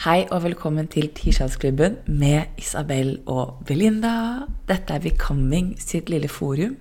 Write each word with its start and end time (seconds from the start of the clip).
Hei 0.00 0.22
og 0.32 0.46
velkommen 0.46 0.86
til 0.88 1.10
Tirsdagsklubben 1.12 1.98
med 2.08 2.54
Isabel 2.56 3.18
og 3.28 3.58
Belinda. 3.68 4.46
Dette 4.64 4.94
er 4.96 5.02
Becoming 5.04 5.74
sitt 5.76 6.08
lille 6.08 6.30
forum, 6.32 6.78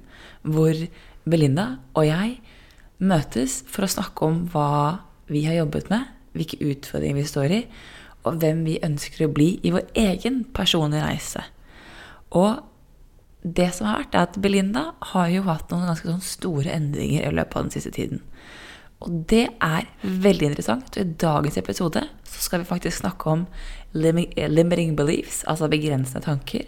hvor 0.47 0.71
Belinda 1.27 1.65
og 1.99 2.07
jeg 2.07 2.37
møtes 3.03 3.57
for 3.67 3.83
å 3.83 3.89
snakke 3.91 4.23
om 4.23 4.37
hva 4.53 4.69
vi 5.27 5.41
har 5.49 5.57
jobbet 5.57 5.91
med, 5.91 6.07
hvilke 6.31 6.61
utfordringer 6.63 7.19
vi 7.19 7.27
står 7.27 7.57
i, 7.57 7.59
og 8.23 8.39
hvem 8.39 8.63
vi 8.69 8.79
ønsker 8.87 9.27
å 9.27 9.31
bli 9.35 9.49
i 9.67 9.75
vår 9.75 9.91
egen 9.99 10.45
personlige 10.55 11.03
reise. 11.03 11.43
Og 12.31 12.63
det 13.43 13.67
som 13.75 13.91
har 13.91 14.05
vært, 14.05 14.15
er 14.15 14.29
at 14.29 14.39
Belinda 14.39 14.93
har 15.11 15.27
jo 15.35 15.43
hatt 15.51 15.67
noen 15.75 15.91
ganske 15.91 16.07
sånn 16.07 16.23
store 16.23 16.71
endringer 16.71 17.27
i 17.27 17.35
løpet 17.35 17.59
av 17.59 17.67
den 17.67 17.75
siste 17.75 17.91
tiden. 17.99 18.23
Og 18.99 19.21
det 19.31 19.45
er 19.63 19.87
veldig 20.03 20.49
interessant. 20.49 20.97
I 20.99 21.07
dagens 21.19 21.57
episode 21.61 22.03
så 22.27 22.41
skal 22.43 22.63
vi 22.63 22.69
faktisk 22.69 22.99
snakke 22.99 23.29
om 23.31 23.45
limiting 23.95 24.95
beliefs, 24.99 25.43
altså 25.47 25.69
begrensende 25.71 26.25
tanker, 26.25 26.65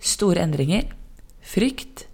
store 0.00 0.42
endringer, 0.42 0.90
frykt, 1.46 2.06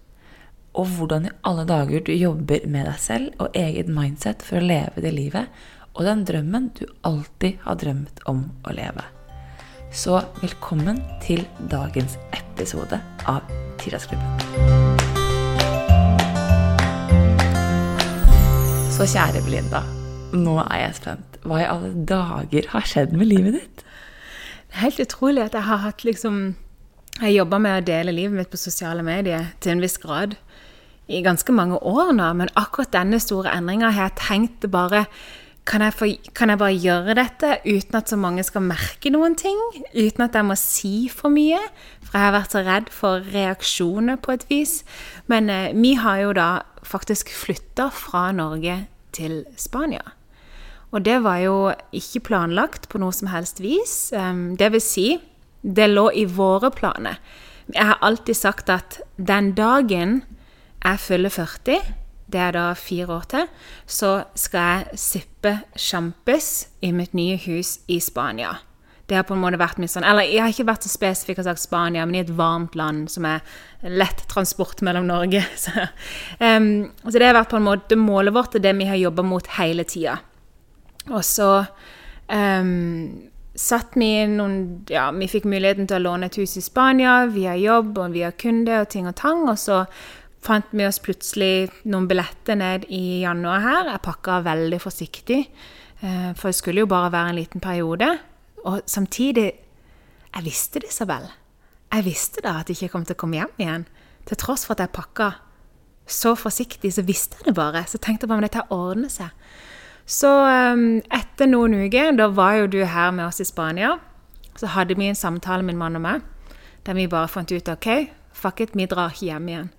og 0.76 0.90
hvordan 0.98 1.30
i 1.30 1.34
alle 1.48 1.64
dager 1.64 2.04
du 2.04 2.12
jobber 2.12 2.66
med 2.68 2.84
deg 2.84 3.00
selv 3.00 3.40
og 3.40 3.56
eget 3.56 3.88
mindset 3.88 4.44
for 4.44 4.60
å 4.60 4.66
leve 4.66 5.00
det 5.00 5.14
livet 5.16 5.48
og 5.96 6.04
den 6.04 6.24
drømmen 6.28 6.70
du 6.76 6.84
alltid 7.08 7.62
har 7.64 7.78
drømt 7.80 8.20
om 8.28 8.44
å 8.68 8.74
leve. 8.76 9.04
Så 9.92 10.18
velkommen 10.42 11.00
til 11.24 11.46
dagens 11.72 12.18
episode 12.36 13.00
av 13.24 13.56
Tirsdagsklubben. 13.80 14.85
Så 18.96 19.04
kjære 19.12 19.42
Belinda, 19.44 19.82
nå 20.32 20.54
er 20.62 20.78
jeg 20.86 20.94
spent. 20.96 21.34
Hva 21.44 21.58
i 21.60 21.66
alle 21.68 21.90
dager 22.08 22.68
har 22.72 22.86
skjedd 22.88 23.10
med 23.12 23.28
livet 23.28 23.58
ditt? 23.58 23.82
Det 24.70 24.78
er 24.78 24.84
helt 24.86 25.02
utrolig 25.04 25.42
at 25.42 25.56
jeg 25.58 25.66
har 25.66 25.82
hatt 25.82 26.04
liksom 26.08 26.54
Jeg 27.20 27.34
jobba 27.34 27.58
med 27.60 27.76
å 27.76 27.84
dele 27.84 28.14
livet 28.16 28.38
mitt 28.38 28.50
på 28.52 28.60
sosiale 28.60 29.04
medier 29.04 29.50
til 29.60 29.74
en 29.74 29.82
viss 29.84 29.98
grad 30.00 30.38
i 31.12 31.20
ganske 31.24 31.52
mange 31.52 31.76
år 31.76 32.14
nå, 32.16 32.30
men 32.40 32.52
akkurat 32.56 32.92
denne 32.92 33.20
store 33.20 33.52
endringa 33.52 33.92
har 33.92 34.08
jeg 34.08 34.18
tenkt 34.22 34.66
bare 34.72 35.04
kan 35.66 35.82
jeg, 35.82 35.94
få, 35.98 36.08
kan 36.32 36.52
jeg, 36.52 36.60
bare 36.60 36.76
gjøre 36.78 37.16
dette 37.18 37.56
uten 37.66 37.98
at 37.98 38.08
så 38.08 38.16
mange 38.20 38.44
skal 38.46 38.64
merke 38.64 39.10
noen 39.10 39.34
ting? 39.36 39.58
Uten 39.92 40.24
at 40.24 40.36
jeg 40.38 40.46
må 40.46 40.56
si 40.56 40.94
for 41.12 41.32
mye? 41.32 41.58
For 42.06 42.16
jeg 42.16 42.28
har 42.28 42.36
vært 42.36 42.54
så 42.54 42.62
redd 42.64 42.92
for 42.94 43.28
reaksjoner 43.34 44.20
på 44.22 44.36
et 44.36 44.46
vis. 44.48 44.76
Men 45.26 45.50
eh, 45.50 45.72
vi 45.74 45.96
har 45.98 46.22
jo 46.22 46.36
da 46.38 46.50
faktisk 46.86 47.32
flytta 47.34 47.90
fra 47.94 48.30
Norge 48.32 48.84
til 49.16 49.44
Spania. 49.56 50.04
Og 50.94 51.02
det 51.04 51.18
var 51.24 51.40
jo 51.42 51.56
ikke 51.92 52.22
planlagt 52.30 52.88
på 52.88 53.00
noe 53.02 53.14
som 53.14 53.30
helst 53.32 53.60
vis. 53.60 54.12
Ehm, 54.14 54.54
det 54.56 54.70
vil 54.72 54.82
si, 54.82 55.06
det 55.62 55.90
lå 55.90 56.08
i 56.14 56.24
våre 56.30 56.70
planer. 56.70 57.18
Jeg 57.74 57.90
har 57.90 57.98
alltid 58.00 58.38
sagt 58.38 58.70
at 58.70 59.00
den 59.18 59.52
dagen 59.58 60.20
jeg 60.84 61.02
fyller 61.02 61.32
40, 61.34 61.80
det 62.30 62.40
er 62.40 62.54
da 62.54 62.70
fire 62.78 63.18
år 63.18 63.26
til, 63.30 63.48
så 63.86 64.12
skal 64.38 64.60
jeg 64.70 65.00
sippe 65.02 65.52
sjampis 65.78 66.68
i 66.82 66.92
mitt 66.94 67.14
nye 67.14 67.38
hus 67.46 67.80
i 67.90 67.98
Spania. 68.02 68.56
Det 69.06 69.14
har 69.14 69.26
på 69.26 69.36
en 69.36 69.42
måte 69.42 69.58
vært 69.60 69.78
mye 69.78 69.90
sånn 69.90 70.06
Eller 70.06 70.26
jeg 70.26 70.42
har 70.42 70.50
ikke 70.50 70.66
vært 70.66 70.86
så 70.86 70.90
spesifikk 70.90 71.38
og 71.38 71.46
sagt 71.46 71.62
Spania, 71.62 72.06
men 72.06 72.18
i 72.18 72.24
et 72.24 72.32
varmt 72.34 72.74
land 72.78 73.06
som 73.12 73.28
er 73.28 73.44
lett 73.86 74.24
transport 74.30 74.82
mellom 74.86 75.06
Norge. 75.06 75.44
Så, 75.66 75.86
um, 76.40 76.88
så 77.04 77.14
det 77.14 77.28
har 77.28 77.36
vært 77.36 77.52
på 77.52 77.60
en 77.60 77.68
måte 77.68 77.98
målet 78.00 78.34
vårt, 78.34 78.56
og 78.58 78.64
det 78.64 78.72
vi 78.78 78.88
har 78.88 78.98
jobba 78.98 79.22
mot 79.22 79.46
hele 79.58 79.84
tida. 79.86 80.16
Og 81.06 81.22
så 81.22 81.50
um, 82.26 83.30
satt 83.54 83.94
vi 83.94 84.10
noen 84.30 84.58
Ja, 84.90 85.08
vi 85.14 85.30
fikk 85.30 85.46
muligheten 85.46 85.86
til 85.86 86.00
å 86.00 86.06
låne 86.08 86.26
et 86.26 86.38
hus 86.40 86.56
i 86.58 86.64
Spania 86.64 87.20
via 87.30 87.54
jobb 87.58 87.98
og 88.02 88.16
via 88.16 88.32
kunde 88.34 88.82
og 88.82 88.90
ting 88.90 89.06
og 89.06 89.14
tang. 89.20 89.46
Og 89.46 89.60
så 89.60 89.84
fant 90.46 90.66
vi 90.74 90.86
oss 90.86 90.98
plutselig 91.02 91.68
noen 91.86 92.08
billetter 92.10 92.58
ned 92.58 92.88
i 92.90 93.22
januar 93.22 93.62
her. 93.62 93.92
Jeg 93.94 94.06
pakka 94.06 94.42
veldig 94.46 94.80
forsiktig, 94.82 95.44
uh, 96.02 96.32
for 96.34 96.50
det 96.50 96.58
skulle 96.58 96.82
jo 96.82 96.90
bare 96.90 97.14
være 97.14 97.36
en 97.36 97.44
liten 97.44 97.62
periode. 97.62 98.16
Og 98.66 98.82
samtidig 98.86 99.52
Jeg 100.36 100.44
visste 100.44 100.80
det, 100.82 100.90
Isabel. 100.90 101.30
Jeg 101.92 102.04
visste 102.04 102.42
da 102.44 102.58
at 102.60 102.68
jeg 102.68 102.76
ikke 102.76 102.92
kom 102.92 103.04
til 103.08 103.14
å 103.16 103.20
komme 103.22 103.38
hjem 103.38 103.52
igjen. 103.62 103.84
Til 104.28 104.36
tross 104.36 104.66
for 104.66 104.74
at 104.74 104.82
jeg 104.84 104.92
pakka 104.92 105.30
så 106.06 106.34
forsiktig, 106.36 106.92
så 106.92 107.02
visste 107.06 107.38
jeg 107.38 107.46
det 107.46 107.54
bare. 107.56 107.86
Så 107.88 107.96
tenkte 107.98 108.26
jeg 108.26 108.28
bare 108.28 108.42
om 108.42 108.44
dette 108.44 108.64
ordner 108.74 109.08
seg. 109.08 109.30
Så 110.06 110.28
um, 110.28 111.00
etter 111.14 111.48
noen 111.48 111.74
uker, 111.86 112.12
da 112.18 112.28
var 112.30 112.58
jo 112.60 112.66
du 112.70 112.78
her 112.84 113.14
med 113.16 113.26
oss 113.26 113.40
i 113.40 113.46
Spania, 113.48 113.96
så 114.56 114.70
hadde 114.74 114.98
vi 114.98 115.08
en 115.08 115.18
samtale, 115.18 115.64
min 115.66 115.78
mann 115.78 115.96
og 115.96 116.04
meg, 116.04 116.26
der 116.86 116.94
vi 116.94 117.08
bare 117.10 117.28
fant 117.28 117.50
ut 117.50 117.68
OK, 117.72 117.88
fuck 118.32 118.60
it, 118.60 118.76
vi 118.78 118.86
drar 118.86 119.14
ikke 119.14 119.30
hjem 119.30 119.48
igjen. 119.48 119.72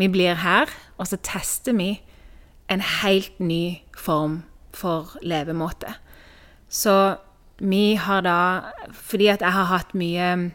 Vi 0.00 0.08
blir 0.08 0.38
her, 0.40 0.70
og 0.96 1.10
så 1.10 1.18
tester 1.20 1.76
vi 1.76 1.98
en 2.70 2.80
helt 2.80 3.40
ny 3.40 3.82
form 3.98 4.44
for 4.72 5.18
levemåte. 5.20 5.98
Så 6.70 7.18
vi 7.60 7.94
har 8.00 8.24
da 8.24 8.72
Fordi 8.92 9.28
at 9.28 9.44
jeg 9.44 9.52
har 9.52 9.68
hatt 9.70 9.94
mye 9.94 10.50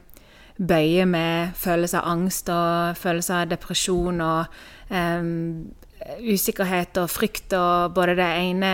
bøye 0.56 1.06
med 1.06 1.56
følelse 1.60 2.00
av 2.00 2.12
angst 2.14 2.50
og 2.50 2.96
følelse 2.96 3.42
av 3.42 3.50
depresjon 3.52 4.22
og 4.24 4.54
um, 4.88 5.66
usikkerhet 6.24 6.96
og 7.02 7.10
frykt 7.12 7.56
og 7.58 7.96
både 7.96 8.16
det 8.20 8.28
ene 8.40 8.70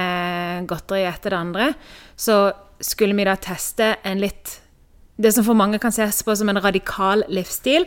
godteriet 0.70 1.16
etter 1.16 1.34
det 1.34 1.40
andre, 1.40 1.70
så 2.16 2.52
skulle 2.82 3.18
vi 3.18 3.26
da 3.26 3.38
teste 3.40 3.96
en 4.04 4.22
litt 4.22 4.60
Det 5.22 5.30
som 5.36 5.46
for 5.46 5.54
mange 5.54 5.78
kan 5.78 5.94
ses 5.94 6.24
på 6.26 6.34
som 6.34 6.50
en 6.50 6.58
radikal 6.64 7.22
livsstil, 7.30 7.84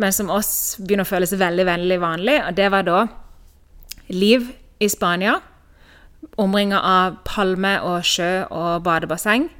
men 0.00 0.12
som 0.12 0.30
oss 0.32 0.78
begynner 0.80 1.04
å 1.04 1.10
føles 1.10 1.34
veldig, 1.36 1.66
veldig 1.68 1.98
vanlig, 2.00 2.36
og 2.46 2.54
det 2.56 2.68
var 2.72 2.86
da 2.86 3.00
liv 4.08 4.46
i 4.80 4.88
Spania, 4.88 5.34
omringa 6.40 6.80
av 6.80 7.18
palme 7.28 7.74
og 7.84 8.06
sjø 8.08 8.46
og 8.48 8.86
badebasseng 8.86 9.50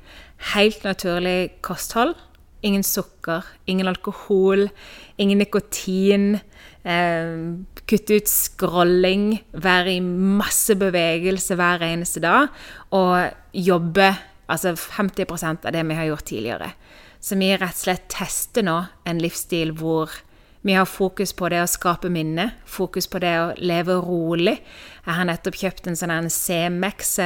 helt 0.52 0.84
naturlig 0.86 1.58
kosthold. 1.64 2.16
Ingen 2.62 2.84
sukker, 2.86 3.46
ingen 3.66 3.90
alkohol, 3.90 4.68
ingen 5.18 5.40
nikotin. 5.42 6.38
Eh, 6.84 7.32
kutte 7.86 8.18
ut 8.18 8.30
scrolling, 8.30 9.40
være 9.52 9.96
i 9.96 10.00
masse 10.02 10.76
bevegelse 10.78 11.56
hver 11.58 11.82
eneste 11.86 12.22
dag. 12.22 12.50
Og 12.94 13.32
jobbe 13.52 14.12
altså 14.52 14.74
50% 14.76 15.66
av 15.66 15.74
det 15.74 15.86
vi 15.88 15.98
har 15.98 16.10
gjort 16.10 16.28
tidligere. 16.30 16.72
Så 17.22 17.38
vi 17.38 17.52
rett 17.54 17.76
og 17.76 17.84
slett 17.84 18.08
tester 18.10 18.66
nå 18.66 18.80
en 19.06 19.22
livsstil 19.22 19.72
hvor 19.78 20.10
vi 20.62 20.74
har 20.74 20.86
fokus 20.86 21.32
på 21.34 21.48
det 21.50 21.58
å 21.62 21.70
skape 21.70 22.10
minner, 22.10 22.52
fokus 22.66 23.08
på 23.10 23.18
det 23.22 23.32
å 23.38 23.52
leve 23.58 23.96
rolig. 23.98 24.60
Jeg 25.02 25.16
har 25.18 25.26
nettopp 25.26 25.58
kjøpt 25.58 25.90
en 25.90 25.98
sånn 25.98 26.30
CMX 26.30 27.16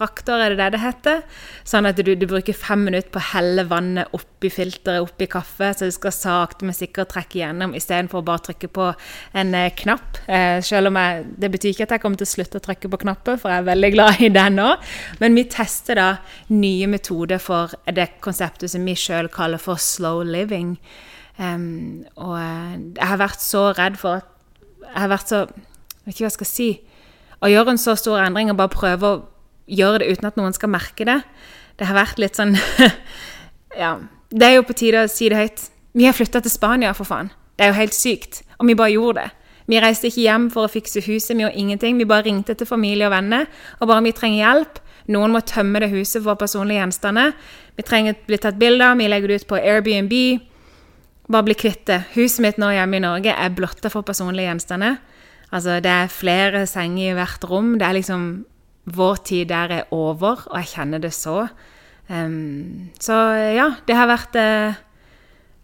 kaffe 0.00 0.10
traktor, 0.10 0.40
er 0.40 0.54
det 0.54 0.58
det 0.60 0.72
det 0.74 0.80
heter? 0.82 1.22
Sånn 1.64 1.86
at 1.88 1.98
du, 1.98 2.14
du 2.16 2.26
bruker 2.28 2.56
fem 2.56 2.84
minutter 2.84 3.10
på 3.12 3.20
å 3.20 3.28
helle 3.34 3.64
vannet 3.68 4.08
oppi 4.16 4.50
filteret, 4.50 5.02
oppi 5.02 5.26
kaffe, 5.30 5.72
så 5.76 5.88
du 5.88 5.94
skal 5.94 6.12
sakte, 6.12 6.64
men 6.64 6.74
sikkert 6.74 7.12
trekke 7.12 7.40
gjennom 7.40 7.74
istedenfor 7.74 8.20
å 8.20 8.26
bare 8.26 8.44
trykke 8.48 8.70
på 8.72 8.88
en 9.34 9.54
eh, 9.54 9.70
knapp. 9.76 10.20
Eh, 10.26 10.60
selv 10.64 10.90
om 10.90 10.96
jeg, 10.96 11.24
Det 11.40 11.50
betyr 11.50 11.74
ikke 11.74 11.86
at 11.88 11.94
jeg 11.96 12.02
kommer 12.04 12.20
til 12.20 12.28
å 12.28 12.34
slutte 12.34 12.60
å 12.60 12.64
trykke 12.64 12.90
på 12.90 13.02
knappen, 13.04 13.38
for 13.38 13.50
jeg 13.52 13.62
er 13.62 13.70
veldig 13.70 13.92
glad 13.94 14.20
i 14.20 14.32
den 14.32 14.60
òg. 14.62 14.90
Men 15.20 15.38
vi 15.38 15.46
tester 15.50 16.00
da 16.00 16.10
nye 16.50 16.90
metoder 16.90 17.38
for 17.38 17.74
det 17.86 18.20
konseptet 18.24 18.72
som 18.72 18.84
vi 18.84 18.96
sjøl 18.98 19.30
kaller 19.32 19.60
for 19.60 19.80
slow 19.80 20.22
living. 20.24 20.78
Um, 21.40 22.04
og 22.16 22.36
eh, 22.36 22.76
jeg 22.96 23.10
har 23.12 23.20
vært 23.20 23.40
så 23.44 23.70
redd 23.72 23.96
for 23.96 24.20
at 24.20 24.26
Jeg 24.90 24.98
har 25.00 25.08
vært 25.08 25.30
så 25.30 25.38
Jeg 25.46 26.02
vet 26.04 26.14
ikke 26.14 26.24
hva 26.24 26.28
jeg 26.28 26.34
skal 26.34 26.48
si. 26.48 26.66
Å 27.40 27.48
gjøre 27.48 27.72
en 27.72 27.80
så 27.80 27.94
stor 27.96 28.20
endring 28.20 28.50
og 28.52 28.58
bare 28.58 28.72
prøve 28.72 29.08
å 29.08 29.20
gjøre 29.70 30.02
det 30.02 30.14
uten 30.14 30.28
at 30.30 30.38
noen 30.40 30.54
skal 30.56 30.72
merke 30.72 31.06
det. 31.08 31.20
Det 31.78 31.88
har 31.88 31.96
vært 31.96 32.20
litt 32.22 32.38
sånn 32.38 32.56
Ja. 33.84 33.98
Det 34.30 34.46
er 34.46 34.58
jo 34.58 34.66
på 34.66 34.76
tide 34.78 35.04
å 35.06 35.10
si 35.10 35.28
det 35.30 35.38
høyt. 35.38 35.62
Vi 35.98 36.06
har 36.06 36.14
flytta 36.14 36.42
til 36.42 36.52
Spania, 36.52 36.92
for 36.94 37.08
faen. 37.08 37.32
Det 37.58 37.66
er 37.66 37.72
jo 37.72 37.80
helt 37.80 37.96
sykt. 37.96 38.44
Og 38.60 38.68
vi 38.68 38.76
bare 38.78 38.92
gjorde 38.94 39.24
det. 39.24 39.30
Vi 39.70 39.78
reiste 39.82 40.10
ikke 40.10 40.22
hjem 40.22 40.46
for 40.54 40.66
å 40.66 40.70
fikse 40.70 41.02
huset, 41.04 41.32
vi 41.34 41.44
gjorde 41.44 41.58
ingenting. 41.58 41.98
Vi 41.98 42.06
bare 42.08 42.26
ringte 42.26 42.54
til 42.58 42.66
familie 42.66 43.08
og 43.08 43.14
venner, 43.14 43.48
og 43.78 43.90
bare 43.90 44.04
vi 44.06 44.14
trenger 44.14 44.42
hjelp. 44.42 44.80
Noen 45.10 45.34
må 45.34 45.42
tømme 45.46 45.82
det 45.82 45.90
huset 45.90 46.22
for 46.22 46.38
personlige 46.38 46.82
gjenstander. 46.82 47.34
Vi 47.78 47.86
trenger 47.86 48.14
å 48.14 48.26
bli 48.28 48.38
tatt 48.38 48.58
bilder, 48.60 48.94
vi 48.98 49.08
legger 49.10 49.32
det 49.32 49.40
ut 49.42 49.48
på 49.50 49.58
Airbnb. 49.58 50.14
Bare 51.30 51.46
bli 51.46 51.56
kvitt 51.58 51.84
det. 51.90 52.00
Huset 52.16 52.42
mitt 52.44 52.58
nå 52.58 52.70
hjemme 52.74 52.98
i 52.98 53.04
Norge 53.04 53.34
er 53.34 53.54
blotta 53.54 53.90
for 53.90 54.06
personlige 54.06 54.50
gjenstander. 54.50 54.98
Altså, 55.50 55.78
det 55.82 55.90
er 55.90 56.14
flere 56.14 56.64
senger 56.70 57.12
i 57.12 57.18
hvert 57.18 57.46
rom. 57.50 57.76
Det 57.78 57.86
er 57.86 57.98
liksom 57.98 58.26
vår 58.96 59.20
tid 59.26 59.50
der 59.52 59.74
er 59.80 59.92
over, 59.94 60.46
og 60.48 60.56
jeg 60.60 60.72
kjenner 60.74 61.02
det 61.02 61.12
så. 61.16 61.44
Um, 62.10 62.90
så 62.98 63.16
ja, 63.54 63.68
det 63.86 63.94
har 63.94 64.08
vært 64.10 64.34
uh, 64.34 64.74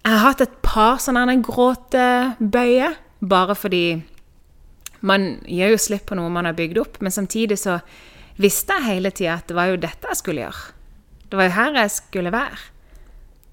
Jeg 0.06 0.12
har 0.12 0.22
hatt 0.22 0.44
et 0.44 0.52
par 0.62 1.00
sånne 1.02 1.40
gråtebøyer, 1.42 2.94
bare 3.26 3.56
fordi 3.58 3.86
man 5.06 5.40
gjør 5.42 5.74
jo 5.74 5.82
slipp 5.82 6.06
på 6.06 6.18
noe 6.18 6.30
man 6.32 6.46
har 6.46 6.56
bygd 6.56 6.78
opp, 6.78 7.00
men 7.02 7.14
samtidig 7.14 7.58
så 7.58 7.80
visste 8.38 8.76
jeg 8.78 8.86
hele 8.86 9.10
tida 9.10 9.40
at 9.40 9.50
det 9.50 9.58
var 9.58 9.72
jo 9.72 9.82
dette 9.82 10.12
jeg 10.12 10.22
skulle 10.22 10.46
gjøre. 10.46 10.72
Det 11.26 11.40
var 11.40 11.48
jo 11.48 11.56
her 11.58 11.78
jeg 11.82 11.94
skulle 11.96 12.34
være. 12.34 12.58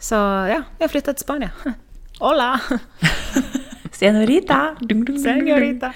Så 0.04 0.20
ja, 0.52 0.64
jeg 0.80 0.94
flytta 0.94 1.16
til 1.16 1.26
Spania. 1.26 1.54
Hola! 2.24 2.56
Senorita! 3.94 4.60
Senorita. 5.22 5.92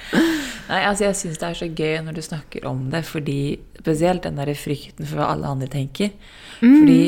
Nei, 0.67 0.81
altså 0.83 1.07
Jeg 1.07 1.17
syns 1.19 1.39
det 1.41 1.47
er 1.47 1.57
så 1.57 1.69
gøy 1.69 1.95
når 2.05 2.17
du 2.17 2.23
snakker 2.25 2.67
om 2.69 2.87
det, 2.93 3.03
fordi 3.07 3.39
spesielt 3.79 4.25
den 4.27 4.39
der 4.39 4.53
frykten 4.57 5.07
for 5.07 5.21
hva 5.21 5.31
alle 5.33 5.53
andre 5.55 5.69
tenker. 5.71 6.13
Mm. 6.61 6.75
Fordi 6.81 7.01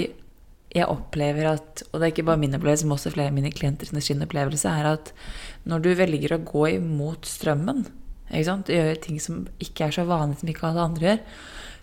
jeg 0.75 0.85
opplever 0.85 1.47
at, 1.55 1.83
og 1.89 1.97
det 1.97 2.07
er 2.07 2.11
ikke 2.13 2.27
bare 2.27 2.41
min 2.41 2.53
opplevelse, 2.57 2.85
men 2.85 2.97
også 2.97 3.13
flere 3.13 3.31
av 3.31 3.37
mine 3.37 3.51
klienter 3.53 3.89
sin 3.89 4.25
opplevelse, 4.25 4.69
er 4.69 4.91
at 4.93 5.13
når 5.69 5.85
du 5.85 5.89
velger 5.97 6.35
å 6.35 6.43
gå 6.45 6.65
imot 6.75 7.25
strømmen, 7.29 7.87
ikke 8.29 8.45
sant? 8.45 8.69
gjøre 8.69 8.99
ting 9.01 9.17
som 9.21 9.47
ikke 9.61 9.87
er 9.87 9.95
så 9.95 10.05
vanlig 10.05 10.41
som 10.41 10.51
ikke 10.51 10.67
alle 10.69 10.85
andre 10.91 11.07
gjør, 11.07 11.23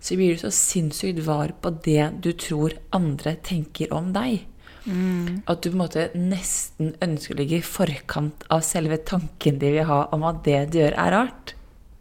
så 0.07 0.19
blir 0.19 0.37
du 0.37 0.43
så 0.45 0.53
sinnssykt 0.55 1.25
var 1.27 1.51
på 1.63 1.73
det 1.83 2.05
du 2.23 2.31
tror 2.39 2.77
andre 2.95 3.35
tenker 3.43 3.91
om 3.97 4.13
deg. 4.15 4.45
Mm. 4.87 5.43
At 5.51 5.63
du 5.63 5.71
på 5.71 5.75
en 5.75 5.83
måte 5.83 6.09
nesten 6.15 6.95
ønsker 7.03 7.35
å 7.35 7.41
ligge 7.41 7.59
i 7.59 7.67
forkant 7.67 8.47
av 8.55 8.63
selve 8.67 8.99
tanken 9.03 9.59
de 9.59 9.73
vil 9.75 9.89
ha 9.89 10.05
om 10.15 10.27
at 10.29 10.45
det 10.47 10.61
du 10.71 10.79
gjør, 10.79 10.95
er 10.95 11.13
rart. 11.13 11.55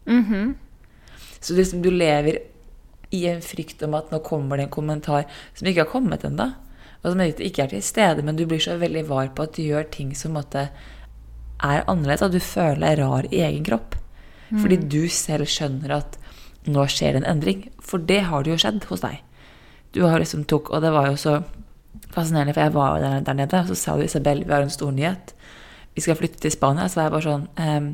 Mm 0.06 0.24
-hmm. 0.24 0.54
Så 1.40 1.54
liksom 1.54 1.82
du 1.82 1.90
lever 1.90 2.38
i 3.10 3.26
en 3.26 3.42
frykt 3.42 3.82
om 3.82 3.94
at 3.94 4.10
nå 4.10 4.18
kommer 4.18 4.56
det 4.56 4.62
en 4.62 4.70
kommentar 4.70 5.26
som 5.54 5.68
ikke 5.68 5.84
har 5.84 5.90
kommet 5.90 6.24
ennå. 6.24 6.52
Og 7.02 7.12
som 7.12 7.20
ikke 7.20 7.62
er 7.62 7.66
til 7.66 7.82
stede, 7.82 8.22
men 8.22 8.36
du 8.36 8.46
blir 8.46 8.58
så 8.58 8.76
veldig 8.76 9.08
var 9.08 9.28
på 9.28 9.42
at 9.42 9.56
du 9.56 9.62
gjør 9.62 9.90
ting 9.90 10.14
som 10.14 10.32
måtte, 10.32 10.68
er 11.62 11.84
annerledes. 11.86 12.22
At 12.22 12.32
du 12.32 12.40
føler 12.40 12.80
deg 12.80 12.98
rar 12.98 13.28
i 13.30 13.42
egen 13.46 13.64
kropp. 13.64 13.94
Mm. 14.50 14.58
Fordi 14.62 14.76
du 14.76 15.08
selv 15.08 15.46
skjønner 15.46 15.90
at 15.90 16.18
nå 16.66 16.86
skjer 16.90 17.12
det 17.12 17.22
en 17.22 17.30
endring. 17.36 17.70
For 17.80 17.98
det 17.98 18.20
har 18.30 18.42
det 18.42 18.50
jo 18.50 18.58
skjedd 18.58 18.84
hos 18.90 19.00
deg. 19.00 19.22
Du 19.94 20.02
har 20.04 20.18
liksom 20.18 20.44
tok, 20.44 20.70
Og 20.70 20.82
det 20.82 20.92
var 20.92 21.10
jo 21.10 21.16
så 21.16 21.42
fascinerende, 22.14 22.54
for 22.54 22.66
jeg 22.66 22.74
var 22.74 23.00
der, 23.02 23.20
der 23.26 23.38
nede, 23.38 23.60
og 23.60 23.70
så 23.70 23.78
sa 23.78 23.96
du 23.96 24.04
Isabel, 24.06 24.44
vi 24.44 24.52
har 24.52 24.64
en 24.64 24.72
stor 24.72 24.94
nyhet. 24.94 25.34
Vi 25.96 26.04
skal 26.04 26.16
flytte 26.16 26.40
til 26.40 26.52
Spania. 26.52 26.88
Så 26.88 27.00
var 27.00 27.08
jeg 27.08 27.14
bare 27.14 27.26
sånn 27.26 27.46
um, 27.56 27.92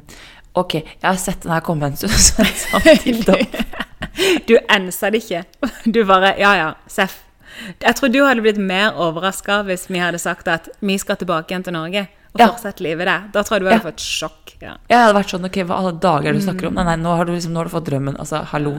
Ok, 0.58 0.74
jeg 0.82 1.06
har 1.06 1.20
sett 1.20 1.44
den 1.46 1.52
her 1.54 1.62
komme 1.64 1.88
en 1.88 1.96
stund. 1.96 2.12
Så 2.62 3.36
du 4.48 4.56
ensa 4.68 5.10
det 5.12 5.22
ikke. 5.22 5.44
Du 5.86 6.02
bare 6.08 6.34
Ja, 6.40 6.56
ja, 6.58 6.72
Seff. 6.90 7.22
Jeg 7.80 7.94
tror 7.98 8.08
du 8.08 8.22
hadde 8.24 8.42
blitt 8.44 8.58
mer 8.60 8.96
overraska 9.00 9.58
hvis 9.68 9.84
vi 9.90 10.00
hadde 10.00 10.18
sagt 10.20 10.48
at 10.48 10.70
vi 10.80 10.96
skal 11.00 11.18
tilbake 11.20 11.52
igjen 11.52 11.66
til 11.66 11.76
Norge 11.76 12.06
og 12.32 12.40
ja. 12.40 12.46
fortsette 12.48 12.84
livet 12.84 13.08
der. 13.08 13.26
Da 13.32 13.42
tror 13.44 13.58
jeg 13.58 13.64
du 13.64 13.68
hadde 13.68 13.80
ja. 13.82 13.86
fått 13.90 14.04
sjokk. 14.04 14.54
Ja. 14.62 14.76
Jeg 14.88 15.04
hadde 15.04 15.16
vært 15.18 15.34
sånn 15.34 15.48
Ok, 15.48 15.58
hva 15.68 15.78
alle 15.82 15.92
dager 16.00 16.32
er 16.32 16.38
du 16.38 16.44
snakker 16.44 16.70
om? 16.70 16.80
Nei, 16.80 16.86
nei, 16.88 16.96
nå 17.04 17.14
har 17.18 17.28
du, 17.28 17.34
liksom, 17.36 17.52
nå 17.54 17.62
har 17.62 17.68
du 17.68 17.74
fått 17.74 17.88
drømmen. 17.90 18.16
Altså, 18.20 18.42
hallo. 18.52 18.78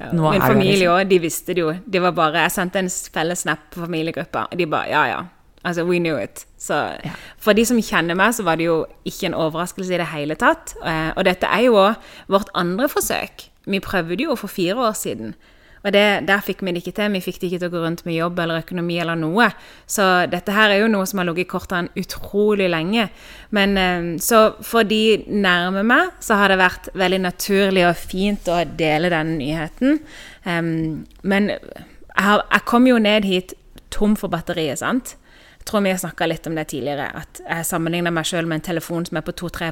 Ja, 0.00 0.12
min 0.14 0.40
familie 0.42 0.88
òg, 0.88 1.02
liksom. 1.02 1.10
de 1.10 1.18
visste 1.20 1.54
det 1.54 1.60
jo. 1.64 1.74
De 1.84 2.00
var 2.00 2.14
bare, 2.16 2.46
Jeg 2.46 2.54
sendte 2.54 2.80
en 2.80 2.88
felles 2.88 3.44
snap 3.44 3.66
på 3.74 3.84
familiegruppa, 3.84 4.46
og 4.50 4.58
de 4.58 4.66
bare 4.66 4.88
Ja, 4.88 5.04
ja. 5.10 5.20
Altså, 5.62 5.84
we 5.84 5.98
knew 5.98 6.16
it. 6.16 6.46
Så 6.58 6.74
ja. 7.04 7.12
for 7.36 7.52
de 7.52 7.66
som 7.68 7.76
kjenner 7.84 8.16
meg, 8.16 8.32
så 8.32 8.46
var 8.46 8.56
det 8.56 8.64
jo 8.64 8.86
ikke 9.04 9.28
en 9.28 9.36
overraskelse 9.36 9.92
i 9.92 9.98
det 10.00 10.06
hele 10.08 10.34
tatt. 10.40 10.72
Eh, 10.80 11.10
og 11.12 11.26
dette 11.28 11.46
er 11.46 11.66
jo 11.66 11.74
òg 11.76 12.12
vårt 12.32 12.48
andre 12.56 12.88
forsøk. 12.88 13.50
Vi 13.68 13.80
prøvde 13.84 14.16
jo 14.24 14.36
for 14.40 14.48
fire 14.48 14.78
år 14.88 14.96
siden. 14.96 15.34
Og 15.80 15.94
det, 15.94 16.04
der 16.28 16.42
fikk 16.44 16.60
vi 16.64 16.74
det 16.74 16.82
ikke 16.82 16.96
til. 16.98 17.12
Vi 17.14 17.22
fikk 17.24 17.38
det 17.40 17.50
ikke 17.50 17.60
til 17.62 17.70
å 17.70 17.74
gå 17.74 17.84
rundt 17.84 18.02
med 18.04 18.18
jobb 18.18 18.40
eller 18.42 18.60
økonomi 18.60 18.98
eller 19.00 19.16
noe. 19.16 19.48
Så 19.88 20.06
dette 20.32 20.52
her 20.52 20.74
er 20.74 20.82
jo 20.82 20.90
noe 20.92 21.08
som 21.08 21.22
har 21.22 21.30
ligget 21.30 21.48
i 21.48 21.50
kortene 21.50 22.00
utrolig 22.00 22.68
lenge. 22.72 23.08
Men 23.56 23.78
eh, 23.80 24.10
så 24.20 24.42
for 24.66 24.88
de 24.88 25.22
nærme 25.28 25.84
meg, 25.88 26.12
så 26.20 26.40
har 26.40 26.52
det 26.52 26.60
vært 26.60 26.90
veldig 27.00 27.22
naturlig 27.24 27.86
og 27.88 27.96
fint 28.00 28.50
å 28.52 28.60
dele 28.64 29.12
denne 29.12 29.38
nyheten. 29.40 30.00
Men 30.44 31.50
jeg, 31.52 32.62
kom 32.68 32.86
jo 32.88 32.98
ned 33.00 33.26
hit 33.28 33.54
tom 33.92 34.16
for 34.18 34.32
batteriet, 34.32 34.80
sant. 34.80 35.16
Jeg 35.60 35.68
tror 35.68 35.84
vi 35.84 35.92
har 35.92 36.00
snakka 36.00 36.28
litt 36.28 36.46
om 36.48 36.56
det 36.56 36.70
tidligere, 36.72 37.10
at 37.20 37.42
jeg 37.44 37.68
sammenligner 37.68 38.14
meg 38.14 38.28
sjøl 38.28 38.48
med 38.48 38.60
en 38.60 38.68
telefon 38.70 39.04
som 39.06 39.18
er 39.20 39.26
på 39.26 39.34
2-3 39.42 39.70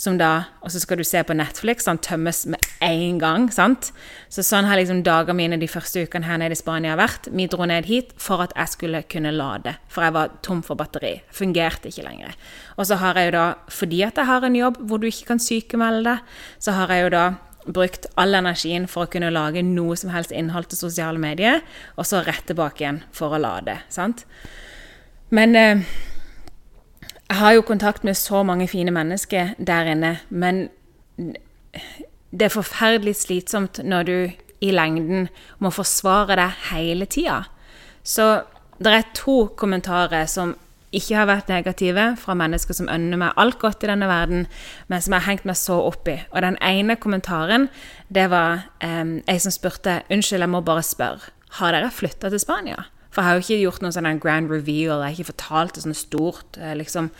som 0.00 0.16
da, 0.16 0.46
Og 0.64 0.72
så 0.72 0.80
skal 0.80 0.96
du 0.96 1.04
se 1.04 1.20
på 1.22 1.34
Netflix, 1.36 1.84
han 1.86 1.98
tømmes 1.98 2.46
med 2.46 2.60
én 2.80 3.18
gang. 3.20 3.50
sant? 3.52 3.92
Så 4.30 4.42
sånn 4.42 4.64
har 4.64 4.76
liksom 4.76 5.02
dagene 5.04 5.36
mine 5.36 5.58
de 5.60 5.68
første 5.68 6.06
ukene 6.06 6.24
her 6.24 6.38
nede 6.38 6.52
i 6.52 6.60
Spania 6.60 6.96
vært. 6.96 7.28
Vi 7.28 7.46
dro 7.46 7.66
ned 7.68 7.84
hit 7.84 8.14
for 8.16 8.40
at 8.40 8.52
jeg 8.56 8.68
skulle 8.68 9.02
kunne 9.02 9.32
lade, 9.32 9.76
for 9.88 10.02
jeg 10.02 10.12
var 10.12 10.30
tom 10.42 10.62
for 10.62 10.74
batteri. 10.74 11.20
Fungerte 11.30 11.88
ikke 11.88 12.06
lenger. 12.06 12.32
Og 12.78 12.86
så 12.86 12.96
har 12.96 13.14
jeg 13.14 13.28
jo 13.28 13.36
da, 13.36 13.54
fordi 13.68 14.02
at 14.02 14.16
jeg 14.16 14.26
har 14.26 14.44
en 14.44 14.56
jobb 14.56 14.80
hvor 14.80 14.98
du 14.98 15.06
ikke 15.06 15.26
kan 15.34 15.38
sykemelde 15.38 16.04
deg, 16.04 16.18
så 16.58 16.72
har 16.72 16.88
jeg 16.88 17.04
jo 17.04 17.10
da 17.10 17.26
brukt 17.66 18.06
all 18.16 18.34
energien 18.34 18.86
for 18.88 19.04
å 19.04 19.10
kunne 19.10 19.30
lage 19.30 19.62
noe 19.62 19.96
som 19.96 20.10
helst 20.14 20.32
innhold 20.32 20.70
til 20.70 20.80
sosiale 20.80 21.20
medier, 21.20 21.60
og 21.96 22.08
så 22.08 22.24
rett 22.24 22.46
tilbake 22.48 22.84
igjen 22.86 23.02
for 23.12 23.36
å 23.36 23.42
lade. 23.42 23.82
sant? 23.92 24.24
Men 25.30 25.54
eh, 25.54 25.84
jeg 27.30 27.38
har 27.38 27.52
jo 27.54 27.62
kontakt 27.62 28.04
med 28.04 28.18
så 28.18 28.42
mange 28.42 28.66
fine 28.68 28.90
mennesker 28.90 29.52
der 29.58 29.92
inne, 29.92 30.16
men 30.28 30.68
det 32.30 32.46
er 32.48 32.54
forferdelig 32.54 33.14
slitsomt 33.20 33.78
når 33.86 34.02
du 34.08 34.16
i 34.60 34.72
lengden 34.74 35.28
må 35.62 35.70
forsvare 35.70 36.36
deg 36.40 36.58
hele 36.72 37.06
tida. 37.06 37.44
Så 38.02 38.42
det 38.82 38.92
er 38.96 39.14
to 39.14 39.44
kommentarer 39.56 40.26
som 40.26 40.56
ikke 40.90 41.20
har 41.20 41.28
vært 41.30 41.50
negative, 41.52 42.04
fra 42.18 42.34
mennesker 42.34 42.74
som 42.74 42.90
ønsker 42.90 43.20
meg 43.22 43.38
alt 43.38 43.60
godt 43.62 43.84
i 43.86 43.90
denne 43.92 44.10
verden, 44.10 44.48
men 44.90 45.02
som 45.02 45.14
jeg 45.14 45.22
har 45.22 45.30
hengt 45.30 45.46
meg 45.46 45.58
så 45.60 45.78
opp 45.86 46.08
i. 46.10 46.16
Og 46.34 46.42
den 46.42 46.58
ene 46.66 46.98
kommentaren, 46.98 47.68
det 48.10 48.26
var 48.32 48.66
um, 48.82 49.20
ei 49.30 49.38
som 49.38 49.54
spurte 49.54 50.00
Unnskyld, 50.10 50.42
jeg 50.42 50.50
må 50.50 50.64
bare 50.66 50.82
spørre. 50.82 51.30
Har 51.60 51.76
dere 51.76 51.94
flytta 51.94 52.30
til 52.30 52.42
Spania? 52.42 52.90
For 53.10 53.22
jeg 53.22 53.26
har 53.26 53.38
jo 53.38 53.44
ikke 53.44 53.62
gjort 53.64 53.82
noe 53.82 53.94
sånn 53.94 54.22
grand 54.22 54.50
reveal, 54.50 55.00
jeg 55.02 55.08
har 55.08 55.16
ikke 55.16 55.32
fortalt 55.32 55.74
det 55.74 55.84
sånn 55.84 55.98
stort, 55.98 56.58
eh, 56.58 56.74
liksom. 56.78 57.10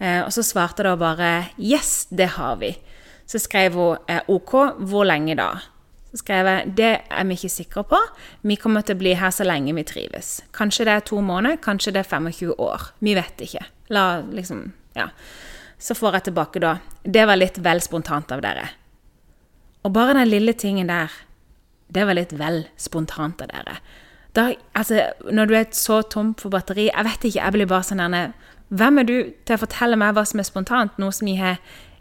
Eh, 0.00 0.22
og 0.22 0.30
så 0.34 0.42
svarte 0.42 0.82
da 0.82 0.96
bare 0.96 1.50
'Yes, 1.58 2.06
det 2.10 2.30
har 2.36 2.56
vi'. 2.56 2.78
Så 3.26 3.38
skrev 3.38 3.74
hun 3.74 3.98
eh, 4.08 4.20
'OK, 4.28 4.78
hvor 4.78 5.04
lenge 5.04 5.36
da?' 5.36 5.60
Så 6.10 6.18
skrev 6.18 6.46
jeg 6.46 6.74
'Det 6.74 7.02
er 7.10 7.24
vi 7.24 7.34
ikke 7.34 7.48
sikre 7.50 7.84
på. 7.84 7.98
Vi 8.42 8.56
kommer 8.56 8.80
til 8.82 8.96
å 8.96 8.98
bli 8.98 9.14
her 9.14 9.30
så 9.30 9.44
lenge 9.44 9.74
vi 9.74 9.84
trives'. 9.84 10.40
Kanskje 10.52 10.84
det 10.84 10.88
er 10.88 11.00
to 11.00 11.20
måneder, 11.20 11.56
kanskje 11.56 11.92
det 11.92 12.06
er 12.06 12.18
25 12.18 12.54
år. 12.58 12.92
Vi 13.00 13.14
vet 13.14 13.36
ikke. 13.38 13.66
La 13.90 14.22
liksom 14.22 14.72
Ja. 14.96 15.08
Så 15.78 15.94
får 15.94 16.12
jeg 16.12 16.22
tilbake 16.24 16.60
da 16.60 16.78
'Det 17.04 17.26
var 17.26 17.36
litt 17.36 17.58
vel 17.58 17.80
spontant 17.80 18.32
av 18.32 18.40
dere'. 18.40 18.68
Og 19.84 19.92
bare 19.92 20.14
den 20.14 20.28
lille 20.28 20.52
tingen 20.52 20.86
der 20.86 21.10
det 21.92 22.06
var 22.06 22.14
litt 22.14 22.32
vel 22.32 22.66
spontant 22.76 23.40
av 23.42 23.48
dere. 23.48 23.78
Da, 24.38 24.52
altså, 24.78 25.08
når 25.34 25.50
du 25.50 25.56
er 25.58 25.68
så 25.74 25.98
tom 26.06 26.30
for 26.38 26.52
batteri 26.54 26.84
Jeg 26.92 27.06
vet 27.08 27.24
ikke, 27.26 27.40
jeg 27.40 27.54
blir 27.56 27.66
bare 27.70 27.86
sånn 27.88 28.02
derne 28.02 28.22
Hvem 28.68 29.00
er 29.00 29.08
du 29.08 29.16
til 29.48 29.56
å 29.56 29.62
fortelle 29.64 29.98
meg 29.98 30.14
hva 30.14 30.22
som 30.28 30.42
er 30.42 30.46
spontant? 30.46 30.98
Noe 31.00 31.14
som 31.16 31.26
vi 31.26 31.38
har 31.40 31.56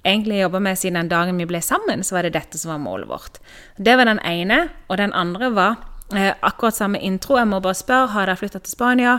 egentlig 0.07 0.41
jobba 0.41 0.59
med 0.59 0.79
siden 0.79 0.99
den 0.99 1.11
dagen 1.11 1.37
vi 1.39 1.47
ble 1.47 1.61
sammen, 1.63 2.03
så 2.03 2.17
var 2.17 2.27
det 2.27 2.35
dette 2.35 2.59
som 2.59 2.73
var 2.73 2.81
målet 2.83 3.07
vårt. 3.07 3.39
Det 3.77 3.95
var 3.97 4.09
den 4.09 4.19
ene. 4.19 4.67
Og 4.91 4.99
den 4.99 5.13
andre 5.15 5.49
var 5.55 5.77
eh, 6.15 6.33
akkurat 6.41 6.75
samme 6.75 6.99
intro. 6.99 7.37
Jeg 7.39 7.47
må 7.47 7.59
bare 7.63 7.77
spørre 7.77 8.11
har 8.13 8.27
dere 8.27 8.39
flytta 8.39 8.61
til 8.63 8.75
Spania. 8.75 9.17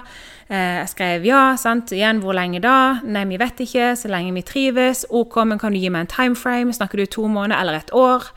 Eh, 0.48 0.78
jeg 0.82 0.92
skrev 0.94 1.26
ja. 1.28 1.42
sant? 1.60 1.92
Igjen, 1.92 2.22
hvor 2.24 2.36
lenge 2.36 2.62
da? 2.64 3.00
Nei, 3.04 3.26
vi 3.32 3.40
vet 3.40 3.64
ikke. 3.64 3.92
Så 3.96 4.12
lenge 4.12 4.36
vi 4.36 4.44
trives. 4.46 5.06
OK, 5.08 5.40
men 5.48 5.60
kan 5.60 5.72
du 5.72 5.80
gi 5.80 5.92
meg 5.92 6.06
en 6.06 6.14
timeframe? 6.14 6.76
Snakker 6.76 7.00
du 7.00 7.06
to 7.06 7.28
måneder 7.28 7.60
eller 7.60 7.80
et 7.80 7.94
år? 7.96 8.28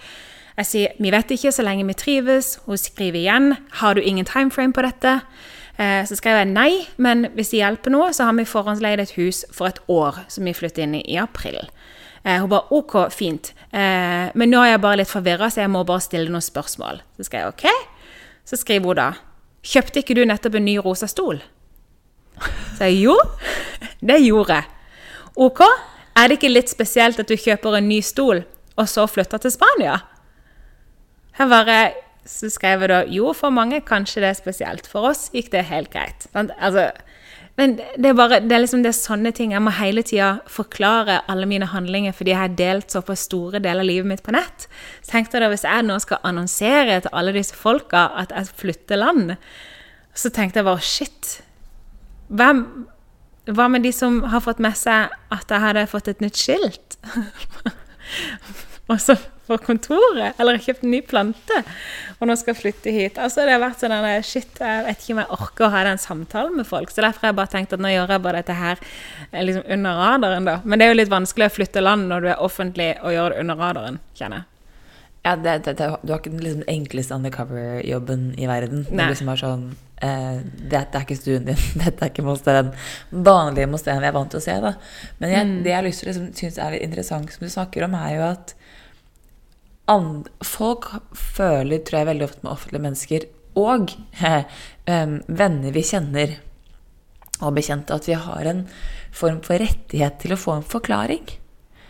Jeg 0.61 0.67
sier 0.69 0.97
vi 1.01 1.09
vet 1.09 1.31
ikke 1.33 1.49
så 1.55 1.63
lenge 1.65 1.87
vi 1.89 1.97
trives. 1.97 2.53
Hun 2.67 2.77
skriver 2.77 3.17
igjen 3.17 3.55
har 3.79 3.97
du 3.97 4.01
ingen 4.01 4.27
timeframe 4.29 4.75
på 4.77 4.83
dette. 4.85 5.15
Eh, 5.81 6.03
så 6.05 6.17
skrev 6.19 6.37
jeg 6.37 6.51
nei, 6.51 6.83
men 7.01 7.31
hvis 7.33 7.53
det 7.53 7.63
hjelper 7.63 7.93
noe, 7.95 8.11
så 8.13 8.27
har 8.27 8.35
vi 8.37 8.45
forhåndsleid 8.45 9.01
et 9.01 9.15
hus 9.15 9.41
for 9.49 9.71
et 9.71 9.79
år 9.89 10.19
som 10.29 10.45
vi 10.45 10.53
flytter 10.53 10.85
inn 10.85 10.99
i 10.99 11.01
i 11.09 11.17
april. 11.17 11.57
Eh, 12.21 12.37
hun 12.37 12.51
bare 12.51 12.69
OK, 12.77 12.93
fint. 13.09 13.55
Eh, 13.73 14.29
men 14.37 14.53
nå 14.53 14.61
er 14.61 14.75
jeg 14.75 14.83
bare 14.83 14.99
litt 15.01 15.09
forvirra, 15.09 15.49
så 15.49 15.63
jeg 15.63 15.73
må 15.73 15.81
bare 15.87 16.05
stille 16.05 16.29
noen 16.29 16.45
spørsmål. 16.45 17.01
Så 17.17 17.25
skrev 17.25 17.47
jeg 17.47 17.55
OK. 17.55 17.65
Så 18.45 18.61
skriver 18.61 18.93
hun 18.93 19.01
da 19.01 19.09
Kjøpte 19.61 20.01
ikke 20.01 20.17
du 20.17 20.23
nettopp 20.25 20.55
en 20.57 20.65
ny 20.65 20.77
rosa 20.81 21.09
stol? 21.09 21.37
Så 22.77 22.89
jeg 22.89 23.03
jo, 23.03 23.17
det 24.01 24.21
gjorde 24.23 24.57
jeg. 24.57 24.69
OK, 25.41 25.61
er 26.17 26.29
det 26.29 26.37
ikke 26.37 26.53
litt 26.53 26.69
spesielt 26.69 27.21
at 27.21 27.29
du 27.29 27.37
kjøper 27.37 27.77
en 27.77 27.89
ny 27.89 27.99
stol, 28.05 28.41
og 28.73 28.89
så 28.89 29.05
flytter 29.09 29.41
til 29.41 29.53
Spania? 29.53 29.99
Jeg 31.37 31.51
bare 31.51 31.81
så 32.27 32.51
skrev 32.53 32.83
jeg 32.83 32.91
da 32.91 32.99
jo, 33.09 33.31
for 33.33 33.53
mange 33.53 33.81
kanskje 33.85 34.21
det 34.21 34.29
er 34.29 34.37
spesielt. 34.37 34.87
For 34.89 35.09
oss 35.09 35.29
gikk 35.33 35.49
det 35.53 35.65
helt 35.71 35.89
greit. 35.93 36.27
Altså, 36.33 36.91
men 37.59 37.75
det 37.77 38.11
er 38.11 38.15
bare, 38.17 38.39
det 38.45 38.55
er 38.55 38.63
liksom 38.63 38.83
det 38.85 38.91
er 38.93 38.97
sånne 38.97 39.33
ting. 39.35 39.55
Jeg 39.55 39.63
må 39.63 39.73
hele 39.75 40.03
tida 40.07 40.29
forklare 40.49 41.19
alle 41.31 41.49
mine 41.49 41.67
handlinger 41.71 42.15
fordi 42.15 42.33
jeg 42.33 42.41
har 42.43 42.55
delt 42.59 42.93
såpass 42.93 43.25
store 43.27 43.59
deler 43.59 43.83
av 43.83 43.89
livet 43.89 44.09
mitt 44.11 44.23
på 44.25 44.35
nett. 44.35 44.67
Så 45.01 45.15
tenkte 45.15 45.37
jeg 45.37 45.45
da, 45.45 45.51
Hvis 45.51 45.67
jeg 45.67 45.87
nå 45.87 45.97
skal 46.03 46.23
annonsere 46.27 47.01
til 47.01 47.13
alle 47.17 47.35
disse 47.35 47.57
folka 47.57 48.07
at 48.21 48.33
jeg 48.35 48.55
flytter 48.61 49.01
land, 49.01 49.35
så 50.13 50.31
tenkte 50.31 50.61
jeg 50.61 50.69
bare 50.69 50.85
shit. 50.85 51.33
Hvem, 52.31 52.63
hva 53.51 53.67
med 53.71 53.83
de 53.83 53.91
som 53.95 54.21
har 54.31 54.43
fått 54.45 54.61
med 54.63 54.77
seg 54.77 55.11
at 55.33 55.51
jeg 55.51 55.65
hadde 55.65 55.89
fått 55.91 56.07
et 56.11 56.23
nytt 56.23 56.39
skilt? 56.39 56.97
og 58.91 58.97
så 59.01 59.17
på 59.51 59.59
kontoret. 59.67 60.39
Eller 60.39 60.57
jeg 60.57 60.67
kjøpt 60.67 60.85
en 60.87 60.93
ny 60.95 61.01
plante, 61.05 61.61
og 62.19 62.29
nå 62.29 62.37
skal 62.39 62.53
jeg 62.53 62.61
flytte 62.61 62.95
hit. 62.95 63.19
Altså 63.21 63.45
Det 63.47 63.55
har 63.55 63.63
vært 63.63 63.83
sånn 63.83 63.95
at 63.97 64.27
shit, 64.27 64.51
jeg 64.59 64.85
vet 64.87 65.03
ikke 65.03 65.17
om 65.17 65.23
jeg 65.23 65.33
orker 65.37 65.67
å 65.67 65.73
ha 65.75 65.83
den 65.87 66.01
samtalen 66.01 66.59
med 66.59 66.69
folk. 66.69 66.93
Så 66.93 67.03
derfor 67.03 67.27
har 67.27 67.33
jeg 67.33 67.41
bare 67.41 67.53
tenkt 67.55 67.75
at 67.75 67.83
nå 67.83 67.91
gjør 67.93 68.15
jeg 68.15 68.25
bare 68.27 68.43
dette 68.43 68.57
her 68.57 68.79
eh, 69.31 69.43
liksom 69.45 69.67
under 69.77 69.99
radaren, 70.05 70.47
da. 70.47 70.59
Men 70.63 70.79
det 70.79 70.87
er 70.87 70.95
jo 70.95 71.01
litt 71.01 71.13
vanskelig 71.13 71.49
å 71.49 71.57
flytte 71.59 71.83
land 71.83 72.09
når 72.11 72.23
du 72.23 72.31
er 72.33 72.47
offentlig 72.47 72.93
og 73.01 73.15
gjør 73.15 73.35
det 73.35 73.43
under 73.45 73.61
radaren, 73.65 74.01
kjenner 74.17 74.43
jeg. 74.43 74.47
Ja, 75.21 75.35
det, 75.35 75.57
det, 75.65 75.73
det, 75.77 75.95
Du 76.01 76.13
har 76.13 76.19
ikke 76.19 76.33
den 76.33 76.41
liksom 76.41 76.63
enkleste 76.67 77.13
undercover-jobben 77.13 78.31
i 78.41 78.47
verden. 78.49 78.85
Nei. 78.89 79.03
Det 79.03 79.09
liksom 79.13 79.29
er 79.29 79.41
sånn 79.41 79.65
eh, 80.01 80.39
Dette 80.71 80.97
er 80.97 81.05
ikke 81.05 81.17
stuen 81.19 81.45
din. 81.45 81.59
Dette 81.83 82.07
er 82.07 82.09
ikke 82.09 82.37
den 82.47 82.71
vanlige 83.11 83.69
Mosteren 83.69 84.01
vi 84.01 84.09
er 84.09 84.15
vant 84.15 84.33
til 84.33 84.41
å 84.41 84.45
se. 84.47 84.55
da. 84.63 84.73
Men 85.21 85.35
jeg, 85.35 85.49
mm. 85.49 85.59
det 85.61 85.73
jeg 85.73 85.77
har 85.77 85.87
liksom, 85.87 86.31
synes 86.39 86.57
er 86.57 86.73
litt 86.73 86.87
interessant, 86.87 87.35
som 87.35 87.45
du 87.45 87.53
snakker 87.53 87.85
om, 87.85 87.99
er 88.01 88.15
jo 88.17 88.25
at 88.31 88.55
folk 90.45 90.87
føler, 91.17 91.81
tror 91.83 92.01
jeg 92.01 92.09
veldig 92.11 92.27
ofte 92.27 92.45
med 92.45 92.53
offentlige 92.53 92.85
mennesker, 92.85 93.27
og 93.59 93.91
eh, 94.91 95.17
venner 95.27 95.75
vi 95.75 95.83
kjenner 95.85 96.37
og 97.41 97.55
bekjente, 97.57 97.95
at 97.95 98.07
vi 98.07 98.17
har 98.17 98.49
en 98.51 98.65
form 99.11 99.41
for 99.45 99.59
rettighet 99.61 100.19
til 100.21 100.35
å 100.35 100.39
få 100.39 100.59
en 100.59 100.67
forklaring. 100.67 101.25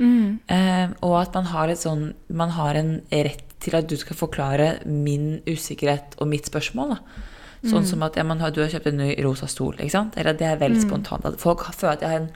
Mm. 0.02 0.40
Eh, 0.48 0.94
og 1.06 1.18
at 1.20 1.36
man 1.38 1.50
har, 1.52 1.74
sånn, 1.78 2.14
man 2.34 2.54
har, 2.56 2.80
en 2.80 2.94
rett 3.12 3.46
til 3.62 3.78
at 3.78 3.90
du 3.90 3.98
skal 4.00 4.18
forklare 4.18 4.72
min 4.88 5.42
usikkerhet 5.46 6.16
og 6.18 6.32
mitt 6.32 6.50
spørsmål. 6.50 6.96
Da. 6.96 7.28
Sånn 7.62 7.84
mm. 7.84 7.90
som 7.92 8.08
at 8.08 8.18
ja, 8.18 8.26
man, 8.26 8.42
du 8.42 8.64
har 8.64 8.72
kjøpt 8.74 8.90
en 8.90 9.04
ny 9.04 9.12
rosa 9.22 9.50
stol. 9.52 9.78
Eller 9.78 10.34
det 10.40 10.48
er 10.48 10.58
veldig 10.62 10.82
mm. 10.82 10.88
spontant. 10.88 11.28
At 11.30 11.38
folk 11.42 11.68
føler 11.70 11.94
at 11.94 12.02
de 12.02 12.10
har 12.10 12.24
en, 12.24 12.32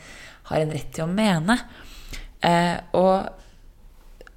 har 0.52 0.62
en 0.62 0.76
rett 0.76 0.92
til 0.94 1.08
å 1.08 1.10
mene. 1.10 1.58
Eh, 2.46 2.78
og 3.00 3.32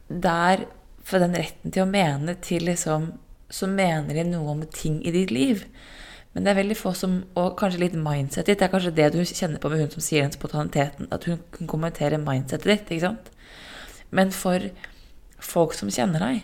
der 0.08 0.64
for 1.08 1.22
den 1.22 1.36
retten 1.38 1.72
til 1.72 1.84
å 1.84 1.90
mene 1.90 2.36
til 2.44 2.68
liksom 2.68 3.14
Så 3.48 3.64
mener 3.64 4.12
de 4.12 4.26
noe 4.28 4.52
om 4.52 4.66
ting 4.68 4.98
i 5.08 5.12
ditt 5.14 5.30
liv. 5.32 5.62
Men 6.34 6.44
det 6.44 6.50
er 6.50 6.58
veldig 6.58 6.76
få 6.76 6.92
som 6.92 7.14
Og 7.40 7.54
kanskje 7.56 7.80
litt 7.80 7.96
mindsetet 7.96 8.50
ditt. 8.50 8.60
Det 8.60 8.66
er 8.66 8.72
kanskje 8.74 8.92
det 8.98 9.06
du 9.14 9.22
kjenner 9.24 9.62
på 9.62 9.70
med 9.72 9.80
hun 9.80 9.94
som 9.94 10.04
sier 10.04 10.26
den 10.26 10.34
spontaniteten. 10.36 11.08
At 11.10 11.24
hun 11.24 11.40
kan 11.54 11.70
kommentere 11.70 12.20
mindsetet 12.20 12.68
ditt. 12.68 12.92
ikke 12.92 13.06
sant? 13.06 13.32
Men 14.10 14.32
for 14.36 14.68
folk 15.40 15.74
som 15.76 15.90
kjenner 15.92 16.22
deg 16.24 16.38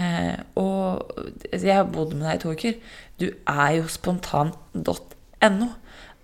eh, 0.00 0.36
Og 0.56 1.10
jeg 1.52 1.74
har 1.74 1.88
bodd 1.90 2.14
med 2.16 2.26
deg 2.26 2.38
i 2.38 2.42
to 2.42 2.54
uker. 2.56 2.76
Du 3.22 3.28
er 3.30 3.70
jo 3.78 3.86
spontan.no. 3.90 5.70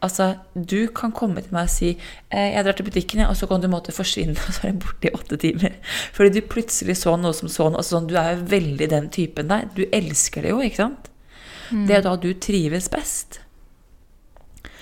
Altså, 0.04 0.34
du 0.54 0.86
kan 0.94 1.12
komme 1.12 1.40
til 1.40 1.54
meg 1.56 1.62
og 1.62 1.72
si 1.72 1.88
eh, 2.30 2.52
'Jeg 2.52 2.64
drar 2.64 2.72
til 2.72 2.84
butikken', 2.84 3.28
og 3.28 3.36
så 3.36 3.46
kan 3.46 3.62
du 3.62 3.68
måtte 3.68 3.92
forsvinne, 3.92 4.36
og 4.48 4.54
så 4.54 4.60
er 4.62 4.70
jeg 4.70 4.78
borte 4.78 5.08
i 5.08 5.14
åtte 5.14 5.36
timer. 5.36 5.72
Fordi 6.12 6.40
du 6.40 6.46
plutselig 6.46 6.96
så 6.96 7.16
noe 7.16 7.32
som 7.32 7.48
så 7.48 7.68
noe. 7.68 7.80
Altså, 7.80 7.96
sånn, 7.96 8.08
du 8.08 8.16
er 8.16 8.36
jo 8.36 8.44
veldig 8.50 8.90
den 8.90 9.08
typen 9.10 9.48
der. 9.48 9.68
Du 9.76 9.84
elsker 9.92 10.42
det 10.42 10.50
jo, 10.50 10.60
ikke 10.60 10.76
sant? 10.76 11.10
Mm. 11.70 11.86
Det 11.86 11.96
er 11.96 12.02
da 12.02 12.16
du 12.16 12.32
trives 12.34 12.88
best. 12.88 13.40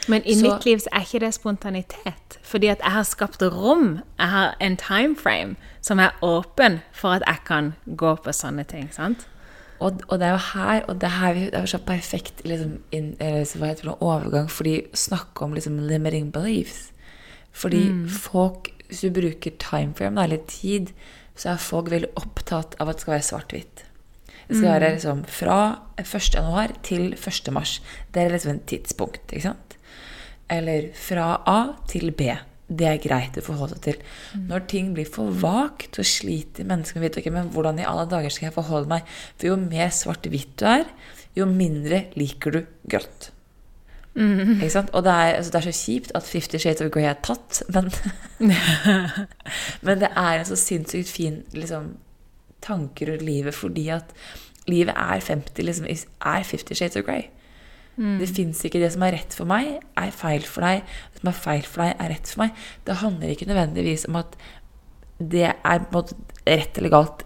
Men 0.08 0.22
i 0.26 0.34
så, 0.34 0.42
mitt 0.42 0.64
liv 0.64 0.78
så 0.78 0.88
er 0.92 1.00
ikke 1.06 1.20
det 1.24 1.34
spontanitet. 1.34 2.38
Fordi 2.42 2.66
at 2.66 2.82
jeg 2.82 2.92
har 2.92 3.02
skapt 3.02 3.42
rom. 3.42 4.00
Jeg 4.18 4.28
har 4.28 4.56
en 4.60 4.76
timeframe 4.76 5.56
som 5.80 5.98
er 5.98 6.10
åpen 6.22 6.80
for 6.92 7.16
at 7.16 7.22
jeg 7.26 7.38
kan 7.46 7.72
gå 7.96 8.14
på 8.16 8.32
sånne 8.32 8.64
ting. 8.64 8.90
sant? 8.92 9.28
Og, 9.78 10.00
og, 10.08 10.18
det 10.18 10.26
er 10.26 10.30
jo 10.30 10.42
her 10.54 10.84
og 10.88 11.00
det, 11.00 11.10
her, 11.10 11.34
det 11.34 11.58
er 11.58 11.66
så 11.66 11.78
perfekt 11.78 12.44
liksom, 12.44 12.78
in, 12.92 13.14
heter 13.18 13.88
det, 13.90 13.94
overgang, 14.00 14.50
fordi 14.50 14.82
snakke 14.94 15.44
om 15.44 15.54
liksom, 15.54 15.78
limiting 15.78 16.32
beliefs. 16.32 16.92
Fordi 17.52 17.88
mm. 17.90 18.08
folk, 18.08 18.70
hvis 18.88 19.00
du 19.00 19.10
bruker 19.10 19.50
timeframe, 19.58 20.22
eller 20.22 20.38
tid, 20.48 20.94
så 21.36 21.54
er 21.54 21.62
folk 21.62 21.90
veldig 21.90 22.12
opptatt 22.16 22.76
av 22.80 22.88
at 22.88 22.98
det 22.98 23.04
skal 23.04 23.16
være 23.16 23.28
svart-hvitt. 23.28 23.84
Det 24.48 24.56
skal 24.56 24.68
mm. 24.68 24.72
være 24.72 24.90
liksom 24.94 25.22
fra 25.24 25.58
1.1. 26.00 26.74
til 26.82 27.14
1.3. 27.14 27.64
Det 28.14 28.22
er 28.22 28.34
liksom 28.34 28.56
et 28.56 28.66
tidspunkt. 28.66 29.34
Eller 30.50 30.90
fra 30.94 31.28
A 31.46 31.60
til 31.88 32.12
B 32.12 32.34
det 32.78 32.88
er 32.90 33.02
greit 33.02 33.38
å 33.38 33.44
forholde 33.44 33.76
seg 33.76 33.84
til. 33.88 34.00
Mm. 34.34 34.46
Når 34.50 34.64
ting 34.70 34.90
blir 34.96 35.08
for 35.10 35.34
vagt, 35.42 35.98
så 35.98 36.06
sliter 36.06 36.68
mennesker 36.68 36.98
med 36.98 37.04
å 37.04 37.08
vite 37.08 37.22
okay, 37.22 37.34
men 37.34 37.52
hvordan 37.54 37.80
i 37.82 37.86
alle 37.88 38.06
dager 38.10 38.32
skal 38.32 38.48
jeg 38.48 38.56
forholde 38.56 38.90
meg. 38.90 39.14
For 39.36 39.52
jo 39.52 39.60
mer 39.60 39.92
svart-hvitt 39.94 40.56
du 40.60 40.66
er, 40.70 40.88
jo 41.38 41.46
mindre 41.50 42.06
liker 42.18 42.54
du 42.54 42.60
grått. 42.90 43.30
Mm. 44.14 44.60
Ikke 44.60 44.70
sant? 44.70 44.92
Og 44.94 45.02
det 45.02 45.10
er, 45.10 45.32
altså, 45.34 45.50
det 45.50 45.60
er, 45.60 45.66
så 45.70 45.84
kjipt 45.84 46.12
at 46.14 46.26
Fifty 46.28 46.58
Shades 46.62 46.84
of 46.84 46.90
Grey 46.94 47.08
er 47.10 47.18
tatt, 47.24 47.62
men, 47.74 47.90
men 49.86 50.02
det 50.02 50.10
er 50.10 50.38
en 50.38 50.46
så 50.46 50.58
sinnssykt 50.58 51.10
fin 51.10 51.40
liksom, 51.52 51.96
tanker 52.62 53.10
rundt 53.10 53.26
livet 53.26 53.56
fordi 53.58 53.88
at 53.94 54.14
livet 54.70 54.94
er 54.94 55.20
50, 55.20 55.66
liksom, 55.66 55.88
er 55.90 56.46
Fifty 56.46 56.78
Shades 56.78 56.96
of 57.00 57.06
Grey. 57.08 57.26
Mm. 57.96 58.18
Det 58.18 58.28
fins 58.34 58.64
ikke 58.66 58.80
det 58.82 58.90
som 58.94 59.04
er 59.06 59.14
rett 59.18 59.36
for 59.36 59.48
meg, 59.48 59.78
er 60.00 60.14
feil 60.14 60.46
for 60.48 60.66
deg. 60.66 60.82
Det 61.14 61.22
som 61.22 61.30
er 61.30 61.40
feil 61.44 61.68
for 61.68 61.84
deg, 61.84 61.94
er 61.94 62.12
rett 62.14 62.30
for 62.32 62.42
meg. 62.44 62.64
Det 62.86 63.00
handler 63.02 63.34
ikke 63.34 63.48
nødvendigvis 63.50 64.08
om 64.10 64.18
at 64.22 64.38
det 65.22 65.46
er 65.52 65.84
rett 65.94 66.80
eller 66.80 66.92
galt, 66.92 67.22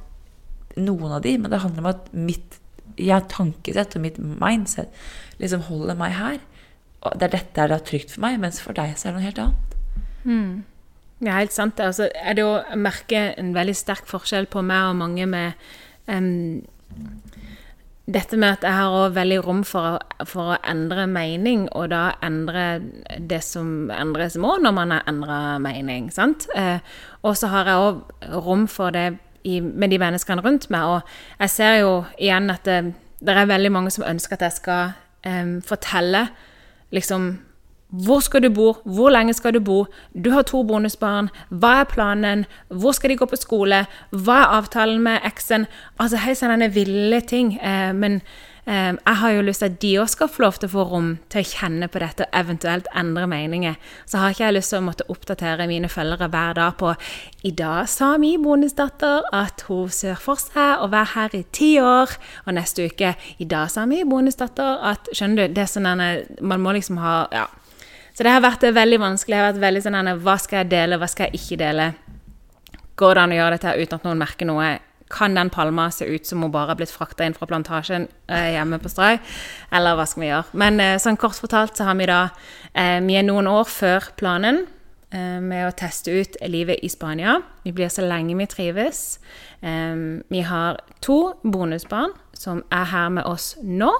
noen 0.78 1.16
av 1.16 1.22
de, 1.24 1.34
men 1.40 1.50
det 1.50 1.62
handler 1.62 1.82
om 1.82 1.90
at 1.90 2.10
mitt 2.14 2.58
ja, 2.98 3.18
tankesett 3.30 3.96
og 3.96 4.04
mitt 4.04 4.18
mindset 4.18 4.92
liksom 5.42 5.64
holder 5.68 5.98
meg 5.98 6.14
her. 6.18 6.38
Og 7.06 7.14
det 7.18 7.28
er 7.28 7.36
dette 7.36 7.62
er 7.62 7.72
det 7.72 7.84
trygt 7.88 8.12
for 8.14 8.24
meg, 8.26 8.38
mens 8.42 8.60
for 8.62 8.76
deg 8.76 8.94
så 8.98 9.08
er 9.08 9.14
det 9.14 9.18
noe 9.18 9.26
helt 9.28 9.42
annet. 9.42 9.76
Mm. 10.28 10.52
Er 11.26 11.40
helt 11.40 11.54
sant. 11.54 11.80
Altså, 11.82 12.08
er 12.14 12.38
det 12.38 12.46
å 12.46 12.58
merke 12.78 13.32
en 13.38 13.52
veldig 13.56 13.74
sterk 13.78 14.06
forskjell 14.10 14.46
på 14.50 14.62
meg 14.66 14.92
og 14.92 14.98
mange 15.00 15.26
med 15.30 15.70
um, 16.06 16.60
dette 18.08 18.38
med 18.40 18.56
at 18.56 18.64
jeg 18.64 18.72
har 18.72 18.94
òg 18.96 19.16
veldig 19.18 19.38
rom 19.44 19.62
for 19.68 19.98
for 20.26 20.54
å, 20.54 20.58
endre 20.66 21.06
mening, 21.10 21.66
og 21.76 21.90
da 21.92 22.14
endre 22.24 22.80
det 23.20 23.42
som 23.44 23.90
endres 23.94 24.38
må 24.40 24.56
når 24.62 24.74
man 24.74 24.94
har 24.96 25.10
endra 25.10 25.40
mening. 25.62 26.10
sant? 26.14 26.48
Eh, 26.56 26.80
og 27.22 27.36
så 27.36 27.50
har 27.52 27.68
jeg 27.68 27.84
òg 27.84 28.30
rom 28.46 28.66
for 28.68 28.94
det 28.96 29.18
i, 29.44 29.60
med 29.60 29.92
de 29.92 29.98
menneskene 30.00 30.42
rundt 30.44 30.70
meg. 30.70 30.84
Og 30.84 31.44
jeg 31.44 31.54
ser 31.54 31.74
jo 31.82 31.92
igjen 32.18 32.50
at 32.50 32.64
det, 32.64 32.94
det 33.20 33.36
er 33.36 33.52
veldig 33.52 33.72
mange 33.72 33.92
som 33.94 34.06
ønsker 34.08 34.38
at 34.38 34.46
jeg 34.48 34.58
skal 34.58 34.96
eh, 35.28 35.58
fortelle 35.66 36.28
liksom 36.94 37.30
Hvor 37.88 38.20
skal 38.20 38.42
du 38.42 38.50
bo? 38.52 38.74
Hvor 38.84 39.08
lenge 39.08 39.32
skal 39.32 39.54
du 39.56 39.60
bo? 39.64 39.86
Du 40.12 40.30
har 40.30 40.42
to 40.44 40.60
bonusbarn. 40.62 41.30
Hva 41.48 41.80
er 41.80 41.88
planen? 41.88 42.44
Hvor 42.68 42.92
skal 42.92 43.10
de 43.10 43.16
gå 43.16 43.24
på 43.24 43.36
skole? 43.40 43.86
Hva 44.12 44.42
er 44.42 44.56
avtalen 44.58 45.00
med 45.00 45.24
eksen? 45.24 45.64
Altså 45.96 46.20
hei 46.20 46.34
sann, 46.36 46.52
denne 46.52 46.68
ville 46.74 47.22
ting. 47.24 47.54
Eh, 47.56 47.94
men 47.96 48.18
eh, 48.66 48.92
jeg 48.92 49.16
har 49.22 49.32
jo 49.32 49.44
lyst 49.46 49.64
til 49.64 49.70
at 49.70 49.78
de 49.80 49.92
òg 50.02 50.10
skal 50.12 50.28
få 50.28 50.42
lov 50.44 50.58
til 50.60 50.68
å 50.68 50.72
få 50.74 50.84
rom 50.90 51.08
til 51.32 51.40
å 51.40 51.48
kjenne 51.48 51.88
på 51.88 52.02
dette 52.02 52.26
og 52.26 52.36
eventuelt 52.36 52.90
endre 52.92 53.24
meninger. 53.30 53.78
Så 54.04 54.20
har 54.20 54.36
ikke 54.36 54.44
jeg 54.44 54.58
lyst 54.58 54.74
til 54.74 54.82
å 54.82 54.84
måtte 54.84 55.06
oppdatere 55.08 55.68
mine 55.70 55.88
følgere 55.88 56.28
hver 56.28 56.58
dag 56.60 56.76
på 56.76 56.92
I 57.48 57.52
dag 57.56 57.88
sa 57.88 58.10
min 58.20 58.44
bonusdatter 58.44 59.30
at 59.32 59.64
hun 59.70 59.88
ser 59.88 60.20
for 60.20 60.36
seg 60.36 60.84
å 60.84 60.90
være 60.92 61.14
her 61.14 61.38
i 61.40 61.46
ti 61.56 61.70
år. 61.80 62.12
Og 62.44 62.52
neste 62.60 62.90
uke 62.92 63.14
I 63.16 63.48
dag 63.48 63.72
sa 63.72 63.86
min 63.88 64.12
bonusdatter 64.12 64.84
at 64.92 65.08
Skjønner 65.08 65.48
du? 65.48 65.56
Det 65.56 65.64
er 65.64 65.72
sånn 65.72 65.88
Man 66.44 66.60
må 66.60 66.76
liksom 66.76 67.00
ha 67.00 67.22
Ja. 67.32 67.46
Så 68.18 68.24
det 68.26 68.32
har 68.34 68.42
vært 68.42 68.64
veldig 68.74 68.96
vanskelig. 68.98 69.30
Det 69.30 69.38
har 69.38 69.52
vært 69.52 69.62
veldig 69.62 69.80
sånn, 69.84 70.08
Hva 70.24 70.32
skal 70.42 70.64
jeg 70.64 70.70
dele, 70.72 70.96
hva 70.98 71.06
skal 71.06 71.28
jeg 71.28 71.38
ikke 71.38 71.58
dele? 71.60 71.84
Går 72.98 73.14
det 73.14 73.22
an 73.22 73.30
å 73.30 73.36
gjøre 73.36 73.54
dette 73.54 73.74
uten 73.78 73.94
at 73.94 74.08
noen 74.08 74.18
merker 74.18 74.48
noe? 74.48 74.70
Kan 75.08 75.38
den 75.38 75.52
palma 75.54 75.84
se 75.94 76.04
ut 76.04 76.26
som 76.26 76.42
hun 76.42 76.50
bare 76.50 76.72
har 76.72 76.80
blitt 76.80 76.90
frakta 76.90 77.22
inn 77.22 77.36
fra 77.38 77.46
plantasjen 77.46 78.08
eh, 78.26 78.56
hjemme 78.56 78.80
på 78.82 78.90
Stray? 78.90 79.20
Eller 79.70 79.94
hva 79.94 80.08
skal 80.10 80.24
vi 80.24 80.32
gjøre? 80.32 80.58
Men 80.58 80.82
eh, 80.82 80.96
sånn 80.98 81.20
kort 81.20 81.38
fortalt 81.38 81.78
så 81.78 81.86
har 81.86 81.94
vi 81.94 82.10
da 82.10 82.18
eh, 82.74 82.98
Vi 83.06 83.14
er 83.14 83.22
noen 83.22 83.46
år 83.46 83.70
før 83.70 84.10
planen 84.18 84.64
eh, 85.14 85.38
med 85.38 85.68
å 85.68 85.72
teste 85.78 86.10
ut 86.10 86.42
livet 86.50 86.82
i 86.82 86.90
Spania. 86.90 87.38
Vi 87.62 87.70
blir 87.70 87.86
så 87.86 88.02
lenge 88.02 88.34
vi 88.34 88.50
trives. 88.50 89.20
Eh, 89.62 89.94
vi 90.26 90.42
har 90.42 90.82
to 91.06 91.38
bonusbarn 91.46 92.18
som 92.34 92.66
er 92.66 92.90
her 92.90 93.14
med 93.14 93.30
oss 93.30 93.54
nå. 93.62 93.94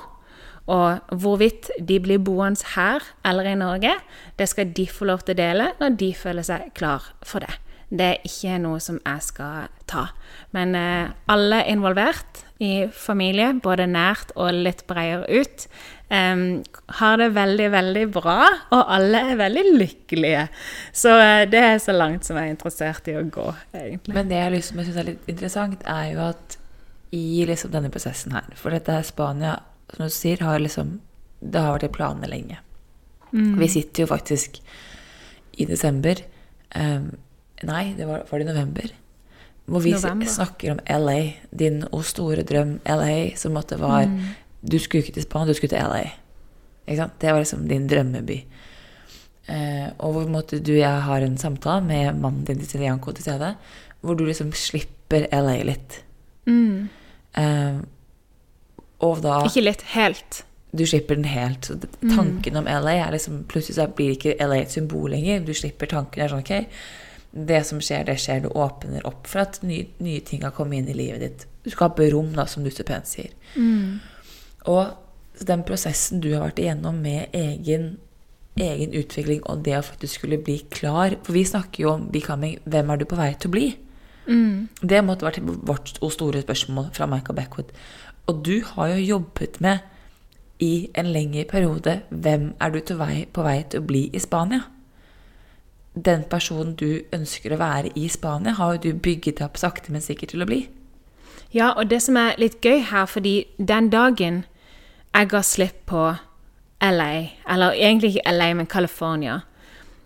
Og 0.69 1.15
hvorvidt 1.23 1.71
de 1.81 1.97
blir 2.05 2.21
boende 2.21 2.75
her 2.75 3.05
eller 3.27 3.49
i 3.49 3.57
Norge, 3.59 3.95
det 4.39 4.49
skal 4.51 4.75
de 4.77 4.85
få 4.91 5.09
lov 5.09 5.25
til 5.25 5.37
å 5.37 5.41
dele 5.41 5.73
når 5.81 5.97
de 6.01 6.13
føler 6.17 6.47
seg 6.47 6.69
klar 6.77 7.09
for 7.25 7.45
det. 7.45 7.55
Det 7.89 8.05
er 8.05 8.27
ikke 8.29 8.59
noe 8.61 8.81
som 8.85 8.99
jeg 9.01 9.25
skal 9.25 9.71
ta. 9.89 10.11
Men 10.53 10.75
eh, 10.77 11.09
alle 11.33 11.63
involvert 11.73 12.43
i 12.61 12.89
familie, 12.93 13.55
både 13.65 13.87
nært 13.89 14.35
og 14.37 14.53
litt 14.53 14.83
bredere 14.91 15.25
ut, 15.41 15.65
eh, 16.13 16.43
har 17.01 17.17
det 17.23 17.31
veldig, 17.39 17.71
veldig 17.73 18.05
bra, 18.13 18.37
og 18.77 18.93
alle 18.99 19.25
er 19.31 19.41
veldig 19.41 19.65
lykkelige. 19.79 20.45
Så 20.93 21.17
eh, 21.17 21.47
det 21.49 21.65
er 21.65 21.81
så 21.81 21.97
langt 21.97 22.29
som 22.29 22.37
jeg 22.37 22.51
er 22.51 22.59
interessert 22.59 23.09
i 23.09 23.17
å 23.17 23.25
gå, 23.25 23.49
egentlig. 23.73 24.19
Men 24.21 24.29
det 24.29 24.43
jeg 24.43 24.57
liksom 24.59 24.85
syns 24.85 25.01
er 25.01 25.11
litt 25.15 25.33
interessant, 25.33 25.89
er 25.89 26.13
jo 26.13 26.23
at 26.29 26.61
i 27.17 27.47
liksom 27.49 27.73
denne 27.73 27.89
prosessen 27.89 28.35
her 28.37 28.51
For 28.61 28.69
dette 28.75 28.93
er 28.93 29.07
Spania 29.07 29.55
som 29.95 30.05
du 30.05 30.13
sier, 30.13 30.41
har 30.45 30.61
liksom 30.61 30.99
Det 31.41 31.61
har 31.61 31.77
vært 31.77 31.87
i 31.87 31.95
planene 31.95 32.29
lenge. 32.29 32.59
Mm. 33.33 33.59
Vi 33.61 33.69
sitter 33.71 34.03
jo 34.03 34.09
faktisk 34.11 34.59
i 35.59 35.67
desember 35.69 36.19
um, 36.75 37.13
Nei, 37.67 37.93
det 37.99 38.07
var, 38.07 38.25
var 38.31 38.39
det 38.39 38.47
i 38.47 38.49
november. 38.49 38.93
Hvor 39.69 39.83
vi 39.85 39.93
november. 39.93 40.27
snakker 40.31 40.73
om 40.73 40.81
LA, 40.87 41.19
din 41.51 41.83
og 41.91 42.05
store 42.07 42.45
drøm 42.47 42.79
LA, 42.87 43.35
som 43.37 43.57
måtte 43.59 43.77
var 43.81 44.07
mm. 44.07 44.21
Du 44.61 44.79
skulle 44.83 45.05
ikke 45.05 45.15
til 45.15 45.27
Spania, 45.27 45.53
du 45.53 45.59
skulle 45.59 45.75
til 45.75 45.91
LA. 45.91 46.05
Ikke 46.87 46.99
sant? 47.03 47.19
Det 47.21 47.31
var 47.31 47.43
liksom 47.43 47.67
din 47.71 47.87
drømmeby. 47.91 48.39
Uh, 49.49 49.89
og 50.05 50.15
hvor 50.15 50.31
måtte 50.31 50.59
du 50.61 50.73
og 50.75 50.81
jeg 50.81 51.05
har 51.07 51.25
en 51.25 51.39
samtale 51.41 51.85
med 51.87 52.19
mannen 52.21 52.45
din 52.45 52.59
til 52.63 52.83
Janko 52.85 53.15
til 53.15 53.25
stede, 53.25 53.53
hvor 54.01 54.19
du 54.19 54.25
liksom 54.27 54.51
slipper 54.53 55.29
LA 55.33 55.61
litt. 55.69 56.01
Mm. 56.47 56.89
Uh, 57.39 57.79
og 59.05 59.21
da 59.23 59.41
Ikke 59.47 59.63
litt, 59.63 59.83
helt. 59.95 60.43
Du 60.77 60.85
slipper 60.87 61.17
den 61.17 61.29
helt. 61.29 61.65
Så 61.69 61.79
tanken 62.03 62.57
mm. 62.57 62.61
om 62.61 62.71
LA 62.85 62.97
er 63.07 63.13
liksom 63.15 63.45
Plutselig 63.49 63.79
så 63.79 63.89
blir 63.89 64.17
ikke 64.17 64.37
LA 64.41 64.63
et 64.65 64.75
symbol 64.75 65.11
lenger. 65.15 65.45
Du 65.47 65.55
slipper 65.57 65.91
tanken. 65.91 66.23
er 66.23 66.33
sånn, 66.33 66.45
ok, 66.45 66.81
Det 67.49 67.61
som 67.67 67.81
skjer, 67.81 68.05
det 68.09 68.19
skjer. 68.21 68.43
Du 68.45 68.49
åpner 68.49 69.07
opp 69.07 69.29
for 69.31 69.45
at 69.47 69.61
nye, 69.63 69.87
nye 70.03 70.21
ting 70.21 70.43
har 70.45 70.55
kommet 70.57 70.83
inn 70.83 70.93
i 70.93 70.99
livet 70.99 71.25
ditt. 71.25 71.47
Du 71.65 71.71
skaper 71.71 72.11
rom, 72.13 72.33
da, 72.37 72.47
som 72.47 72.65
du 72.65 72.71
så 72.73 72.85
pent 72.89 73.09
sier. 73.09 73.33
Mm. 73.55 74.01
Og 74.69 75.45
den 75.47 75.65
prosessen 75.65 76.23
du 76.25 76.33
har 76.35 76.49
vært 76.49 76.61
igjennom 76.63 76.99
med 77.01 77.35
egen, 77.37 77.99
egen 78.59 78.95
utvikling 78.99 79.45
og 79.47 79.63
det 79.67 79.77
å 79.79 79.85
faktisk 79.87 80.19
skulle 80.19 80.41
bli 80.43 80.57
klar 80.75 81.15
For 81.23 81.37
vi 81.37 81.45
snakker 81.47 81.85
jo 81.85 81.93
om 81.93 82.09
becoming. 82.11 82.59
Hvem 82.67 82.91
er 82.91 82.99
du 82.99 83.07
på 83.07 83.19
vei 83.21 83.31
til 83.37 83.53
å 83.53 83.55
bli? 83.55 83.69
Mm. 84.29 84.69
Det 84.83 85.05
måtte 85.07 85.25
vært 85.25 85.41
vårt 85.41 85.95
store 86.13 86.43
spørsmål 86.43 86.91
fra 86.97 87.07
Michael 87.09 87.39
Backwood. 87.39 87.71
Og 88.29 88.43
du 88.45 88.61
har 88.65 88.91
jo 88.93 89.05
jobbet 89.05 89.61
med 89.65 89.79
i 90.61 90.91
en 90.99 91.07
lengre 91.07 91.45
periode 91.49 92.01
hvem 92.11 92.51
er 92.61 92.71
du 92.75 92.95
vei, 92.99 93.27
på 93.33 93.43
vei 93.43 93.63
til 93.71 93.81
å 93.81 93.87
bli 93.89 94.09
i 94.13 94.21
Spania? 94.21 94.67
Den 95.95 96.27
personen 96.31 96.75
du 96.79 97.01
ønsker 97.13 97.55
å 97.55 97.61
være 97.61 97.95
i 97.97 98.09
Spania, 98.09 98.53
har 98.59 98.77
jo 98.77 98.83
du 98.93 99.01
bygget 99.03 99.41
opp 99.43 99.57
sakte, 99.57 99.93
men 99.93 100.05
sikkert 100.05 100.35
til 100.35 100.45
å 100.45 100.49
bli. 100.51 100.67
Ja, 101.55 101.73
og 101.73 101.89
det 101.91 102.03
som 102.05 102.19
er 102.21 102.37
litt 102.39 102.61
gøy 102.61 102.83
her, 102.91 103.07
fordi 103.09 103.47
den 103.57 103.89
dagen 103.91 104.45
jeg 105.15 105.31
ga 105.33 105.41
slipp 105.43 105.87
på 105.89 106.03
LA, 106.85 107.13
eller 107.49 107.73
egentlig 107.73 108.17
ikke 108.17 108.35
LA, 108.37 108.53
men 108.55 108.67
California 108.67 109.41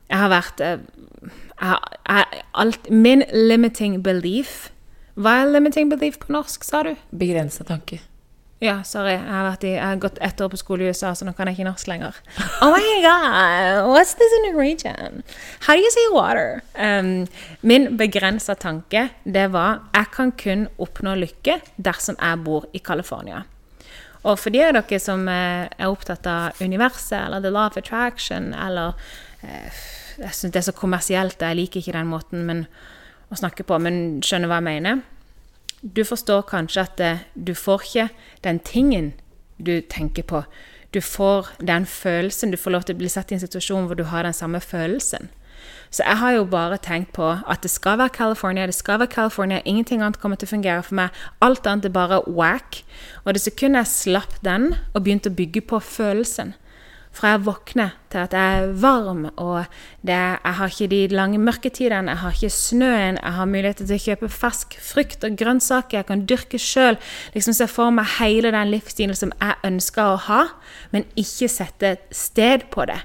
Jeg 0.08 0.18
har 0.18 0.30
vært 0.32 0.60
eh, 0.64 0.78
jeg 1.58 1.68
har, 1.68 1.82
jeg, 2.08 2.42
alt, 2.54 2.88
Min 2.90 3.24
limiting 3.34 3.98
belief 4.04 4.70
Hva 5.14 5.42
er 5.42 5.52
limiting 5.52 5.90
belief 5.90 6.16
på 6.22 6.32
norsk, 6.32 6.64
sa 6.64 6.80
du? 6.86 6.94
Begrensa 7.10 7.66
tanke. 7.68 8.00
Ja, 8.62 8.76
sorry. 8.86 9.16
Jeg 9.16 9.26
har, 9.26 9.56
i, 9.64 9.70
jeg 9.74 9.82
har, 9.82 9.96
gått 9.98 10.18
ett 10.22 10.40
år 10.40 10.52
på 10.52 10.58
skole 10.60 10.84
i 10.84 10.90
USA, 10.92 11.10
så 11.18 11.26
nå 11.26 11.32
kan 11.34 11.48
jeg 11.50 11.56
ikke 11.58 11.66
norsk 11.66 11.88
lenger. 11.90 12.18
Oh 12.62 12.70
my 12.70 12.90
god, 13.02 13.88
what's 13.90 14.14
this 14.14 14.34
in 14.38 14.44
Norwegian? 14.46 15.24
How 15.66 15.74
do 15.74 15.82
you 15.82 15.90
say 15.90 16.04
water? 16.14 16.62
Um, 16.78 17.26
min 17.62 17.96
begrensa 17.98 18.54
tanke, 18.54 19.08
det 19.24 19.48
var 19.50 19.80
jeg 19.96 20.12
kan 20.14 20.30
kun 20.38 20.68
oppnå 20.78 21.16
lykke 21.18 21.58
dersom 21.74 22.14
jeg 22.20 22.44
bor 22.46 22.68
i 22.72 22.78
California. 22.78 23.42
Og 24.22 24.38
for 24.38 24.54
de 24.54 24.62
av 24.62 24.76
dere 24.76 25.02
som 25.02 25.26
eh, 25.26 25.66
er 25.66 25.90
opptatt 25.90 26.28
av 26.30 26.62
universet 26.62 27.18
eller 27.18 27.42
the 27.42 27.50
law 27.50 27.66
of 27.66 27.76
attraction 27.80 28.52
eller 28.54 28.94
eh, 29.42 29.82
Jeg 30.22 30.36
syns 30.36 30.52
det 30.52 30.60
er 30.60 30.68
så 30.68 30.74
kommersielt, 30.76 31.40
jeg 31.40 31.58
liker 31.58 31.80
ikke 31.80 31.96
den 31.96 32.06
måten 32.06 32.46
men, 32.46 32.66
å 33.32 33.38
snakke 33.40 33.64
på, 33.66 33.78
men 33.82 34.20
skjønner 34.22 34.50
hva 34.50 34.60
jeg 34.60 34.68
mener. 34.68 35.02
Du 35.82 36.04
forstår 36.04 36.44
kanskje 36.46 36.80
at 36.80 36.98
det, 36.98 37.12
du 37.34 37.54
får 37.54 37.82
ikke 37.82 38.08
den 38.44 38.58
tingen 38.62 39.12
du 39.58 39.80
tenker 39.80 40.22
på. 40.22 40.42
Du 40.94 41.00
får 41.00 41.48
den 41.58 41.86
følelsen. 41.86 42.50
Du 42.50 42.56
får 42.56 42.70
lov 42.70 42.82
til 42.86 42.94
å 42.94 43.00
bli 43.00 43.10
satt 43.10 43.32
i 43.32 43.34
en 43.34 43.42
situasjon 43.42 43.88
hvor 43.88 43.98
du 43.98 44.04
har 44.06 44.22
den 44.22 44.36
samme 44.36 44.60
følelsen. 44.60 45.30
Så 45.90 46.02
jeg 46.06 46.18
har 46.18 46.32
jo 46.32 46.44
bare 46.48 46.78
tenkt 46.80 47.12
på 47.12 47.26
at 47.26 47.62
det 47.62 47.70
skal 47.70 47.98
være 47.98 48.14
California. 48.14 48.66
Det 48.66 48.74
skal 48.74 48.98
være 48.98 49.10
California. 49.12 49.60
Ingenting 49.64 50.02
annet 50.02 50.20
kommer 50.20 50.36
til 50.36 50.48
å 50.48 50.54
fungere 50.54 50.82
for 50.86 50.96
meg. 50.96 51.10
Alt 51.42 51.66
annet 51.66 51.90
er 51.90 51.94
bare 51.94 52.22
whack. 52.26 52.82
Og 53.24 53.34
det 53.34 53.42
sekundet 53.42 53.84
jeg 53.84 53.92
slapp 53.92 54.38
den 54.44 54.72
og 54.94 55.02
begynte 55.02 55.32
å 55.32 55.36
bygge 55.36 55.64
på 55.68 55.82
følelsen, 55.82 56.54
fra 57.12 57.34
jeg 57.34 57.42
våkner 57.44 57.92
til 58.12 58.22
at 58.22 58.34
jeg 58.36 58.62
er 58.62 58.72
varm, 58.80 59.26
og 59.36 59.66
det, 60.00 60.16
jeg 60.16 60.56
har 60.58 60.72
ikke 60.72 60.90
de 60.92 61.00
lange 61.12 61.40
mørketidene, 61.40 62.12
jeg 62.12 62.22
har 62.22 62.36
ikke 62.36 62.50
snøen, 62.56 63.20
jeg 63.20 63.36
har 63.36 63.50
mulighet 63.50 63.82
til 63.82 63.94
å 63.96 64.02
kjøpe 64.06 64.32
fersk 64.32 64.76
frukt 64.80 65.26
og 65.28 65.36
grønnsaker, 65.40 66.00
jeg 66.00 66.08
kan 66.08 66.26
dyrke 66.28 66.60
sjøl. 66.60 67.00
Liksom 67.36 67.56
se 67.56 67.68
for 67.70 67.94
meg 67.94 68.08
hele 68.18 68.52
den 68.54 68.72
livsstilen 68.72 69.18
som 69.18 69.34
jeg 69.38 69.60
ønsker 69.68 70.14
å 70.14 70.20
ha, 70.28 70.42
men 70.94 71.08
ikke 71.20 71.50
sette 71.52 71.96
sted 72.16 72.68
på 72.72 72.88
det. 72.88 73.02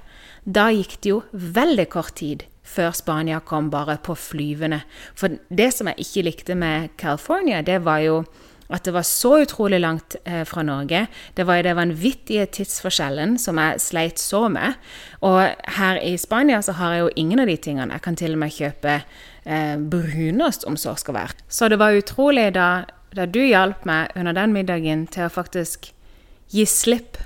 Da 0.48 0.70
gikk 0.72 1.02
det 1.04 1.12
jo 1.12 1.24
veldig 1.32 1.89
kort 1.91 2.15
tid 2.22 2.48
før 2.67 2.91
Spania 2.96 3.39
kom 3.39 3.70
bare 3.72 3.98
på 4.04 4.15
flyvende. 4.15 4.82
For 5.15 5.39
det 5.50 5.72
som 5.76 5.89
jeg 5.91 6.04
ikke 6.04 6.26
likte 6.28 6.56
med 6.56 6.93
California, 7.00 7.62
det 7.62 7.82
var 7.86 8.04
jo 8.04 8.22
at 8.69 8.84
det 8.84 8.91
var 8.91 9.06
så 9.08 9.38
utrolig 9.41 9.80
langt 9.80 10.15
eh, 10.25 10.43
fra 10.43 10.63
Norge. 10.63 11.06
Det 11.34 11.45
var 11.47 11.63
den 11.63 11.77
vanvittige 11.77 12.45
tidsforskjellen 12.51 13.38
som 13.39 13.60
jeg 13.62 13.80
sleit 13.82 14.19
så 14.19 14.47
med. 14.51 14.75
Og 15.23 15.39
her 15.77 15.99
i 16.03 16.17
Spania 16.19 16.60
så 16.62 16.75
har 16.75 16.93
jeg 16.93 17.06
jo 17.06 17.13
ingen 17.15 17.39
av 17.39 17.47
de 17.47 17.56
tingene. 17.58 17.93
Jeg 17.95 18.03
kan 18.03 18.19
til 18.19 18.36
og 18.36 18.41
med 18.43 18.56
kjøpe 18.56 18.97
eh, 18.97 19.77
brunost, 19.80 20.67
om 20.67 20.75
så 20.75 20.97
skal 20.99 21.15
være. 21.21 21.39
Så 21.47 21.71
det 21.71 21.80
var 21.80 21.95
utrolig 21.95 22.49
da, 22.60 22.84
da 23.15 23.25
du 23.25 23.39
hjalp 23.45 23.88
meg 23.88 24.12
under 24.19 24.36
den 24.36 24.56
middagen 24.56 25.08
til 25.08 25.30
å 25.30 25.32
faktisk 25.32 25.93
gi 26.51 26.67
slipp 26.67 27.21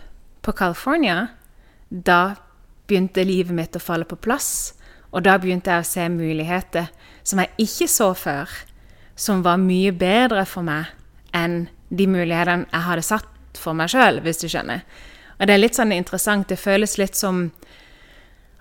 på 0.46 0.54
California. 0.54 1.32
Da 1.90 2.36
begynte 2.86 3.26
livet 3.26 3.56
mitt 3.58 3.76
å 3.76 3.82
falle 3.82 4.06
på 4.06 4.20
plass. 4.22 4.76
Og 5.10 5.26
da 5.26 5.40
begynte 5.42 5.74
jeg 5.74 5.82
å 5.82 5.90
se 5.90 6.10
muligheter 6.10 6.94
som 7.26 7.42
jeg 7.42 7.66
ikke 7.66 7.90
så 7.90 8.14
før, 8.14 8.50
som 9.18 9.42
var 9.44 9.58
mye 9.62 9.92
bedre 9.94 10.46
for 10.48 10.66
meg 10.66 11.01
enn 11.38 11.66
de 11.90 12.08
mulighetene 12.08 12.68
jeg 12.72 12.88
hadde 12.88 13.06
satt 13.06 13.60
for 13.60 13.78
meg 13.78 13.92
sjøl, 13.92 14.22
hvis 14.24 14.42
du 14.44 14.48
skjønner. 14.48 14.86
Og 15.40 15.48
det 15.48 15.56
er 15.56 15.62
litt 15.62 15.78
sånn 15.78 15.94
interessant. 15.96 16.48
Det 16.48 16.60
føles 16.60 16.98
litt 17.02 17.18
som 17.18 17.50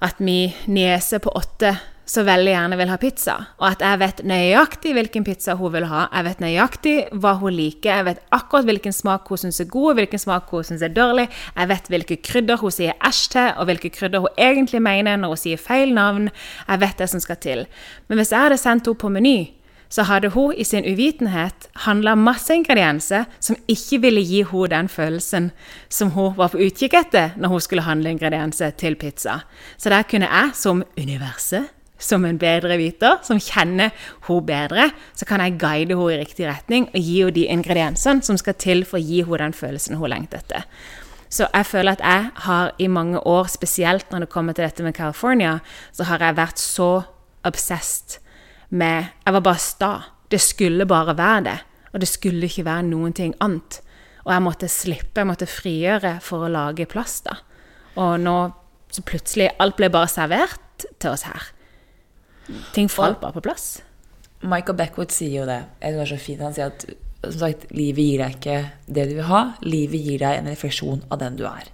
at 0.01 0.21
min 0.25 0.55
niese 0.73 1.21
på 1.21 1.33
åtte 1.37 1.75
så 2.11 2.25
veldig 2.27 2.51
gjerne 2.51 2.77
vil 2.81 2.91
ha 2.91 2.97
pizza, 2.99 3.35
og 3.61 3.67
at 3.69 3.83
jeg 3.85 3.99
vet 4.01 4.23
nøyaktig 4.27 4.95
hvilken 4.97 5.27
pizza 5.27 5.55
hun 5.61 5.71
vil 5.77 5.87
ha. 5.87 6.07
Jeg 6.11 6.27
vet 6.27 6.41
nøyaktig 6.43 6.95
hva 7.23 7.37
hun 7.39 7.55
liker, 7.55 8.01
jeg 8.01 8.07
vet 8.09 8.25
akkurat 8.35 8.67
hvilken 8.67 8.97
smak 8.97 9.31
hun 9.31 9.39
syns 9.45 9.61
er 9.63 9.69
god, 9.71 9.95
hvilken 10.01 10.23
smak 10.23 10.51
hun 10.51 10.67
syns 10.67 10.83
er 10.83 10.91
dårlig. 10.97 11.29
Jeg 11.55 11.71
vet 11.71 11.93
hvilke 11.93 12.19
krydder 12.27 12.59
hun 12.65 12.75
sier 12.75 12.99
æsj 13.07 13.23
til, 13.37 13.53
og 13.55 13.71
hvilke 13.71 13.93
krydder 13.95 14.25
hun 14.25 14.43
egentlig 14.49 14.83
mener 14.83 15.23
når 15.23 15.37
hun 15.37 15.43
sier 15.45 15.63
feil 15.63 15.95
navn. 15.95 16.33
Jeg 16.67 16.83
vet 16.83 16.99
det 16.99 17.11
som 17.15 17.23
skal 17.23 17.39
til. 17.47 17.65
Men 18.09 18.19
hvis 18.19 18.35
jeg 18.35 18.47
hadde 18.49 18.59
sendt 18.59 18.91
henne 18.91 19.03
på 19.05 19.13
Meny, 19.15 19.37
så 19.91 20.05
hadde 20.07 20.31
hun 20.31 20.55
i 20.55 20.65
sin 20.65 20.87
uvitenhet 20.87 21.67
handla 21.85 22.15
masse 22.15 22.55
ingredienser 22.55 23.27
som 23.43 23.59
ikke 23.69 23.99
ville 24.05 24.23
gi 24.23 24.45
henne 24.47 24.71
den 24.71 24.89
følelsen 24.89 25.51
som 25.91 26.13
hun 26.15 26.37
var 26.39 26.53
på 26.53 26.63
utkikk 26.63 26.95
etter 27.01 27.35
når 27.37 27.55
hun 27.55 27.65
skulle 27.65 27.87
handle 27.87 28.15
ingredienser 28.15 28.71
til 28.79 28.97
pizza. 28.97 29.41
Så 29.77 29.91
der 29.91 30.07
kunne 30.07 30.31
jeg, 30.31 30.55
som 30.55 30.85
universet, 30.99 31.75
som 32.01 32.25
en 32.25 32.39
bedre 32.39 32.79
viter, 32.81 33.19
som 33.27 33.43
kjenner 33.43 33.91
henne 34.25 34.47
bedre, 34.47 34.89
så 35.15 35.27
kan 35.27 35.43
jeg 35.45 35.59
guide 35.59 35.99
henne 35.99 36.15
i 36.15 36.23
riktig 36.23 36.49
retning 36.49 36.89
og 36.95 36.97
gi 36.97 37.19
henne 37.21 37.37
de 37.37 37.47
ingrediensene 37.51 38.23
som 38.23 38.39
skal 38.39 38.55
til 38.55 38.87
for 38.87 39.01
å 39.01 39.05
gi 39.05 39.23
henne 39.27 39.43
den 39.45 39.59
følelsen 39.59 39.99
hun 40.01 40.15
lengter 40.15 40.41
etter. 40.41 40.65
Så 41.31 41.47
jeg 41.55 41.67
føler 41.67 41.95
at 41.95 42.01
jeg 42.03 42.31
har 42.47 42.73
i 42.79 42.87
mange 42.91 43.21
år, 43.27 43.47
spesielt 43.47 44.11
når 44.11 44.25
det 44.25 44.33
kommer 44.33 44.53
til 44.53 44.65
dette 44.65 44.83
med 44.83 44.95
California, 44.95 45.61
så 45.93 46.09
har 46.09 46.23
jeg 46.23 46.39
vært 46.39 46.59
så 46.59 46.91
obsessed 47.47 48.19
med 48.71 49.11
Jeg 49.25 49.35
var 49.35 49.45
bare 49.45 49.63
sta. 49.63 49.93
Det 50.31 50.41
skulle 50.41 50.87
bare 50.87 51.17
være 51.19 51.45
det. 51.49 51.59
Og 51.93 52.01
det 52.01 52.09
skulle 52.09 52.47
ikke 52.47 52.65
være 52.69 52.87
noen 52.87 53.13
ting 53.17 53.35
annet. 53.41 53.81
Og 54.25 54.33
jeg 54.35 54.45
måtte 54.45 54.69
slippe, 54.71 55.19
jeg 55.19 55.27
måtte 55.27 55.49
frigjøre 55.49 56.19
for 56.23 56.47
å 56.47 56.53
lage 56.53 56.87
plass, 56.91 57.21
da. 57.27 57.39
Og 57.99 58.19
nå 58.23 58.37
så 58.91 59.03
plutselig 59.07 59.49
Alt 59.63 59.77
ble 59.79 59.89
bare 59.93 60.11
servert 60.11 60.87
til 60.99 61.13
oss 61.13 61.27
her. 61.29 61.51
Ting 62.75 62.91
falt 62.91 63.21
bare 63.23 63.37
på 63.37 63.45
plass. 63.45 63.81
Michael 64.41 64.79
Beckwood 64.79 65.13
sier 65.15 65.43
jo 65.43 65.47
det. 65.49 65.61
Jeg 65.83 65.95
synes 65.95 66.01
det 66.01 66.07
er 66.07 66.13
så 66.13 66.25
fint. 66.25 66.43
Han 66.47 66.57
sier 66.57 66.73
at 66.73 66.87
som 67.21 67.37
sagt, 67.43 67.67
livet 67.77 68.07
gir 68.07 68.23
deg 68.23 68.37
ikke 68.39 68.57
det 68.89 69.05
du 69.11 69.15
vil 69.19 69.29
ha. 69.29 69.43
Livet 69.67 70.01
gir 70.07 70.23
deg 70.23 70.39
en 70.41 70.49
refleksjon 70.49 71.05
av 71.13 71.21
den 71.21 71.37
du 71.37 71.45
er. 71.49 71.69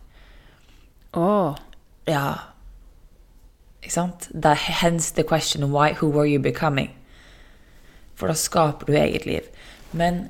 Å. 1.17 1.29
Ja. 2.11 2.27
Ikke 3.87 3.95
sant? 3.95 4.27
Er 4.35 4.59
hence 4.59 5.15
the 5.15 5.23
question 5.23 5.63
why, 5.71 5.93
who 5.95 6.11
were 6.11 6.27
you 6.27 6.41
becoming? 6.43 6.91
For 8.19 8.27
da 8.27 8.35
skaper 8.35 8.89
du 8.89 8.97
eget 8.99 9.29
liv. 9.29 9.47
Men, 9.95 10.25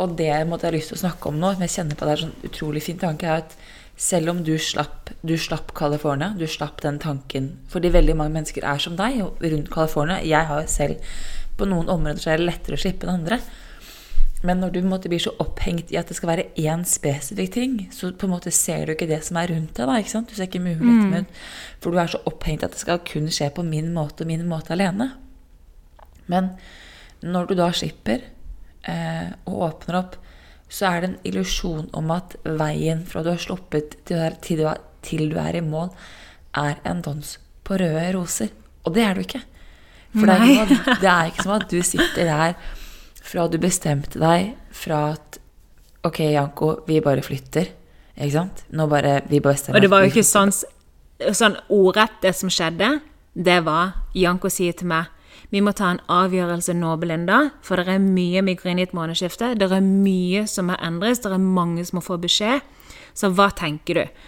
og 0.00 0.16
det 0.16 0.30
jeg 0.30 0.48
måtte 0.48 0.70
ha 0.70 0.72
lyst 0.72 0.88
til 0.88 0.96
å 0.96 1.02
snakke 1.02 1.28
om 1.28 1.36
nå, 1.36 1.52
som 1.52 1.64
jeg 1.66 1.74
kjenner 1.74 1.98
på 1.98 2.08
det 2.08 2.14
er 2.14 2.22
sånn 2.22 2.48
utrolig 2.48 2.82
fin 2.86 3.00
tanke, 3.02 3.28
er 3.28 3.42
at 3.44 3.56
selv 4.00 4.32
om 4.32 4.40
du 4.46 4.54
slapp, 4.56 5.12
du 5.20 5.34
slapp 5.36 5.74
California, 5.76 6.30
du 6.32 6.46
slapp 6.48 6.80
den 6.80 6.96
tanken 6.98 7.50
Fordi 7.68 7.90
veldig 7.92 8.14
mange 8.16 8.32
mennesker 8.38 8.64
er 8.64 8.80
som 8.80 8.96
deg 8.96 9.20
rundt 9.20 9.68
California. 9.74 10.22
Jeg 10.24 10.48
har 10.48 10.64
selv 10.72 11.12
På 11.60 11.68
noen 11.68 11.92
områder 11.92 12.24
så 12.24 12.32
er 12.32 12.40
det 12.40 12.48
lettere 12.48 12.78
å 12.78 12.80
slippe 12.80 13.04
enn 13.04 13.18
andre. 13.20 13.36
Men 14.42 14.58
når 14.58 14.72
du 14.74 14.80
måte 14.86 15.10
blir 15.10 15.22
så 15.22 15.32
opphengt 15.42 15.92
i 15.94 15.98
at 16.00 16.08
det 16.10 16.16
skal 16.18 16.32
være 16.32 16.48
én 16.58 16.82
spesifikk 16.88 17.52
ting, 17.54 17.76
så 17.94 18.10
på 18.10 18.26
en 18.26 18.32
måte 18.34 18.50
ser 18.54 18.86
du 18.86 18.94
ikke 18.96 19.06
det 19.10 19.20
som 19.26 19.38
er 19.38 19.52
rundt 19.54 19.76
deg. 19.76 19.86
da, 19.86 19.98
ikke 20.02 20.14
sant? 20.16 20.30
Du 20.30 20.34
ser 20.34 20.48
ikke 20.48 20.64
mulighetene 20.64 21.20
rundt. 21.20 21.42
For 21.82 21.94
du 21.94 22.00
er 22.02 22.10
så 22.10 22.22
opphengt 22.26 22.66
at 22.66 22.74
det 22.74 22.82
skal 22.82 23.02
kun 23.06 23.30
skje 23.30 23.52
på 23.54 23.62
min 23.66 23.92
måte 23.94 24.26
og 24.26 24.32
min 24.32 24.42
måte 24.50 24.74
alene. 24.74 25.12
Men 26.26 26.56
når 27.22 27.50
du 27.50 27.54
da 27.58 27.70
slipper 27.74 28.26
eh, 28.90 29.30
og 29.46 29.62
åpner 29.68 30.00
opp, 30.00 30.18
så 30.72 30.88
er 30.88 31.00
det 31.02 31.10
en 31.10 31.18
illusjon 31.28 31.88
om 31.94 32.10
at 32.14 32.34
veien 32.42 33.04
fra 33.06 33.22
du 33.22 33.30
har 33.30 33.40
sluppet 33.42 33.98
til 34.08 34.18
du 34.18 34.26
er, 34.26 34.38
til 34.42 34.62
du 34.62 34.66
er, 34.72 34.82
til 35.06 35.26
du 35.30 35.38
er 35.38 35.58
i 35.58 35.64
mål, 35.64 35.92
er 36.58 36.80
en 36.88 37.02
dans 37.04 37.36
på 37.62 37.78
røde 37.78 38.06
roser. 38.16 38.50
Og 38.82 38.96
det 38.96 39.06
er 39.06 39.14
du 39.14 39.22
ikke. 39.22 39.42
For 40.12 40.28
det 40.28 40.34
er, 40.34 40.72
ikke 40.74 40.96
det 41.00 41.08
er 41.08 41.28
ikke 41.30 41.44
som 41.46 41.54
at 41.56 41.70
du 41.70 41.78
sitter 41.86 42.26
der 42.26 42.56
fra 43.32 43.46
du 43.48 43.56
bestemte 43.60 44.20
deg 44.20 44.52
fra 44.76 45.04
at 45.14 45.38
Ok, 46.02 46.18
Janko, 46.18 46.80
vi 46.88 46.96
bare 46.98 47.22
flytter. 47.22 47.68
Ikke 48.16 48.32
sant? 48.34 48.64
Nå 48.74 48.88
bare, 48.90 49.20
vi 49.30 49.38
bestemmer 49.38 49.78
Og 49.78 49.84
det 49.84 49.90
var 49.92 50.02
jo 50.02 50.10
ikke 50.10 50.24
sånn, 50.26 50.50
sånn 50.50 51.54
ordrett, 51.70 52.16
det 52.24 52.32
som 52.34 52.50
skjedde. 52.50 52.88
Det 53.32 53.60
var 53.62 53.92
Janko 54.18 54.50
sier 54.50 54.74
til 54.74 54.90
meg 54.90 55.12
vi 55.52 55.60
må 55.60 55.74
ta 55.76 55.90
en 55.92 56.00
avgjørelse 56.08 56.72
nå, 56.78 56.94
Belinda, 56.96 57.50
for 57.60 57.76
det 57.76 57.92
er 57.92 58.00
mye 58.00 58.40
inn 58.40 58.78
i 58.80 58.86
et 58.86 58.94
månedsskifte. 58.96 59.50
Det 59.60 59.66
er 59.68 59.84
mye 59.84 60.46
som 60.48 60.70
må 60.70 60.78
endres, 60.80 61.20
det 61.20 61.28
er 61.28 61.42
mange 61.42 61.84
som 61.84 61.98
må 61.98 62.04
få 62.04 62.16
beskjed. 62.22 62.64
Så 63.12 63.28
hva 63.36 63.50
tenker 63.52 64.00
du? 64.00 64.22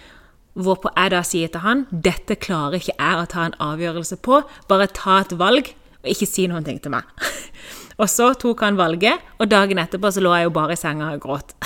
Hvorpå 0.53 0.91
jeg 0.93 1.11
da 1.15 1.23
sier 1.25 1.49
til 1.49 1.65
han 1.65 1.87
dette 1.89 2.37
klarer 2.37 2.77
ikke 2.77 2.93
jeg 2.93 3.23
å 3.23 3.25
ta 3.31 3.47
en 3.47 3.57
avgjørelse 3.57 4.19
på, 4.21 4.43
bare 4.69 4.87
ta 4.93 5.23
et 5.23 5.33
valg 5.39 5.73
og 5.73 6.11
ikke 6.13 6.29
si 6.29 6.45
noen 6.47 6.67
ting 6.67 6.77
til 6.83 6.93
meg. 6.93 7.09
Og 7.95 8.09
så 8.11 8.33
tok 8.39 8.63
han 8.65 8.77
valget, 8.79 9.23
og 9.39 9.49
dagen 9.51 9.79
etterpå 9.79 10.11
så 10.11 10.23
lå 10.23 10.33
jeg 10.35 10.49
jo 10.49 10.55
bare 10.55 10.75
i 10.75 10.79
senga 10.79 11.13
og 11.15 11.21
gråt. 11.23 11.55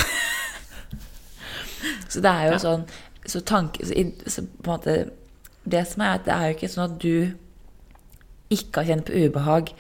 Så 2.10 2.22
det 2.26 2.30
er 2.30 2.50
jo 2.50 2.58
sånn 2.60 2.84
så 3.30 3.40
tanke, 3.46 3.86
så, 3.86 3.94
så 4.26 4.42
på 4.42 4.66
en 4.66 4.74
måte, 4.74 4.94
Det 5.64 5.84
som 5.86 6.02
er, 6.02 6.16
at 6.18 6.26
det 6.26 6.34
er 6.34 6.46
jo 6.48 6.56
ikke 6.56 6.70
sånn 6.72 6.86
at 6.88 7.02
du 7.04 7.16
ikke 8.50 8.82
har 8.82 8.88
kjent 8.88 9.10
på 9.10 9.20
ubehag 9.28 9.74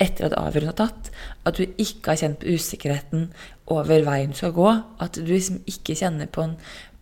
etter 0.00 0.28
at 0.28 0.36
avgjørelsen 0.38 0.70
er 0.72 0.78
tatt. 0.78 1.10
At 1.44 1.58
du 1.58 1.64
ikke 1.66 2.12
har 2.14 2.20
kjent 2.22 2.38
på 2.40 2.54
usikkerheten 2.54 3.26
over 3.70 4.06
veien 4.06 4.32
du 4.32 4.38
skal 4.38 4.54
gå. 4.56 4.70
At 5.04 5.18
du 5.18 5.28
liksom 5.28 5.60
ikke 5.70 5.96
kjenner 5.98 6.30
på 6.32 6.46
en, 6.46 6.54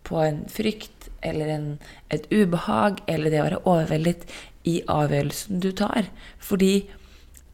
på 0.03 0.19
en 0.25 0.41
frykt 0.51 1.07
eller 1.23 1.53
en, 1.53 1.69
et 2.11 2.27
ubehag 2.33 2.99
eller 3.07 3.31
det 3.31 3.39
å 3.39 3.47
være 3.47 3.61
overveldet 3.63 4.27
i 4.67 4.81
avgjørelsen 4.91 5.63
du 5.63 5.71
tar. 5.71 6.09
Fordi 6.39 6.73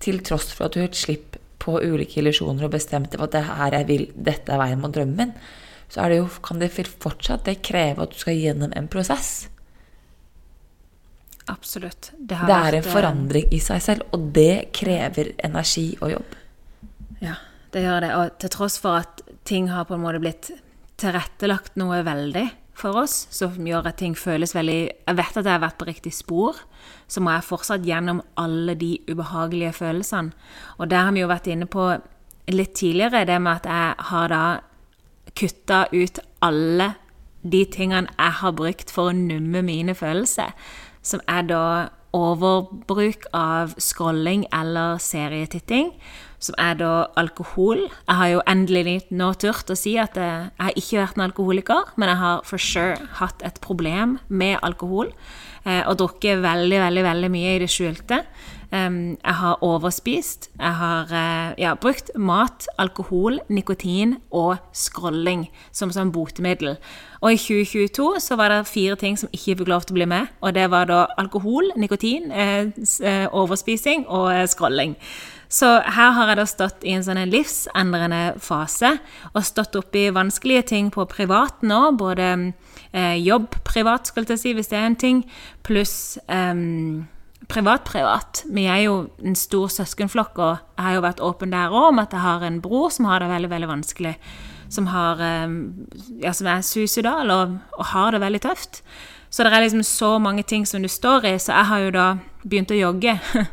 til 0.02 0.24
tross 0.26 0.50
for 0.56 0.68
at 0.68 0.74
du 0.74 0.82
har 0.82 0.90
gitt 0.90 1.04
slipp 1.04 1.29
på 1.60 1.78
ulike 1.82 2.22
illusjoner 2.22 2.68
og 2.68 2.74
bestemte 2.74 3.20
at 3.20 3.36
det 3.36 3.46
her 3.48 3.76
jeg 3.80 3.88
vil, 3.90 4.06
dette 4.16 4.54
er 4.54 4.62
veien 4.62 4.82
mot 4.82 4.94
drømmen 4.96 5.20
min, 5.20 5.34
så 5.90 6.04
er 6.04 6.14
det 6.14 6.20
jo, 6.20 6.28
kan 6.46 6.62
det 6.62 6.70
fortsatt 6.72 7.48
det 7.48 7.62
kreve 7.66 8.06
at 8.06 8.14
du 8.14 8.20
skal 8.20 8.38
gjennom 8.38 8.74
en 8.78 8.90
prosess. 8.92 9.50
Absolutt. 11.50 12.12
Det, 12.14 12.38
Det 12.46 12.56
er 12.56 12.78
en 12.78 12.84
eh, 12.84 12.92
forandring 12.94 13.54
i 13.56 13.60
seg 13.64 13.82
selv, 13.82 14.06
og 14.14 14.30
det 14.36 14.70
krever 14.76 15.34
energi 15.42 15.88
og 15.98 16.14
jobb. 16.14 16.36
Ja, 17.26 17.40
det 17.74 17.84
gjør 17.88 18.06
det. 18.06 18.12
Og 18.20 18.36
til 18.44 18.54
tross 18.54 18.78
for 18.82 19.02
at 19.02 19.24
ting 19.50 19.72
har 19.74 19.90
på 19.90 19.98
en 19.98 20.04
måte 20.04 20.22
blitt 20.22 20.52
tilrettelagt 21.02 21.80
noe 21.80 22.04
veldig 22.06 22.46
for 22.80 23.02
oss, 23.02 23.26
som 23.34 23.58
gjør 23.68 23.90
at 23.90 23.98
ting 24.00 24.16
føles 24.16 24.54
veldig 24.56 24.80
Jeg 24.80 25.18
vet 25.18 25.40
at 25.40 25.44
jeg 25.44 25.52
har 25.52 25.64
vært 25.64 25.80
på 25.82 25.90
riktig 25.90 26.14
spor, 26.16 26.62
så 27.10 27.24
må 27.24 27.34
jeg 27.34 27.48
fortsatt 27.48 27.86
gjennom 27.88 28.22
alle 28.40 28.76
de 28.80 28.94
ubehagelige 29.10 29.74
følelsene. 29.82 30.32
Og 30.78 30.90
der 30.92 31.10
har 31.10 31.16
vi 31.16 31.24
jo 31.24 31.32
vært 31.32 31.50
inne 31.50 31.68
på 31.70 31.92
litt 32.54 32.74
tidligere, 32.78 33.26
det 33.26 33.42
med 33.42 33.60
at 33.60 33.70
jeg 33.70 34.10
har 34.12 34.32
da 34.32 34.44
kutta 35.38 35.86
ut 35.94 36.20
alle 36.46 36.94
de 37.42 37.64
tingene 37.72 38.10
jeg 38.18 38.36
har 38.42 38.56
brukt 38.58 38.92
for 38.92 39.10
å 39.10 39.16
numme 39.16 39.62
mine 39.66 39.96
følelser, 39.96 40.54
som 41.02 41.22
er 41.32 41.46
da 41.48 41.64
overbruk 42.16 43.28
av 43.38 43.76
scrolling 43.82 44.48
eller 44.56 44.98
serietitting, 45.02 45.92
som 46.42 46.56
er 46.62 46.80
da 46.80 46.94
alkohol. 47.20 47.86
Jeg 48.08 48.18
har 48.18 48.32
jo 48.34 48.42
endelig 48.50 48.96
nå 49.12 49.34
turt 49.42 49.70
å 49.70 49.78
si 49.78 49.96
at 50.02 50.18
jeg 50.18 50.50
har 50.58 50.80
ikke 50.80 51.02
vært 51.04 51.20
en 51.20 51.28
alkoholiker, 51.28 51.94
men 52.00 52.12
jeg 52.12 52.22
har 52.24 52.44
for 52.48 52.64
sure 52.64 52.98
hatt 53.20 53.46
et 53.46 53.60
problem 53.62 54.18
med 54.28 54.58
alkohol. 54.66 55.12
Eh, 55.70 55.84
Og 55.88 56.00
drukket 56.02 56.42
veldig, 56.42 56.80
veldig, 56.86 57.04
veldig 57.06 57.30
mye 57.34 57.56
i 57.56 57.60
det 57.62 57.70
skjulte. 57.70 58.24
Jeg 58.70 59.34
har 59.34 59.64
overspist. 59.66 60.52
Jeg 60.60 60.74
har 60.78 61.10
eh, 61.10 61.54
ja, 61.58 61.72
brukt 61.74 62.12
mat, 62.16 62.68
alkohol, 62.78 63.40
nikotin 63.50 64.20
og 64.30 64.60
scrolling 64.78 65.48
som 65.74 65.90
sånn 65.90 66.12
botemiddel. 66.14 66.78
Og 67.24 67.34
i 67.34 67.40
2022 67.42 68.22
så 68.22 68.38
var 68.38 68.54
det 68.54 68.70
fire 68.70 68.96
ting 69.00 69.18
som 69.18 69.32
ikke 69.34 69.58
fikk 69.64 69.72
lov 69.74 69.88
til 69.88 69.98
å 69.98 69.98
bli 69.98 70.10
med. 70.14 70.30
Og 70.46 70.54
det 70.54 70.68
var 70.70 70.86
da 70.86 71.08
alkohol, 71.18 71.72
nikotin, 71.82 72.30
eh, 72.32 73.26
overspising 73.34 74.06
og 74.06 74.30
scrolling. 74.54 74.94
Så 75.50 75.66
her 75.82 76.12
har 76.14 76.30
jeg 76.30 76.38
da 76.38 76.46
stått 76.46 76.84
i 76.86 76.94
en 76.94 77.04
sånn 77.04 77.24
livsendrende 77.26 78.38
fase, 78.38 79.00
og 79.34 79.46
stått 79.48 79.80
oppi 79.80 80.12
vanskelige 80.14 80.68
ting 80.76 80.92
på 80.94 81.08
privat 81.10 81.66
nå, 81.66 81.98
både 81.98 82.54
eh, 82.94 83.16
jobb 83.22 83.56
privat, 83.68 84.08
skulle 84.08 84.30
jeg 84.30 84.42
si, 84.42 84.54
hvis 84.58 84.72
det 84.72 84.78
er 84.80 84.90
en 84.90 85.00
ting, 85.00 85.24
pluss 85.64 86.18
privat-privat. 87.50 88.44
Vi 88.54 88.66
er 88.70 88.84
jo 88.84 88.96
en 89.26 89.36
stor 89.36 89.72
søskenflokk, 89.74 90.38
og 90.38 90.58
jeg 90.78 90.86
har 90.86 90.98
jo 90.98 91.06
vært 91.08 91.24
åpen 91.26 91.54
der 91.56 91.74
òg 91.74 91.94
om 91.94 92.02
at 92.04 92.14
jeg 92.14 92.22
har 92.22 92.46
en 92.46 92.62
bror 92.62 92.92
som 92.94 93.08
har 93.10 93.24
det 93.24 93.30
veldig 93.32 93.50
veldig 93.50 93.70
vanskelig. 93.72 94.16
Som, 94.70 94.86
har, 94.94 95.18
ja, 96.22 96.30
som 96.30 96.46
er 96.46 96.62
suicidal 96.62 97.32
og, 97.34 97.56
og 97.74 97.86
har 97.90 98.14
det 98.14 98.22
veldig 98.22 98.42
tøft. 98.44 98.84
Så 99.30 99.44
det 99.44 99.54
er 99.54 99.64
liksom 99.64 99.84
så 99.84 100.18
mange 100.22 100.44
ting 100.44 100.68
som 100.68 100.82
du 100.82 100.88
står 100.88 101.26
i, 101.26 101.38
så 101.40 101.54
jeg 101.54 101.66
har 101.72 101.80
jo 101.86 101.92
da 101.94 102.06
begynt 102.44 102.74
å 102.74 102.78
jogge. 102.78 103.18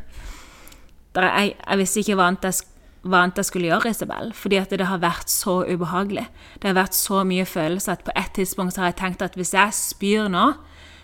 Jeg, 1.16 1.54
jeg 1.56 1.78
visste 1.80 2.02
ikke 2.02 2.16
hva 2.18 2.26
annet 2.28 2.42
jeg, 2.44 2.66
hva 3.08 3.22
annet 3.24 3.36
jeg 3.40 3.44
skulle 3.50 3.68
gjøre, 3.70 3.90
Isabel, 3.90 4.32
fordi 4.34 4.56
at 4.60 4.70
det 4.70 4.86
har 4.86 4.98
vært 5.02 5.28
så 5.32 5.60
ubehagelig. 5.66 6.26
Det 6.62 6.68
har 6.70 6.74
vært 6.78 6.94
så 6.94 7.22
mye 7.24 7.44
følelser 7.46 7.92
at 7.92 8.04
på 8.04 8.12
et 8.16 8.32
tidspunkt 8.34 8.74
så 8.74 8.80
har 8.84 8.92
jeg 8.92 8.96
tenkt 9.00 9.22
at 9.22 9.34
hvis 9.38 9.52
jeg 9.54 9.72
spyr 9.72 10.28
nå, 10.32 10.54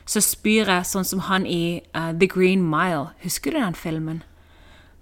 så 0.06 0.20
spyr 0.20 0.66
jeg 0.66 0.84
sånn 0.88 1.04
som 1.06 1.20
han 1.28 1.46
i 1.46 1.80
uh, 1.94 2.10
The 2.12 2.26
Green 2.26 2.62
Mile. 2.68 3.12
Husker 3.22 3.52
du 3.54 3.58
den 3.60 3.74
filmen? 3.78 4.22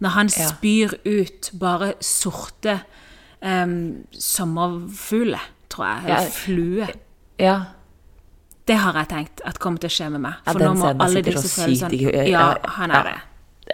Når 0.01 0.09
han 0.17 0.29
Ja. 0.37 0.49
spyr 0.49 0.95
ut 1.05 1.51
bare 1.61 1.95
sorte 2.01 2.81
um, 3.43 4.05
sommerfugler, 4.13 5.41
tror 5.69 5.87
jeg. 5.87 6.05
Eller 6.05 6.23
Ja. 6.25 6.31
flue. 6.31 6.89
Ja. 7.39 7.59
Det 8.67 8.77
har 8.79 8.93
jeg 8.95 9.09
tenkt 9.09 9.41
at 9.45 9.59
kommer 9.59 9.79
til 9.81 9.89
å 9.89 9.93
skje 9.93 10.11
med 10.11 10.21
meg. 10.21 10.35
Ja, 10.47 10.53
For 10.53 10.59
den 10.59 10.69
nå 10.69 10.75
må 10.75 11.01
alle 11.05 11.23
disse 11.23 11.49
følelsene 11.49 12.13
Ja, 12.13 12.25
ja, 12.25 12.55
han 12.77 12.91
ja. 12.91 12.97
er 13.01 13.03
det. 13.05 13.21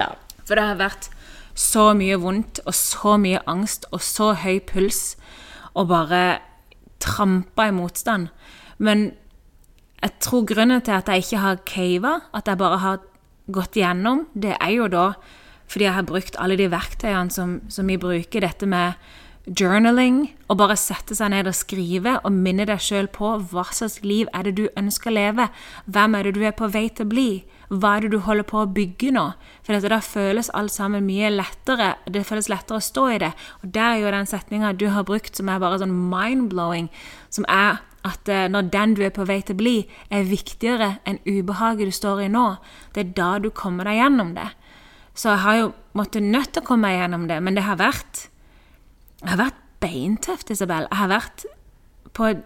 ja. 0.00 0.08
For 0.46 0.54
det 0.54 0.62
har 0.64 0.76
vært 0.76 1.08
så 1.56 1.90
mye 1.96 2.18
vondt 2.20 2.60
og 2.66 2.74
så 2.76 3.16
mye 3.20 3.40
angst 3.48 3.88
og 3.90 4.02
så 4.04 4.34
høy 4.36 4.60
puls 4.68 5.16
og 5.76 5.88
bare 5.90 6.38
trampa 7.02 7.68
i 7.68 7.74
motstand. 7.74 8.28
Men 8.78 9.10
jeg 10.02 10.12
tror 10.20 10.46
grunnen 10.48 10.84
til 10.84 10.96
at 10.96 11.08
jeg 11.08 11.24
ikke 11.24 11.42
har 11.42 11.62
cava, 11.68 12.14
at 12.36 12.48
jeg 12.48 12.60
bare 12.60 12.80
har 12.82 13.04
gått 13.52 13.78
igjennom, 13.78 14.26
det 14.34 14.56
er 14.60 14.72
jo 14.76 14.88
da 14.92 15.10
fordi 15.66 15.88
jeg 15.88 15.96
har 15.96 16.06
brukt 16.06 16.36
alle 16.38 16.54
de 16.60 16.68
verktøyene 16.70 17.32
som, 17.34 17.56
som 17.66 17.88
vi 17.90 17.96
bruker, 17.98 18.44
dette 18.44 18.68
med 18.70 18.94
journaling, 19.46 20.28
og 20.46 20.60
bare 20.60 20.76
sette 20.78 21.16
seg 21.18 21.32
ned 21.32 21.48
og 21.50 21.56
skrive 21.58 22.16
og 22.20 22.34
minne 22.34 22.66
deg 22.68 22.82
sjøl 22.82 23.08
på 23.10 23.32
hva 23.50 23.64
slags 23.74 24.00
liv 24.06 24.30
er 24.34 24.46
det 24.46 24.56
du 24.60 24.64
ønsker 24.78 25.10
å 25.10 25.16
leve, 25.16 25.48
hvem 25.90 26.14
er 26.14 26.26
det 26.26 26.34
du 26.36 26.44
er 26.46 26.54
på 26.54 26.70
vei 26.70 26.86
til 26.90 27.06
å 27.06 27.10
bli, 27.10 27.30
hva 27.68 27.96
er 27.96 28.04
det 28.04 28.12
du 28.14 28.20
holder 28.22 28.46
på 28.46 28.60
å 28.62 28.70
bygge 28.70 29.10
nå? 29.16 29.24
For 29.66 29.74
dette, 29.74 29.90
da 29.90 29.98
føles 30.04 30.52
alt 30.54 30.74
sammen 30.74 31.06
mye 31.06 31.32
lettere, 31.32 31.94
det 32.06 32.26
føles 32.28 32.50
lettere 32.52 32.78
å 32.78 32.84
stå 32.84 33.06
i 33.14 33.18
det. 33.24 33.32
Og 33.62 33.72
der 33.74 33.96
er 33.96 34.02
jo 34.04 34.12
den 34.14 34.30
setninga 34.30 34.72
du 34.78 34.86
har 34.94 35.06
brukt 35.08 35.38
som 35.38 35.50
er 35.50 35.62
bare 35.62 35.80
sånn 35.82 35.94
mind-blowing, 36.12 36.86
som 37.34 37.48
er 37.50 37.82
at 38.06 38.30
eh, 38.30 38.46
når 38.52 38.70
den 38.70 38.94
du 38.94 39.02
er 39.02 39.14
på 39.14 39.26
vei 39.26 39.40
til 39.42 39.56
å 39.56 39.62
bli, 39.62 39.76
er 40.14 40.28
viktigere 40.28 40.96
enn 41.08 41.18
ubehaget 41.26 41.90
du 41.90 41.94
står 41.94 42.26
i 42.26 42.30
nå, 42.30 42.46
det 42.94 43.02
er 43.02 43.14
da 43.18 43.30
du 43.42 43.50
kommer 43.50 43.88
deg 43.88 43.98
gjennom 43.98 44.34
det. 44.36 44.46
Så 45.16 45.32
jeg 45.32 45.42
har 45.42 45.58
jo 45.58 45.68
måttet 45.96 46.22
nødt 46.22 46.52
til 46.52 46.62
å 46.62 46.68
komme 46.68 46.86
meg 46.86 47.00
gjennom 47.00 47.26
det, 47.30 47.40
men 47.42 47.56
det 47.56 47.66
har 47.66 47.80
vært 47.80 48.28
Jeg 49.16 49.30
har 49.32 49.38
vært 49.40 49.62
beintøft, 49.80 50.50
Isabel. 50.52 50.84
Jeg 50.90 50.98
har 50.98 51.08
vært 51.08 51.46
på 52.12 52.26
et, 52.28 52.42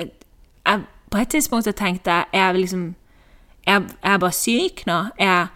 jeg, 0.00 0.84
På 1.12 1.18
et 1.20 1.28
tidspunkt 1.28 1.68
så 1.68 1.74
tenkte 1.76 2.10
jeg 2.10 2.24
jeg 2.32 2.54
liksom 2.56 2.84
Er 3.70 3.86
jeg 4.02 4.22
bare 4.24 4.34
syk 4.34 4.84
nå? 4.88 4.98
Er 5.20 5.30
jeg, 5.30 5.46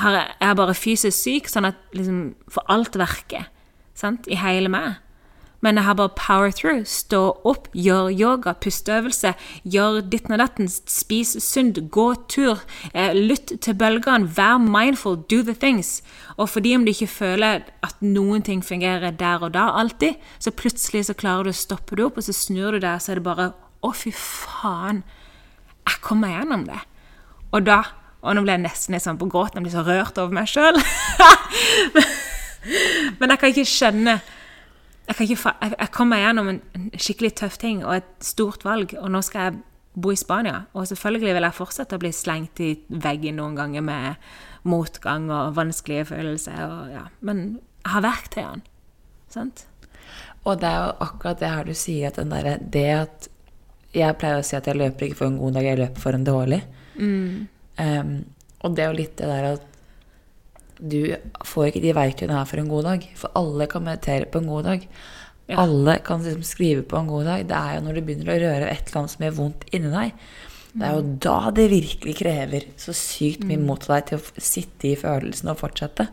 er 0.00 0.48
jeg 0.48 0.58
bare 0.62 0.78
fysisk 0.78 1.18
syk, 1.18 1.52
sånn 1.52 1.68
at 1.68 1.80
liksom 1.96 2.20
For 2.48 2.64
alt 2.72 2.96
verker 2.98 3.50
sant? 3.98 4.28
i 4.30 4.38
hele 4.40 4.70
meg. 4.72 5.00
Men 5.60 5.76
jeg 5.76 5.84
har 5.84 5.96
bare 5.98 6.14
power 6.16 6.50
through. 6.50 6.86
Stå 6.88 7.20
opp, 7.44 7.68
gjør 7.76 8.08
yoga, 8.08 8.54
pusteøvelse, 8.64 9.34
gjør 9.68 10.00
ditten 10.08 10.32
og 10.32 10.40
datten, 10.40 10.70
spis 10.70 11.34
sunt, 11.44 11.82
gå 11.92 12.06
tur, 12.32 12.62
eh, 12.94 13.12
lytt 13.12 13.52
til 13.60 13.76
bølgene, 13.76 14.30
vær 14.36 14.56
mindful, 14.56 15.18
do 15.28 15.42
the 15.42 15.54
things. 15.54 16.02
Og 16.38 16.48
fordi 16.48 16.74
om 16.76 16.86
du 16.86 16.94
ikke 16.94 17.12
føler 17.12 17.66
at 17.82 18.00
noen 18.00 18.42
ting 18.42 18.64
fungerer 18.64 19.10
der 19.10 19.44
og 19.44 19.52
da 19.52 19.68
alltid, 19.76 20.16
så 20.38 20.50
plutselig 20.50 21.06
så 21.06 21.14
klarer 21.14 21.44
du 21.44 21.50
å 21.50 21.60
stoppe 21.60 21.96
det 21.96 22.04
opp, 22.04 22.16
og 22.16 22.24
så 22.24 22.32
snur 22.32 22.72
du 22.72 22.80
deg, 22.80 23.00
så 23.00 23.12
er 23.12 23.20
det 23.20 23.28
bare 23.28 23.52
Å, 23.80 23.94
fy 23.96 24.10
faen. 24.12 24.98
Jeg 25.88 26.02
kom 26.04 26.20
meg 26.20 26.34
gjennom 26.34 26.66
det. 26.66 26.80
Og 27.50 27.64
da 27.66 27.82
Og 28.20 28.34
nå 28.36 28.42
ble 28.44 28.52
jeg 28.52 28.60
nesten 28.60 28.92
litt 28.92 29.00
sånn 29.00 29.16
på 29.16 29.30
gråten, 29.32 29.56
jeg 29.56 29.64
blir 29.64 29.72
så 29.72 29.80
rørt 29.80 30.18
over 30.20 30.34
meg 30.36 30.44
sjøl. 30.50 30.76
Men 33.18 33.32
jeg 33.32 33.40
kan 33.40 33.54
ikke 33.54 33.64
skjønne 33.64 34.18
jeg, 35.10 35.16
kan 35.16 35.24
ikke, 35.24 35.52
jeg, 35.62 35.72
jeg 35.78 35.90
kom 35.94 36.12
meg 36.12 36.20
gjennom 36.22 36.50
en, 36.52 36.60
skikkelig 37.00 37.30
tøff 37.40 37.56
ting 37.58 37.80
og 37.80 37.96
et 37.96 38.10
stort 38.22 38.62
valg, 38.62 38.92
og 39.00 39.08
nå 39.10 39.22
skal 39.26 39.48
jeg 39.48 39.56
bo 40.00 40.12
i 40.14 40.18
Spania. 40.20 40.66
Og 40.76 40.86
selvfølgelig 40.86 41.34
vil 41.34 41.46
jeg 41.48 41.56
fortsette 41.56 41.96
å 41.98 42.02
bli 42.02 42.12
slengt 42.14 42.62
i 42.62 42.70
veggen 42.88 43.40
noen 43.40 43.56
ganger 43.58 43.82
med 43.82 44.28
motgang 44.70 45.26
og 45.34 45.56
vanskelige 45.56 46.06
følelser. 46.12 46.60
Og, 46.62 46.92
ja. 46.94 47.08
Men 47.26 47.42
jeg 47.80 47.94
har 47.96 48.06
verktøyene. 48.06 48.62
Sant? 49.30 49.64
Og 50.46 50.60
det 50.60 50.70
er 50.70 50.78
jo 50.84 50.94
akkurat 51.04 51.42
det 51.42 51.50
her 51.52 51.66
du 51.66 51.74
sier, 51.76 52.10
at 52.10 52.30
derre 52.30 52.56
Det 52.62 52.86
at 52.94 53.28
Jeg 53.94 54.16
pleier 54.18 54.38
å 54.38 54.46
si 54.46 54.54
at 54.54 54.68
jeg 54.70 54.78
løper 54.78 55.08
ikke 55.08 55.18
for 55.18 55.26
en 55.26 55.40
god 55.40 55.56
dag, 55.58 55.66
jeg 55.66 55.78
løper 55.80 56.02
for 56.04 56.14
en 56.14 56.26
dårlig. 56.26 56.60
Um, 57.00 58.14
og 58.60 58.76
det 58.76 58.84
er 58.84 58.90
jo 58.90 58.98
litt 59.00 59.16
det 59.20 59.30
der 59.30 59.48
at 59.54 59.66
du 60.80 61.00
får 61.44 61.70
ikke 61.70 61.82
de 61.84 61.96
verktøyene 61.96 62.36
her 62.36 62.48
for 62.48 62.60
en 62.60 62.70
god 62.70 62.86
dag. 62.88 63.08
For 63.20 63.32
alle 63.36 63.68
kan 63.70 63.84
meditere 63.84 64.28
på 64.30 64.40
en 64.40 64.52
god 64.52 64.68
dag. 64.68 64.86
Alle 65.60 65.96
kan 66.06 66.22
liksom 66.24 66.44
skrive 66.46 66.84
på 66.86 66.96
en 67.00 67.10
god 67.10 67.26
dag. 67.28 67.48
Det 67.48 67.56
er 67.56 67.74
jo 67.76 67.82
når 67.84 67.98
du 67.98 68.04
begynner 68.06 68.32
å 68.32 68.38
røre 68.44 68.70
et 68.70 68.86
eller 68.86 69.02
annet 69.02 69.14
som 69.14 69.26
gjør 69.26 69.36
vondt 69.40 69.66
inni 69.76 69.92
deg. 69.92 70.14
Det 70.70 70.86
er 70.86 70.94
jo 70.94 71.14
da 71.24 71.50
det 71.50 71.64
virkelig 71.72 72.12
krever 72.20 72.66
så 72.78 72.92
sykt 72.94 73.42
mye 73.48 73.58
mot 73.58 73.82
deg 73.90 74.04
til 74.06 74.20
å 74.20 74.42
sitte 74.44 74.86
i 74.92 74.98
følelsen 74.98 75.50
og 75.50 75.58
fortsette. 75.64 76.06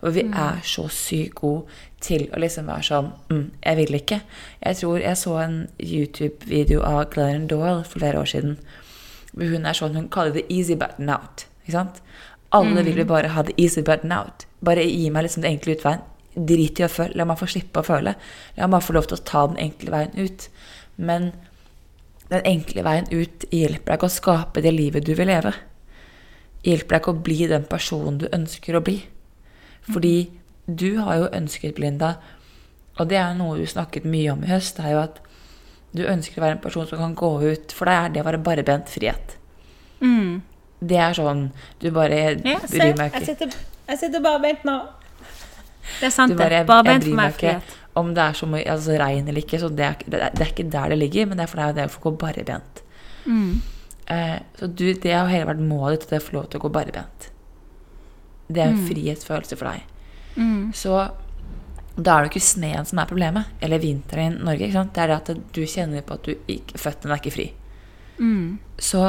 For 0.00 0.16
vi 0.16 0.24
er 0.26 0.62
så 0.64 0.86
sykt 0.92 1.36
gode 1.42 1.68
til 2.04 2.24
å 2.32 2.40
liksom 2.40 2.70
være 2.70 2.86
sånn 2.88 3.10
mm, 3.28 3.46
Jeg 3.64 3.78
vil 3.82 3.98
ikke. 3.98 4.20
Jeg 4.62 4.80
tror 4.80 5.02
jeg 5.02 5.20
så 5.20 5.34
en 5.42 5.58
YouTube-video 5.76 6.84
av 6.88 7.10
Glennon 7.12 7.48
Doyle 7.50 7.82
for 7.84 8.00
flere 8.00 8.22
år 8.22 8.32
siden. 8.32 8.56
Hun 9.36 9.66
er 9.66 9.76
sånn, 9.76 9.94
hun 9.94 10.08
kaller 10.08 10.32
det 10.32 10.46
'easy 10.48 10.74
button 10.74 11.10
out'. 11.10 11.46
Ikke 11.62 11.72
sant? 11.72 12.00
Alle 12.52 12.82
vil 12.82 12.96
jo 12.96 13.04
bare 13.04 13.28
ha 13.28 13.42
det 13.42 13.54
easy 13.60 13.82
button 13.82 14.12
out. 14.12 14.46
Bare 14.64 14.86
gi 14.86 15.10
meg 15.10 15.24
liksom 15.24 15.42
den 15.42 15.52
enkle 15.52 15.76
utveien. 15.76 16.00
Drit 16.34 16.80
i 16.80 16.84
å 16.86 16.88
føle. 16.88 17.14
La 17.14 17.24
meg 17.24 17.38
få 17.38 17.46
slippe 17.46 17.82
å 17.82 17.84
føle. 17.84 18.14
La 18.56 18.66
meg 18.66 18.82
få 18.82 18.94
lov 18.96 19.08
til 19.08 19.18
å 19.18 19.24
ta 19.24 19.46
den 19.46 19.58
enkle 19.58 19.90
veien 19.90 20.16
ut. 20.16 20.48
Men 20.96 21.32
den 22.30 22.44
enkle 22.44 22.84
veien 22.84 23.08
ut 23.12 23.44
hjelper 23.52 23.92
deg 23.92 23.98
ikke 23.98 24.08
å 24.08 24.16
skape 24.16 24.62
det 24.64 24.72
livet 24.72 25.04
du 25.04 25.14
vil 25.14 25.28
leve. 25.28 25.52
Hjelper 26.64 26.96
deg 26.96 27.02
ikke 27.02 27.14
å 27.14 27.22
bli 27.28 27.46
den 27.46 27.68
personen 27.68 28.18
du 28.18 28.26
ønsker 28.32 28.76
å 28.76 28.84
bli. 28.84 29.02
Fordi 29.88 30.30
du 30.66 30.98
har 31.00 31.16
jo 31.16 31.30
ønsket, 31.32 31.78
Linda, 31.78 32.16
og 32.98 33.08
det 33.08 33.16
er 33.20 33.36
noe 33.38 33.56
du 33.56 33.66
snakket 33.68 34.04
mye 34.08 34.32
om 34.32 34.42
i 34.44 34.50
høst, 34.50 34.76
det 34.76 34.88
er 34.88 34.96
jo 34.96 35.02
at 35.06 35.20
du 35.96 36.02
ønsker 36.04 36.40
å 36.40 36.44
være 36.44 36.56
en 36.58 36.62
person 36.62 36.86
som 36.86 36.98
kan 37.00 37.14
gå 37.16 37.28
ut 37.48 37.72
For 37.72 37.88
deg 37.88 37.94
er 38.04 38.10
det 38.14 38.20
å 38.20 38.26
være 38.26 38.40
barbent 38.44 38.90
frihet. 38.92 39.36
Det 40.78 40.98
er 41.00 41.14
sånn 41.16 41.46
Du 41.80 41.88
bare 41.90 42.18
jeg 42.18 42.42
bryr 42.44 42.94
meg 42.98 43.14
ikke. 43.14 43.24
sitter, 43.26 43.54
jeg 43.88 43.98
sitter 44.02 44.20
barbent 44.22 44.66
nå. 44.68 44.76
Det 46.00 46.06
er 46.10 46.12
sant, 46.12 46.34
Du 46.34 46.38
bare, 46.38 46.60
jeg, 46.60 46.66
barbent 46.68 47.02
jeg 47.06 47.10
for 47.14 47.16
meg 47.22 47.32
frihet. 47.38 47.74
om 47.96 48.12
det 48.14 48.22
er 48.22 48.36
så 48.38 48.46
mye 48.46 48.68
altså, 48.70 48.98
regn 49.00 49.28
eller 49.32 49.40
ikke. 49.42 49.58
Så 49.58 49.70
det, 49.72 49.84
er, 49.86 50.04
det, 50.06 50.20
er, 50.20 50.36
er 50.44 50.52
ikke 50.52 50.68
der 50.70 50.92
det 50.92 50.98
ligger, 51.00 51.26
men 51.26 51.40
det 51.40 51.46
er 51.46 51.50
for 51.50 51.62
deg 51.62 51.74
det 51.74 51.82
er 51.82 51.90
å 51.90 51.94
få 51.96 52.04
gå 52.04 52.12
barbent. 52.20 52.82
Eh, 54.08 54.36
så 54.60 54.66
du, 54.70 54.86
det 54.94 55.12
har 55.12 55.26
hele 55.32 55.48
vært 55.48 55.64
målet 55.64 56.00
ditt, 56.04 56.10
det 56.12 56.20
å 56.22 56.26
få 56.28 56.36
lov 56.36 56.46
til 56.52 56.60
å 56.60 56.66
gå 56.66 56.70
barbent. 56.76 57.30
Det 58.48 58.62
er 58.62 58.70
en 58.70 58.84
frihetsfølelse 58.88 59.56
for 59.60 59.72
deg. 59.72 59.82
Så 60.78 60.94
da 61.98 62.14
er 62.14 62.24
det 62.24 62.30
ikke 62.30 62.46
sneen 62.46 62.86
som 62.86 63.00
er 63.02 63.08
problemet, 63.10 63.54
eller 63.64 63.82
vinteren 63.82 64.36
i 64.36 64.44
Norge. 64.46 64.66
Ikke 64.68 64.76
sant? 64.76 64.92
Det 64.94 65.02
er 65.02 65.10
det 65.10 65.16
at 65.18 65.54
du 65.56 65.64
kjenner 65.66 66.04
på 66.06 66.14
at 66.14 66.28
du 66.28 66.52
ikke, 66.54 66.78
føttene 66.78 67.16
er 67.16 67.22
ikke 67.22 67.34
fri. 67.34 67.46
Så, 68.78 69.02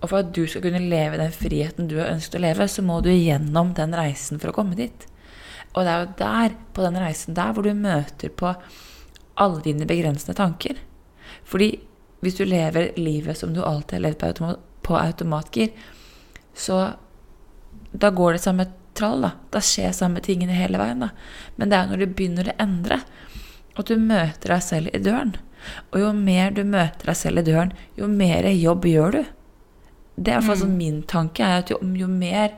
og 0.00 0.04
for 0.04 0.18
at 0.20 0.34
du 0.36 0.42
skal 0.48 0.64
kunne 0.66 0.82
leve 0.84 1.20
den 1.20 1.32
friheten 1.32 1.88
du 1.88 1.96
har 2.00 2.12
ønsket 2.12 2.36
å 2.36 2.42
leve, 2.44 2.68
så 2.68 2.84
må 2.84 3.00
du 3.04 3.08
gjennom 3.12 3.72
den 3.76 3.96
reisen 3.96 4.40
for 4.42 4.52
å 4.52 4.56
komme 4.58 4.76
dit. 4.76 5.06
Og 5.72 5.86
det 5.86 5.92
er 5.92 6.02
jo 6.02 6.14
der, 6.18 6.56
på 6.76 6.84
den 6.84 6.98
reisen 7.00 7.36
der, 7.38 7.54
hvor 7.54 7.64
du 7.64 7.72
møter 7.78 8.32
på 8.32 8.52
alle 9.40 9.62
dine 9.64 9.88
begrensende 9.88 10.36
tanker. 10.36 10.80
Fordi 11.48 11.72
hvis 12.20 12.36
du 12.36 12.44
lever 12.44 12.92
livet 13.00 13.38
som 13.38 13.54
du 13.54 13.62
alltid 13.64 13.96
har 13.96 14.04
levd 14.08 14.18
på, 14.20 14.32
automat, 14.34 14.66
på 14.84 14.98
automatgir, 14.98 15.70
så 16.52 16.82
da 17.92 18.10
går 18.12 18.36
det 18.36 18.42
samme 18.44 18.66
trall, 19.00 19.24
da. 19.24 19.34
Da 19.50 19.62
skjer 19.64 19.94
samme 19.96 20.22
tingene 20.24 20.56
hele 20.56 20.80
veien, 20.80 21.02
da. 21.02 21.10
Men 21.56 21.72
det 21.72 21.78
er 21.78 21.90
når 21.90 22.02
du 22.02 22.12
begynner 22.12 22.52
å 22.52 22.58
endre, 22.62 23.00
at 23.80 23.88
du 23.88 23.96
møter 23.96 24.54
deg 24.54 24.64
selv 24.64 24.92
i 24.92 25.00
døren. 25.02 25.34
Og 25.92 26.02
jo 26.02 26.10
mer 26.16 26.52
du 26.56 26.62
møter 26.64 27.10
deg 27.10 27.18
selv 27.18 27.42
i 27.42 27.46
døren, 27.46 27.72
jo 27.98 28.08
mer 28.10 28.48
jobb 28.52 28.88
gjør 28.88 29.16
du. 29.18 29.22
Det 30.20 30.34
er 30.34 30.44
fall 30.44 30.60
sånn 30.60 30.76
min 30.76 31.00
tanke, 31.08 31.44
er 31.46 31.62
at 31.62 31.72
jo, 31.72 31.78
jo 31.96 32.08
mer, 32.10 32.52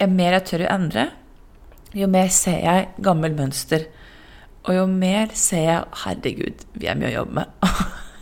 jo 0.00 0.08
mer 0.08 0.38
jeg 0.38 0.46
tør 0.48 0.64
å 0.64 0.72
endre, 0.72 1.08
jo 1.94 2.08
mer 2.10 2.32
ser 2.34 2.64
jeg 2.64 2.88
gammel 3.04 3.36
mønster. 3.36 3.86
Og 4.64 4.78
jo 4.78 4.86
mer 4.88 5.34
ser 5.36 5.66
jeg 5.66 6.04
Herregud, 6.04 6.64
vi 6.80 6.88
er 6.88 6.96
mye 6.96 7.12
å 7.12 7.16
jobbe 7.18 7.42
med. 7.42 7.74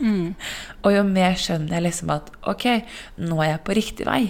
og 0.83 0.89
jo 0.91 1.03
mer 1.07 1.37
skjønner 1.39 1.77
jeg 1.77 1.85
liksom 1.87 2.11
at 2.13 2.31
ok, 2.51 2.65
nå 3.23 3.39
er 3.39 3.53
jeg 3.53 3.63
på 3.63 3.77
riktig 3.79 4.07
vei. 4.09 4.23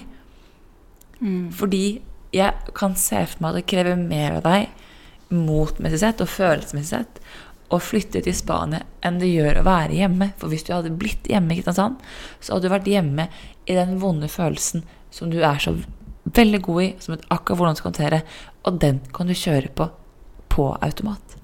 Fordi 1.57 1.85
jeg 2.33 2.75
kan 2.77 2.97
se 2.99 3.23
for 3.29 3.43
meg 3.43 3.53
at 3.53 3.61
det 3.61 3.69
krever 3.69 3.99
mer 3.99 4.39
av 4.39 4.45
deg 4.47 5.33
motmessig 5.33 6.01
sett 6.01 6.21
og 6.21 6.29
følelsesmessig 6.29 6.91
sett 6.91 7.21
å 7.73 7.79
flytte 7.81 8.21
til 8.21 8.35
Spania 8.37 8.83
enn 9.05 9.17
det 9.21 9.31
gjør 9.31 9.61
å 9.61 9.65
være 9.65 9.97
hjemme. 9.97 10.29
For 10.37 10.51
hvis 10.51 10.65
du 10.67 10.73
hadde 10.75 10.93
blitt 10.93 11.29
hjemme, 11.29 11.53
i 11.53 11.57
Kristiansand, 11.57 12.01
så 12.39 12.53
hadde 12.55 12.69
du 12.69 12.73
vært 12.75 12.89
hjemme 12.91 13.27
i 13.65 13.77
den 13.77 13.97
vonde 14.01 14.29
følelsen 14.29 14.85
som 15.13 15.31
du 15.33 15.39
er 15.41 15.61
så 15.61 15.75
veldig 16.33 16.61
god 16.65 16.83
i, 16.83 16.89
som 17.01 17.15
vet 17.15 17.25
akkurat 17.33 17.59
hvordan 17.59 17.75
du 17.75 17.81
skal 17.81 17.91
håndtere, 17.91 18.21
og 18.63 18.79
den 18.81 19.01
kan 19.15 19.29
du 19.29 19.37
kjøre 19.37 19.73
på 19.75 19.89
på 20.53 20.67
automat. 20.85 21.42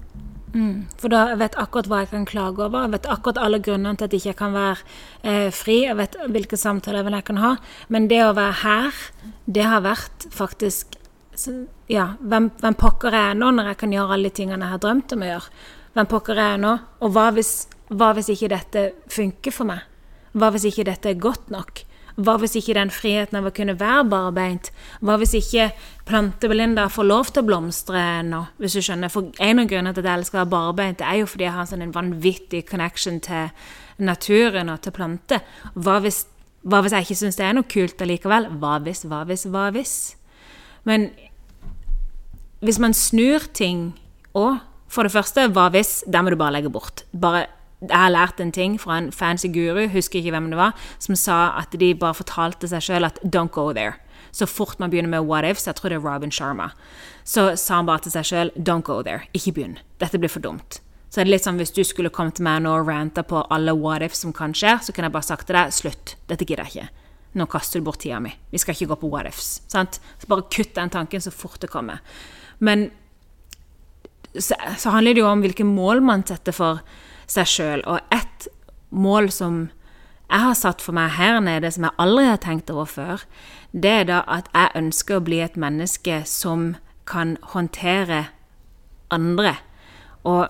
For 1.00 1.12
da 1.12 1.34
vet 1.38 1.54
jeg 1.54 1.62
akkurat 1.62 1.88
hva 1.90 1.98
jeg 2.02 2.10
kan 2.12 2.26
klage 2.28 2.64
over. 2.64 2.86
Jeg 2.86 2.94
vet 2.96 3.10
akkurat 3.14 3.40
alle 3.40 3.60
grunnene 3.62 3.96
til 3.98 4.08
at 4.08 4.14
jeg 4.16 4.22
ikke 4.24 4.38
kan 4.42 4.54
være 4.56 4.78
eh, 5.22 5.50
fri. 5.54 5.82
Jeg 5.86 5.98
vet 5.98 6.16
hvilke 6.34 6.58
samtaler 6.60 7.06
jeg 7.06 7.26
kan 7.28 7.40
ha. 7.42 7.52
Men 7.88 8.08
det 8.10 8.22
å 8.24 8.32
være 8.36 8.56
her, 8.64 9.02
det 9.46 9.66
har 9.66 9.84
vært 9.86 10.30
faktisk 10.34 10.96
Ja, 11.88 12.18
hvem, 12.20 12.50
hvem 12.60 12.74
pokker 12.76 13.14
er 13.16 13.30
jeg 13.30 13.36
nå, 13.40 13.46
når 13.56 13.70
jeg 13.70 13.76
kan 13.80 13.92
gjøre 13.94 14.16
alle 14.16 14.28
de 14.28 14.36
tingene 14.36 14.66
jeg 14.66 14.74
har 14.74 14.80
drømt 14.82 15.14
om 15.14 15.22
å 15.24 15.28
gjøre? 15.30 15.54
Hvem 15.94 16.08
pokker 16.10 16.36
er 16.36 16.50
jeg 16.52 16.60
nå? 16.66 16.72
Og 17.00 17.14
hva 17.14 17.30
hvis, 17.32 17.52
hva 17.88 18.10
hvis 18.14 18.28
ikke 18.34 18.50
dette 18.52 18.82
funker 19.08 19.54
for 19.54 19.70
meg? 19.70 19.86
Hva 20.36 20.50
hvis 20.52 20.66
ikke 20.68 20.84
dette 20.90 21.10
er 21.10 21.22
godt 21.22 21.48
nok? 21.50 21.80
Hva 22.18 22.36
hvis 22.40 22.56
ikke 22.58 22.76
den 22.78 22.90
friheten 22.94 23.38
av 23.38 23.46
å 23.48 23.52
kunne 23.54 23.76
være 23.78 24.06
barbeint? 24.10 24.70
Hva 25.04 25.16
hvis 25.20 25.36
ikke 25.38 25.70
Plante-Belinda 26.08 26.88
får 26.90 27.06
lov 27.06 27.30
til 27.30 27.42
å 27.42 27.48
blomstre 27.48 28.04
nå? 28.26 28.42
Hvis 28.62 28.78
du 28.78 28.82
skjønner. 28.84 29.12
For 29.12 29.30
en 29.38 29.62
av 29.62 29.70
grunnene 29.70 29.94
til 29.94 30.04
at 30.04 30.10
jeg 30.10 30.22
elsker 30.22 30.38
å 30.38 30.42
være 30.42 30.54
barbeint, 30.56 31.04
er 31.04 31.20
jo 31.20 31.30
fordi 31.30 31.46
jeg 31.46 31.56
har 31.56 31.70
sånn 31.70 31.86
en 31.86 31.94
vanvittig 31.94 32.64
connection 32.70 33.20
til 33.24 33.52
naturen 34.00 34.72
og 34.72 34.82
til 34.84 34.96
planter. 34.96 35.44
Hva 35.76 35.98
hvis, 36.04 36.24
hva 36.66 36.82
hvis 36.82 36.96
jeg 36.96 37.08
ikke 37.08 37.20
syns 37.22 37.40
det 37.40 37.46
er 37.46 37.56
noe 37.56 37.70
kult 37.70 38.02
allikevel? 38.02 38.50
Hva 38.62 38.78
hvis, 38.84 39.04
hva 39.08 39.22
hvis, 39.28 39.46
hva 39.52 39.68
hvis? 39.76 39.96
Men 40.88 41.10
hvis 42.64 42.80
man 42.82 42.96
snur 42.96 43.46
ting 43.56 43.92
òg 44.36 44.66
For 44.90 45.06
det 45.06 45.12
første, 45.14 45.44
hva 45.54 45.68
hvis? 45.70 46.00
Det 46.02 46.18
må 46.18 46.32
du 46.32 46.34
bare 46.34 46.56
legge 46.56 46.70
bort. 46.74 47.04
Bare 47.14 47.44
jeg 47.80 47.96
har 47.96 48.12
lært 48.12 48.40
en 48.40 48.52
ting 48.52 48.76
fra 48.80 48.98
en 48.98 49.12
fancy 49.12 49.48
guru, 49.48 49.86
husker 49.88 50.20
ikke 50.20 50.34
hvem 50.34 50.50
det 50.52 50.58
var, 50.60 50.74
som 50.98 51.16
sa 51.16 51.38
at 51.58 51.72
de 51.80 51.94
bare 51.94 52.18
fortalte 52.18 52.68
seg 52.68 52.84
sjøl 52.84 53.04
at 53.08 53.18
'don't 53.24 53.50
go 53.50 53.72
there'. 53.72 53.96
Så 54.32 54.46
fort 54.46 54.78
man 54.78 54.90
begynner 54.90 55.08
med 55.08 55.26
what 55.26 55.44
ifs, 55.44 55.66
jeg 55.66 55.74
tror 55.74 55.88
det 55.88 55.96
er 55.96 56.14
Robin 56.14 56.30
Sharma, 56.30 56.70
så 57.24 57.56
sa 57.56 57.74
han 57.76 57.86
bare 57.86 57.98
til 57.98 58.12
seg 58.12 58.24
sjøl 58.24 58.50
'don't 58.56 58.82
go 58.82 59.02
there'. 59.02 59.26
Ikke 59.34 59.52
begynn. 59.52 59.78
Dette 60.00 60.18
blir 60.18 60.28
for 60.28 60.40
dumt. 60.40 60.80
Så 61.10 61.20
er 61.20 61.24
det 61.24 61.30
litt 61.30 61.44
sånn 61.44 61.56
hvis 61.56 61.74
du 61.74 61.82
skulle 61.84 62.10
kommet 62.10 62.34
til 62.34 62.44
meg 62.44 62.62
nå 62.62 62.70
og 62.70 62.86
ranta 62.86 63.22
på 63.22 63.46
alle 63.50 63.74
what 63.74 64.02
ifs 64.02 64.18
som 64.18 64.32
kan 64.32 64.52
skje, 64.52 64.78
så 64.82 64.92
kunne 64.92 65.08
jeg 65.08 65.12
bare 65.12 65.22
sagt 65.22 65.46
til 65.46 65.56
deg 65.56 65.72
'slutt, 65.72 66.16
dette 66.28 66.44
gidder 66.44 66.64
jeg 66.64 66.72
ikke'. 66.72 66.88
Nå 67.34 67.46
kaster 67.46 67.80
du 67.80 67.84
bort 67.84 68.00
tida 68.00 68.20
mi. 68.20 68.32
Vi 68.50 68.58
skal 68.58 68.74
ikke 68.74 68.86
gå 68.86 69.00
på 69.00 69.10
what 69.10 69.26
ifs. 69.26 69.62
Sant? 69.68 70.00
Så 70.18 70.26
bare 70.26 70.42
kutt 70.50 70.74
den 70.74 70.90
tanken 70.90 71.20
så 71.20 71.30
fort 71.30 71.60
det 71.60 71.70
kommer. 71.70 72.00
Men 72.58 72.90
så, 74.34 74.54
så 74.78 74.90
handler 74.90 75.14
det 75.14 75.22
jo 75.22 75.26
om 75.30 75.40
hvilke 75.40 75.64
mål 75.64 76.02
man 76.02 76.26
setter 76.26 76.52
for 76.52 76.80
seg 77.30 77.48
sjøl. 77.50 77.84
Og 77.86 78.00
ett 78.14 78.48
mål 78.90 79.30
som 79.34 79.68
jeg 80.30 80.44
har 80.44 80.54
satt 80.54 80.82
for 80.82 80.94
meg 80.94 81.10
her 81.16 81.40
nede, 81.42 81.70
som 81.74 81.88
jeg 81.88 81.98
aldri 81.98 82.28
har 82.28 82.38
tenkt 82.42 82.70
over 82.70 82.86
før, 82.86 83.24
det 83.74 83.90
er 84.02 84.06
da 84.10 84.20
at 84.30 84.50
jeg 84.54 84.76
ønsker 84.78 85.18
å 85.18 85.24
bli 85.26 85.40
et 85.42 85.58
menneske 85.58 86.20
som 86.26 86.74
kan 87.10 87.36
håndtere 87.54 88.28
andre. 89.10 89.56
Og 90.22 90.46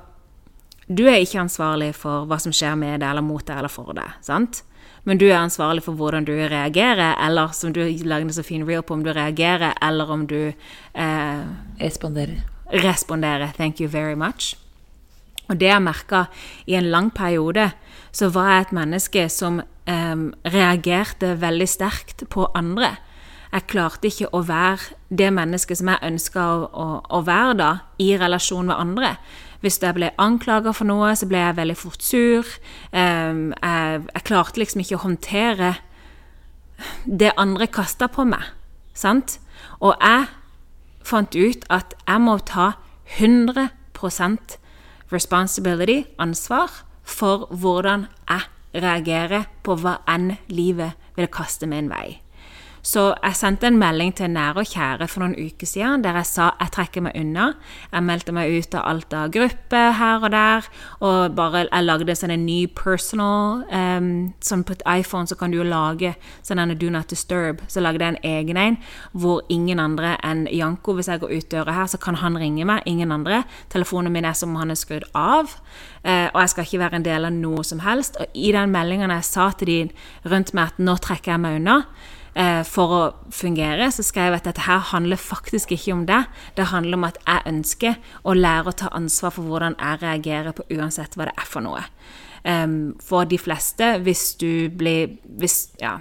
du 0.90 1.06
er 1.08 1.22
ikke 1.22 1.40
ansvarlig 1.46 1.94
for 1.96 2.26
hva 2.28 2.36
som 2.42 2.52
skjer 2.52 2.76
med 2.76 3.00
deg 3.00 3.08
eller 3.08 3.24
mot 3.24 3.44
deg 3.46 3.62
eller 3.62 3.72
for 3.72 3.94
deg, 3.96 4.18
sant? 4.26 4.64
Men 5.08 5.16
du 5.16 5.30
er 5.30 5.38
ansvarlig 5.38 5.84
for 5.86 5.96
hvordan 5.96 6.26
du 6.28 6.34
reagerer, 6.36 7.14
eller 7.24 7.54
som 7.56 7.72
du 7.72 7.80
lagde 8.04 8.34
så 8.36 8.44
fin 8.44 8.66
reel 8.68 8.82
på, 8.84 8.98
om 8.98 9.04
du 9.04 9.12
reagerer, 9.16 9.72
eller 9.80 10.10
om 10.12 10.26
du 10.28 10.52
eh, 10.52 11.44
Responderer. 11.80 12.42
responderer. 12.84 13.54
Thank 13.56 13.80
you 13.80 13.88
very 13.88 14.14
much. 14.14 14.56
Og 15.50 15.58
det 15.58 15.70
jeg 15.70 15.82
merka 15.82 16.24
i 16.70 16.76
en 16.78 16.90
lang 16.92 17.10
periode, 17.14 17.72
så 18.14 18.30
var 18.30 18.50
jeg 18.52 18.66
et 18.66 18.74
menneske 18.78 19.28
som 19.30 19.60
eh, 19.60 20.24
reagerte 20.46 21.34
veldig 21.42 21.68
sterkt 21.68 22.24
på 22.30 22.46
andre. 22.54 22.94
Jeg 23.50 23.66
klarte 23.66 24.06
ikke 24.06 24.30
å 24.30 24.44
være 24.46 24.94
det 25.10 25.32
mennesket 25.34 25.80
som 25.80 25.90
jeg 25.90 26.06
ønska 26.06 26.42
å, 26.46 26.66
å, 26.70 26.88
å, 27.18 27.22
være 27.26 27.56
da, 27.58 27.70
i 27.98 28.12
relasjon 28.18 28.70
med 28.70 28.78
andre. 28.78 29.16
Hvis 29.60 29.80
jeg 29.82 29.96
ble 29.98 30.12
anklaga 30.22 30.72
for 30.72 30.86
noe, 30.88 31.10
så 31.18 31.26
ble 31.28 31.42
jeg 31.42 31.58
veldig 31.58 31.76
fort 31.76 32.06
sur. 32.06 32.46
Eh, 32.94 33.42
jeg, 33.50 34.04
jeg, 34.06 34.26
klarte 34.30 34.62
liksom 34.62 34.84
ikke 34.84 35.00
å 35.00 35.04
håndtere 35.08 35.74
det 37.04 37.34
andre 37.36 37.66
kasta 37.66 38.06
på 38.08 38.24
meg. 38.28 38.46
Sant? 38.94 39.40
Og 39.82 39.98
jeg 39.98 40.30
fant 41.06 41.34
ut 41.34 41.66
at 41.72 41.98
jeg 42.06 42.22
må 42.22 42.38
ta 42.46 42.72
100 43.18 43.66
responsibility, 45.12 46.04
ansvar, 46.18 46.84
for 47.02 47.48
hvordan 47.50 48.06
jeg 48.28 48.82
reagerer 48.82 49.48
på 49.66 49.76
hva 49.82 49.98
enn 50.08 50.36
livet 50.48 50.98
vil 51.16 51.30
kaste 51.32 51.66
meg 51.66 51.84
en 51.84 51.92
vei. 51.92 52.08
Så 52.82 53.10
jeg 53.12 53.36
sendte 53.36 53.68
en 53.68 53.78
melding 53.78 54.12
til 54.16 54.30
nære 54.32 54.62
og 54.62 54.68
kjære 54.70 55.08
for 55.10 55.22
noen 55.22 55.36
uker 55.36 55.68
siden 55.68 56.04
der 56.04 56.16
jeg 56.20 56.28
sa 56.30 56.50
jeg 56.60 56.72
trekker 56.72 57.04
meg 57.04 57.16
unna. 57.20 57.50
Jeg 57.92 58.06
meldte 58.06 58.32
meg 58.32 58.52
ut 58.56 58.76
av 58.78 58.86
alt 58.88 59.16
av 59.16 59.32
grupper 59.34 59.92
her 59.98 60.24
og 60.24 60.32
der. 60.32 60.68
Og 61.04 61.36
bare 61.36 61.66
jeg 61.66 61.86
lagde 61.86 62.16
sånn 62.16 62.34
en 62.34 62.46
ny 62.46 62.60
personal 62.66 63.64
um, 63.68 64.10
Sånn 64.44 64.64
på 64.64 64.74
et 64.74 64.84
iPhone 64.88 65.28
så 65.28 65.36
kan 65.38 65.52
du 65.52 65.58
jo 65.58 65.66
lage 65.66 66.14
sånn 66.46 66.62
en 66.62 66.72
Do 66.78 66.88
Not 66.92 67.12
Disturb. 67.12 67.60
Så 67.68 67.82
lagde 67.84 68.04
jeg 68.04 68.16
en 68.16 68.22
egen 68.30 68.60
en 68.60 68.78
hvor 69.12 69.44
ingen 69.52 69.80
andre 69.82 70.16
enn 70.24 70.46
Janko, 70.50 70.94
hvis 70.96 71.10
jeg 71.10 71.20
går 71.22 71.34
ut 71.36 71.50
døra 71.52 71.74
her, 71.76 71.90
så 71.90 72.00
kan 72.00 72.18
han 72.22 72.38
ringe 72.40 72.64
meg. 72.68 72.86
Ingen 72.88 73.12
andre. 73.12 73.42
Telefonen 73.72 74.12
min 74.14 74.28
er 74.28 74.36
som 74.38 74.56
han 74.56 74.72
er 74.72 74.80
skrudd 74.80 75.04
av. 75.14 75.52
Uh, 76.00 76.32
og 76.32 76.40
jeg 76.40 76.54
skal 76.54 76.68
ikke 76.68 76.82
være 76.86 77.00
en 77.00 77.06
del 77.06 77.28
av 77.28 77.36
noe 77.36 77.66
som 77.66 77.84
helst. 77.84 78.16
Og 78.20 78.32
i 78.32 78.54
den 78.56 78.72
meldingen 78.72 79.12
jeg 79.18 79.28
sa 79.28 79.50
til 79.52 79.70
de 79.70 80.32
rundt 80.32 80.54
meg 80.56 80.72
at 80.72 80.80
nå 80.80 80.96
trekker 81.04 81.34
jeg 81.34 81.44
meg 81.44 81.60
unna 81.60 81.82
Eh, 82.34 82.62
for 82.62 82.94
å 82.94 83.00
fungere, 83.34 83.88
så 83.90 84.04
skrev 84.06 84.30
jeg 84.30 84.40
at 84.40 84.46
dette 84.52 84.66
her 84.68 84.84
handler 84.92 85.18
faktisk 85.18 85.72
ikke 85.74 85.94
om 85.96 86.04
det. 86.06 86.20
Det 86.56 86.68
handler 86.70 87.00
om 87.00 87.08
at 87.08 87.18
jeg 87.26 87.46
ønsker 87.50 87.96
å 88.22 88.34
lære 88.38 88.70
å 88.70 88.76
ta 88.76 88.90
ansvar 88.94 89.34
for 89.34 89.42
hvordan 89.42 89.74
jeg 89.80 90.02
reagerer 90.04 90.54
på 90.54 90.68
uansett 90.76 91.18
hva 91.18 91.26
det 91.26 91.34
er 91.36 91.48
for 91.48 91.66
noe. 91.66 91.84
for 93.04 93.24
de 93.24 93.36
fleste, 93.36 94.00
hvis 94.00 94.34
du 94.40 94.70
blir 94.70 95.18
hvis, 95.38 95.68
Ja. 95.78 95.98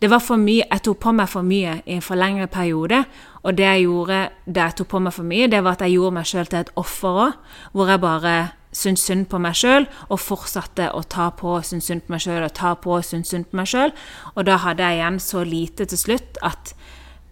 Det 0.00 0.08
var 0.10 0.18
for 0.18 0.36
mye, 0.36 0.64
Jeg 0.70 0.82
tok 0.82 0.98
på 0.98 1.12
meg 1.12 1.28
for 1.28 1.42
mye 1.42 1.82
i 1.86 1.92
en 1.92 2.00
for 2.00 2.16
lengre 2.16 2.46
periode. 2.46 3.04
Og 3.44 3.56
det 3.56 3.64
jeg 3.64 3.82
gjorde 3.82 4.30
da 4.46 4.60
jeg 4.64 4.76
tok 4.76 4.88
på 4.88 4.98
meg 4.98 5.12
for 5.12 5.22
mye, 5.22 5.46
det 5.46 5.62
var 5.62 5.72
at 5.72 5.80
jeg 5.80 5.92
gjorde 5.92 6.14
meg 6.14 6.24
sjøl 6.24 6.46
til 6.46 6.58
et 6.58 6.70
offer 6.76 7.08
òg. 7.08 7.32
Hvor 7.72 7.86
jeg 7.86 8.00
bare 8.00 8.50
syntes 8.72 9.04
synd 9.08 9.26
på 9.30 9.40
meg 9.42 9.56
sjøl, 9.58 9.86
og 10.08 10.22
fortsatte 10.22 10.90
å 10.94 11.02
ta 11.02 11.30
på 11.34 11.56
og 11.58 11.66
synes 11.66 11.90
synd 11.90 12.06
på 12.06 12.14
meg 12.14 12.24
sjøl 12.24 12.46
og 12.46 12.54
ta 12.56 12.74
på 12.78 12.94
og 12.98 13.06
synes 13.06 13.32
synd 13.32 13.50
på 13.50 13.58
meg 13.60 13.70
sjøl. 13.70 13.94
Og 14.36 14.46
da 14.46 14.60
hadde 14.62 14.86
jeg 14.86 15.00
igjen 15.00 15.20
så 15.22 15.44
lite 15.46 15.88
til 15.90 16.00
slutt 16.04 16.40
at 16.46 16.74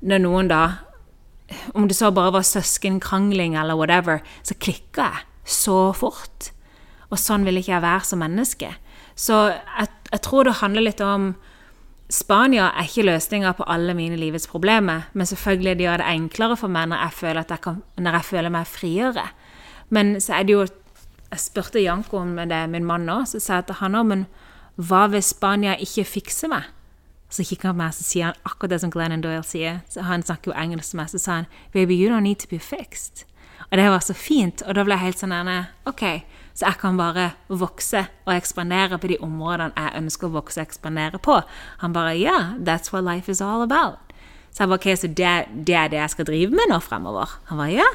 når 0.00 0.22
noen 0.26 0.52
da 0.52 0.62
Om 1.72 1.86
det 1.88 1.96
så 1.96 2.10
bare 2.12 2.34
var 2.34 2.44
søskenkrangling 2.44 3.54
eller 3.56 3.72
whatever, 3.72 4.18
så 4.44 4.52
klikka 4.60 5.06
jeg 5.14 5.22
så 5.48 5.94
fort. 5.96 6.50
Og 7.08 7.16
sånn 7.16 7.46
vil 7.48 7.56
ikke 7.56 7.72
jeg 7.72 7.80
være 7.80 8.04
som 8.04 8.20
menneske. 8.20 8.68
Så 9.16 9.38
jeg, 9.56 9.88
jeg 10.12 10.20
tror 10.26 10.44
det 10.44 10.58
handler 10.60 10.84
litt 10.84 11.00
om 11.00 11.30
Spania 12.12 12.70
er 12.72 12.84
ikke 12.88 13.04
løsninga 13.04 13.54
på 13.56 13.64
alle 13.68 13.92
mine 13.96 14.16
livets 14.16 14.48
problemer, 14.48 15.08
men 15.12 15.28
selvfølgelig 15.28 15.74
det 15.76 15.84
gjør 15.84 16.00
det 16.00 16.12
enklere 16.12 16.56
for 16.56 16.72
meg 16.72 16.88
når 16.88 17.02
jeg 17.02 17.16
føler, 17.18 17.48
jeg 17.48 17.60
kan, 17.64 17.82
når 17.96 18.16
jeg 18.16 18.28
føler 18.28 18.54
meg 18.54 18.68
friere. 18.68 19.24
Men 19.92 20.14
så 20.20 20.38
er 20.38 20.46
det 20.48 20.54
jo 20.54 20.62
jeg 21.30 21.40
spurte 21.40 21.82
Janko 21.82 22.22
om 22.22 22.36
det, 22.36 22.70
min 22.70 22.86
mann 22.88 23.08
òg, 23.08 23.26
så 23.28 23.40
sa 23.40 23.60
jeg 23.60 23.68
til 23.68 23.80
han 23.82 23.98
òg, 23.98 24.06
men 24.06 24.26
hva 24.78 25.06
hvis 25.12 25.32
Spania 25.34 25.74
ikke 25.76 26.06
fikser 26.06 26.50
meg? 26.52 26.68
Så 27.28 27.44
kikker 27.44 27.68
han 27.68 27.76
på 27.76 27.82
meg 27.82 27.96
så 27.96 28.04
sier 28.06 28.30
han 28.30 28.38
akkurat 28.48 28.72
det 28.72 28.80
som 28.80 28.92
Glennon 28.92 29.20
Doyle 29.20 29.44
sier. 29.44 29.82
Så 29.90 30.00
Han 30.08 30.22
snakker 30.24 30.52
jo 30.52 30.56
engelsk 30.56 30.94
med 30.94 31.02
meg, 31.02 31.10
så 31.10 31.18
sa 31.18 31.32
han 31.32 31.46
'Baby, 31.72 31.94
you 31.94 32.08
don't 32.08 32.24
need 32.24 32.38
to 32.38 32.48
be 32.48 32.58
fixed'. 32.58 33.24
Og 33.70 33.76
det 33.76 33.90
var 33.90 33.98
så 33.98 34.14
fint, 34.14 34.62
og 34.62 34.74
da 34.74 34.84
ble 34.84 34.94
jeg 34.94 35.00
helt 35.00 35.18
sånn 35.18 35.66
OK, 35.86 36.24
så 36.54 36.66
jeg 36.66 36.78
kan 36.78 36.96
bare 36.96 37.32
vokse 37.48 38.06
og 38.26 38.34
ekspandere 38.34 38.98
på 38.98 39.08
de 39.08 39.18
områdene 39.20 39.72
jeg 39.76 40.02
ønsker 40.02 40.26
å 40.28 40.30
vokse 40.30 40.60
og 40.60 40.66
ekspandere 40.66 41.18
på. 41.18 41.42
Han 41.78 41.92
bare 41.92 42.16
'Yeah, 42.16 42.56
that's 42.64 42.92
what 42.92 43.04
life 43.04 43.28
is 43.30 43.40
all 43.40 43.62
about'. 43.62 43.98
Så 44.52 44.64
jeg 44.64 44.68
bare 44.68 44.78
OK, 44.78 44.96
så 44.96 45.06
det, 45.06 45.66
det 45.66 45.74
er 45.74 45.88
det 45.88 45.98
jeg 45.98 46.10
skal 46.10 46.24
drive 46.24 46.50
med 46.50 46.68
nå 46.68 46.78
fremover? 46.78 47.38
Han 47.44 47.58
bare 47.58 47.70
'Yeah, 47.70 47.94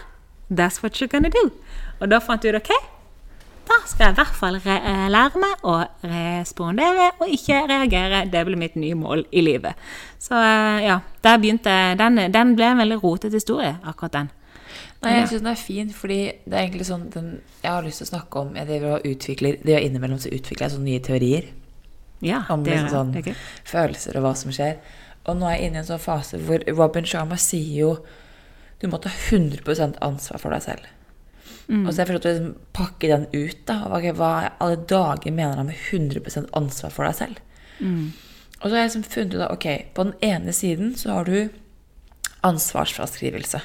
that's 0.52 0.84
what 0.84 1.02
you're 1.02 1.08
gonna 1.08 1.30
do'. 1.30 1.52
Og 2.00 2.12
da 2.12 2.20
fant 2.20 2.44
jeg 2.44 2.56
ut 2.56 2.62
OK, 2.62 2.93
da 3.68 3.80
skal 3.88 4.10
jeg 4.10 4.14
i 4.14 4.18
hvert 4.20 4.38
fall 4.38 4.58
eh, 4.60 5.06
lære 5.12 5.40
meg 5.42 5.66
å 5.68 5.74
respondere 6.04 7.10
og 7.18 7.32
ikke 7.32 7.64
reagere. 7.70 8.24
Det 8.32 8.44
blir 8.48 8.60
mitt 8.60 8.78
nye 8.80 8.98
mål 9.00 9.26
i 9.32 9.44
livet. 9.46 9.80
Så 10.22 10.36
eh, 10.36 10.86
ja, 10.88 11.00
der 11.24 11.42
begynte 11.42 11.74
Den, 12.00 12.20
den 12.34 12.56
ble 12.58 12.72
en 12.74 12.82
veldig 12.84 13.00
rotete 13.04 13.40
historie, 13.40 13.76
akkurat 13.84 14.18
den. 14.18 14.32
Nei, 15.04 15.18
jeg 15.18 15.30
syns 15.34 15.44
den 15.44 15.52
er 15.52 15.60
fin, 15.60 15.90
fordi 15.92 16.20
det 16.46 16.56
er 16.56 16.62
egentlig 16.62 16.88
sånn 16.88 17.10
den, 17.12 17.30
Jeg 17.62 17.72
har 17.72 17.84
lyst 17.84 18.00
til 18.00 18.08
å 18.08 18.12
snakke 18.14 18.40
om 18.40 18.54
jeg 18.56 18.70
driver 18.70 18.94
og 18.96 19.08
utvikler 19.10 19.58
Det 19.60 19.76
er 19.76 19.84
innimellom 19.84 20.22
så 20.24 20.32
utvikler 20.32 20.66
jeg 20.66 20.76
sånne 20.78 20.88
nye 20.88 21.04
teorier. 21.04 21.50
Ja, 22.24 22.44
om 22.54 22.64
det 22.64 22.78
liksom, 22.78 22.92
sånn 22.94 23.18
okay. 23.20 23.36
følelser 23.68 24.20
og 24.20 24.24
hva 24.24 24.34
som 24.40 24.54
skjer. 24.56 24.78
Og 25.28 25.40
nå 25.40 25.48
er 25.48 25.58
jeg 25.58 25.70
inne 25.70 25.80
i 25.80 25.84
en 25.84 25.90
sånn 25.90 26.04
fase 26.04 26.40
hvor 26.40 26.64
Robin 26.72 27.08
Sharma 27.08 27.40
sier 27.40 27.80
jo 27.82 27.96
du 28.80 28.90
må 28.92 29.00
ta 29.00 29.12
100% 29.12 30.00
ansvar 30.04 30.42
for 30.42 30.52
deg 30.52 30.64
selv. 30.66 30.88
Mm. 31.68 31.86
Og 31.86 31.90
så 31.90 32.02
har 32.02 32.04
jeg 32.04 32.12
forstått 32.12 32.28
å 32.28 32.34
liksom 32.34 32.54
pakke 32.76 33.10
den 33.12 33.26
ut. 33.32 33.60
da, 33.70 33.80
og 33.88 34.08
Hva 34.20 34.32
i 34.44 34.52
alle 34.60 34.80
dager 34.90 35.32
mener 35.32 35.60
han 35.62 35.70
med 35.72 35.80
100% 35.80 36.52
ansvar 36.60 36.94
for 36.94 37.08
deg 37.08 37.20
selv? 37.20 37.44
Mm. 37.80 38.12
Og 38.60 38.66
så 38.66 38.74
har 38.74 38.82
jeg 38.82 38.90
liksom 38.90 39.06
funnet 39.12 39.36
ut 39.36 39.46
at 39.46 39.56
ok, 39.58 39.70
på 39.96 40.08
den 40.08 40.18
ene 40.24 40.56
siden 40.56 40.94
så 41.00 41.18
har 41.18 41.28
du 41.28 41.38
ansvarsfraskrivelse. 42.48 43.62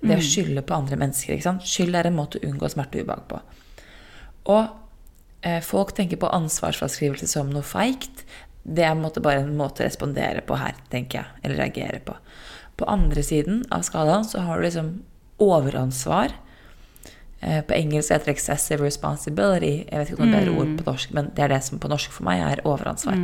Det 0.00 0.16
å 0.16 0.24
skylde 0.24 0.64
på 0.64 0.76
andre 0.76 0.98
mennesker. 1.00 1.34
ikke 1.34 1.48
sant? 1.48 1.68
Skyld 1.68 1.96
er 1.96 2.08
en 2.08 2.18
måte 2.18 2.40
å 2.40 2.48
unngå 2.48 2.68
smerte 2.72 3.00
og 3.00 3.06
ubehag 3.06 3.24
på. 3.30 3.40
Og 4.52 4.66
eh, 5.40 5.62
folk 5.64 5.94
tenker 5.96 6.20
på 6.20 6.30
ansvarsfraskrivelse 6.36 7.28
som 7.30 7.50
noe 7.52 7.64
feigt. 7.66 8.24
Det 8.62 8.84
er 8.84 8.92
en 8.92 9.02
måte 9.02 9.22
bare 9.24 9.44
en 9.44 9.56
måte 9.56 9.82
å 9.82 9.88
respondere 9.88 10.44
på 10.46 10.58
her, 10.60 10.76
tenker 10.92 11.22
jeg. 11.22 11.40
Eller 11.42 11.62
reagere 11.64 12.00
på. 12.04 12.16
På 12.76 12.88
andre 12.92 13.24
siden 13.24 13.64
av 13.72 13.86
skalaen 13.88 14.26
så 14.28 14.44
har 14.44 14.60
du 14.60 14.66
liksom 14.66 14.90
overansvar. 15.42 16.36
Eh, 17.46 17.62
På 17.62 17.74
engelsk 17.74 18.10
heter 18.10 18.24
det 18.26 18.36
'excessive 18.36 18.82
responsibility'. 18.82 19.84
Jeg 19.90 19.98
vet 19.98 20.08
ikke 20.10 20.22
om 20.22 20.30
det 20.30 20.34
er 20.34 20.44
bedre 20.44 20.58
ord 20.58 20.78
på 20.78 20.90
norsk, 20.90 21.12
men 21.14 21.30
det 21.36 21.44
er 21.44 21.48
det 21.48 21.62
som 21.64 21.78
på 21.78 21.88
norsk 21.88 22.10
for 22.10 22.24
meg 22.24 22.40
er 22.40 22.64
overansvar. 22.64 23.14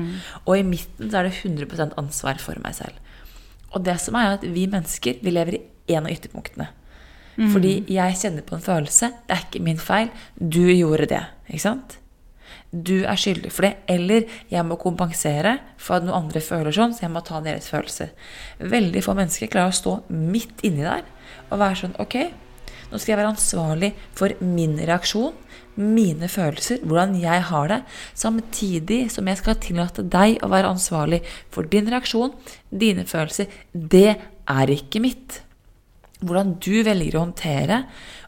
Og 0.47 0.59
i 0.59 0.63
midten 0.63 1.11
så 1.11 1.19
er 1.19 1.23
det 1.23 1.33
100% 1.33 1.95
ansvar 1.99 2.39
for 2.39 2.55
meg 2.63 2.75
selv. 2.75 2.93
Og 3.73 3.85
det 3.85 4.01
som 4.01 4.15
er 4.15 4.35
at 4.35 4.43
vi 4.43 4.67
mennesker 4.67 5.23
vi 5.23 5.31
lever 5.31 5.59
i 5.89 5.95
en 5.95 6.07
av 6.07 6.13
ytterpunktene. 6.13 6.69
Fordi 7.53 7.85
jeg 7.89 8.15
kjenner 8.15 8.43
på 8.43 8.55
en 8.55 8.61
følelse. 8.63 9.11
Det 9.27 9.37
er 9.37 9.45
ikke 9.51 9.65
min 9.65 9.79
feil. 9.79 10.11
Du 10.39 10.61
gjorde 10.69 11.07
det. 11.09 11.25
Ikke 11.49 11.61
sant? 11.61 11.99
Du 12.73 13.05
er 13.05 13.17
skyldig 13.17 13.51
for 13.53 13.63
det. 13.63 13.77
Eller 13.89 14.25
jeg 14.51 14.65
må 14.65 14.77
kompensere 14.77 15.59
for 15.77 15.97
at 15.97 16.05
noen 16.05 16.25
andre 16.25 16.41
føler 16.41 16.71
sånn, 16.71 16.93
så 16.95 17.01
jeg 17.07 17.11
må 17.11 17.25
ta 17.25 17.41
deres 17.41 17.69
følelser. 17.69 18.09
Veldig 18.61 19.03
få 19.03 19.15
mennesker 19.15 19.51
klarer 19.53 19.73
å 19.73 19.81
stå 19.81 20.03
midt 20.11 20.63
inni 20.63 20.83
der 20.83 21.03
og 21.51 21.59
være 21.59 21.77
sånn 21.83 21.97
Ok, 22.01 22.17
nå 22.93 23.01
skal 23.01 23.15
jeg 23.15 23.21
være 23.23 23.33
ansvarlig 23.33 23.93
for 24.19 24.35
min 24.45 24.77
reaksjon, 24.77 25.33
mine 25.81 26.29
følelser, 26.29 26.83
hvordan 26.85 27.15
jeg 27.17 27.45
har 27.49 27.71
det, 27.71 27.79
samtidig 28.19 29.07
som 29.13 29.29
jeg 29.31 29.41
skal 29.41 29.57
tillate 29.63 30.05
deg 30.05 30.43
å 30.45 30.51
være 30.53 30.69
ansvarlig 30.75 31.23
for 31.53 31.65
din 31.73 31.89
reaksjon, 31.89 32.35
dine 32.69 33.07
følelser. 33.09 33.49
Det 33.73 34.11
er 34.13 34.75
ikke 34.75 35.01
mitt. 35.01 35.41
Hvordan 36.21 36.59
du 36.63 36.83
velger 36.85 37.17
å 37.17 37.25
håndtere 37.25 37.79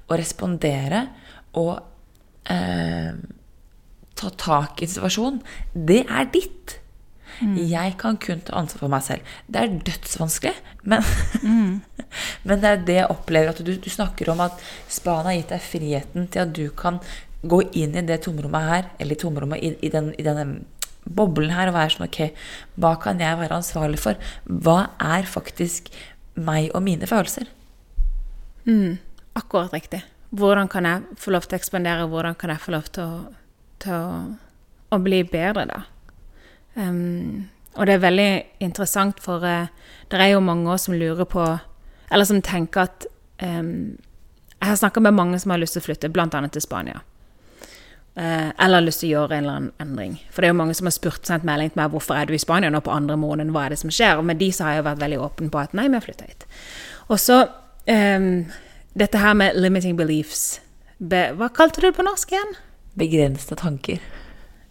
og 0.08 0.16
respondere 0.18 1.04
og 1.60 1.76
eh, 2.50 3.12
ta 4.16 4.32
tak 4.40 4.80
i 4.82 4.88
situasjonen, 4.88 5.42
det 5.74 6.00
er 6.08 6.32
ditt. 6.32 6.78
Jeg 7.40 7.96
kan 8.00 8.18
kun 8.20 8.42
ta 8.46 8.56
ansvar 8.60 8.84
for 8.84 8.92
meg 8.92 9.04
selv. 9.06 9.34
Det 9.50 9.60
er 9.60 9.76
dødsvanskelig, 9.88 10.54
men, 10.84 11.06
men 12.46 12.62
det 12.62 12.70
er 12.70 12.84
det 12.88 12.98
jeg 13.00 13.10
opplever. 13.10 13.50
At 13.50 13.62
du, 13.64 13.72
du 13.74 13.90
snakker 13.90 14.30
om 14.32 14.42
at 14.44 14.60
Spania 14.88 15.32
har 15.32 15.38
gitt 15.40 15.54
deg 15.54 15.64
friheten 15.64 16.28
til 16.32 16.44
at 16.44 16.54
du 16.56 16.68
kan 16.76 17.00
gå 17.44 17.60
inn 17.76 17.96
i 17.98 18.04
det 18.06 18.22
tomrommet 18.24 18.70
her, 18.70 18.88
eller 19.02 19.20
tomrommet 19.20 19.60
i, 19.64 19.74
i, 19.84 19.90
den, 19.92 20.12
i 20.16 20.24
denne 20.24 20.64
boblen 21.04 21.52
her, 21.52 21.68
og 21.68 21.76
være 21.76 21.94
sånn 21.96 22.06
Ok, 22.08 22.20
hva 22.80 22.94
kan 23.02 23.20
jeg 23.20 23.40
være 23.40 23.60
ansvarlig 23.60 24.00
for? 24.00 24.20
Hva 24.48 24.78
er 25.02 25.28
faktisk 25.28 25.92
meg 26.34 26.70
og 26.74 26.84
mine 26.86 27.08
følelser? 27.08 27.50
Akkurat 29.36 29.74
riktig. 29.74 30.02
Hvordan 30.34 30.70
kan 30.70 30.86
jeg 30.88 31.18
få 31.20 31.34
lov 31.34 31.46
til 31.46 31.58
å 31.58 31.60
ekspandere? 31.60 32.06
Hvordan 32.10 32.38
kan 32.38 32.50
jeg 32.54 32.62
få 32.62 32.74
lov 32.74 32.88
til 32.94 33.04
å, 33.04 33.18
til 33.84 33.94
å, 33.94 34.14
å 34.94 35.00
bli 35.02 35.20
bedre, 35.28 35.66
da? 35.70 35.82
Um, 36.74 37.48
og 37.74 37.86
det 37.86 37.94
er 37.94 38.02
veldig 38.02 38.30
interessant, 38.66 39.20
for 39.22 39.42
uh, 39.46 39.66
det 40.10 40.20
er 40.20 40.34
jo 40.34 40.42
mange 40.42 40.78
som 40.78 40.94
lurer 40.94 41.24
på 41.24 41.44
Eller 42.10 42.26
som 42.26 42.42
tenker 42.42 42.80
at 42.88 43.06
um, 43.42 43.96
Jeg 44.60 44.68
har 44.68 44.76
snakka 44.76 45.00
med 45.00 45.14
mange 45.14 45.38
som 45.38 45.50
har 45.50 45.58
lyst 45.58 45.76
til 45.76 45.82
å 45.82 45.86
flytte, 45.86 46.08
bl.a. 46.08 46.26
til 46.28 46.62
Spania. 46.62 47.02
Uh, 48.14 48.50
eller 48.62 48.84
lyst 48.84 49.02
til 49.02 49.10
å 49.10 49.14
gjøre 49.18 49.36
en 49.36 49.44
eller 49.44 49.56
annen 49.58 49.72
endring. 49.82 50.18
For 50.30 50.40
det 50.40 50.48
er 50.48 50.54
jo 50.54 50.58
mange 50.60 50.74
som 50.78 50.86
har 50.86 50.94
spurt 50.94 51.26
sendt 51.26 51.46
melding 51.46 51.72
til 51.72 51.80
meg 51.82 51.90
hvorfor 51.90 52.14
er 52.14 52.30
du 52.30 52.34
i 52.34 52.38
Spania 52.38 52.70
nå 52.70 52.80
på 52.80 52.94
andre 52.94 53.16
måneden, 53.18 53.50
hva 53.54 53.66
er 53.66 53.74
det 53.74 53.80
som 53.82 53.90
skjer? 53.90 54.18
Og 54.18 54.28
med 54.28 54.38
de 54.38 54.52
så 54.54 54.68
har 54.68 54.78
jeg 54.78 54.86
vært 54.86 55.02
veldig 55.02 55.18
åpen 55.24 55.50
på 55.50 55.60
at 55.60 55.74
nei, 55.74 55.88
vi 55.90 55.98
har 55.98 56.06
flytta 56.06 56.28
hit. 56.28 56.46
Og 57.10 57.18
så 57.20 57.40
um, 57.44 58.28
dette 58.94 59.18
her 59.18 59.34
med 59.34 59.58
limiting 59.58 59.98
beliefs. 59.98 60.60
Be, 60.98 61.26
hva 61.34 61.50
kalte 61.50 61.82
du 61.82 61.88
det 61.88 61.96
på 61.98 62.06
norsk 62.06 62.32
igjen? 62.32 62.54
Begrensede 62.98 63.58
tanker. 63.58 63.98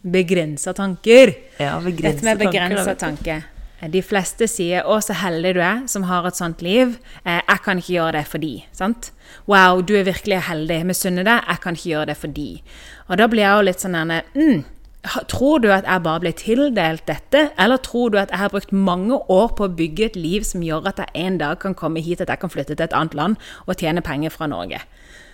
Begrensa 0.04 0.74
tanker. 0.74 1.34
Ja, 1.58 1.80
Dette 1.80 2.24
med 2.26 2.40
begrensa 2.40 2.96
tanke. 3.00 3.44
De 3.84 4.02
fleste 4.02 4.48
sier 4.48 4.84
'Å, 4.84 5.00
så 5.04 5.14
heldig 5.14 5.54
du 5.56 5.60
er 5.60 5.88
som 5.88 6.04
har 6.04 6.26
et 6.28 6.36
sånt 6.36 6.60
liv'. 6.60 6.98
Eh, 7.26 7.42
'Jeg 7.48 7.62
kan 7.64 7.78
ikke 7.78 7.94
gjøre 7.94 8.12
det 8.12 8.28
for 8.28 8.38
de'. 8.38 8.64
Sant? 8.72 9.12
'Wow, 9.48 9.82
du 9.82 9.96
er 9.96 10.04
virkelig 10.04 10.42
heldig. 10.44 10.86
Misunner 10.86 11.24
deg. 11.24 11.44
Jeg 11.48 11.60
kan 11.62 11.74
ikke 11.76 11.90
gjøre 11.90 12.06
det 12.06 12.18
for 12.18 12.28
de'. 12.28 12.62
Og 13.10 13.18
da 13.18 13.28
blir 13.28 13.44
jeg 13.44 13.58
jo 13.58 13.62
litt 13.62 13.80
sånn 13.80 13.94
denne 13.94 14.24
mm, 14.36 14.64
Tror 15.28 15.60
du 15.60 15.68
at 15.68 15.84
jeg 15.84 16.04
bare 16.04 16.20
ble 16.20 16.32
tildelt 16.32 17.06
dette, 17.06 17.52
eller 17.60 17.78
tror 17.78 18.10
du 18.10 18.18
at 18.18 18.30
jeg 18.32 18.40
har 18.40 18.50
brukt 18.50 18.72
mange 18.72 19.18
år 19.30 19.50
på 19.58 19.68
å 19.68 19.76
bygge 19.76 20.06
et 20.06 20.16
liv 20.16 20.46
som 20.48 20.64
gjør 20.64 20.88
at 20.88 20.98
jeg 20.98 21.12
en 21.26 21.38
dag 21.38 21.60
kan 21.60 21.76
komme 21.76 22.00
hit, 22.00 22.22
at 22.22 22.30
jeg 22.30 22.40
kan 22.40 22.50
flytte 22.50 22.76
til 22.76 22.86
et 22.86 22.96
annet 22.96 23.14
land 23.14 23.36
og 23.68 23.76
tjene 23.76 24.02
penger 24.02 24.32
fra 24.32 24.48
Norge? 24.48 24.80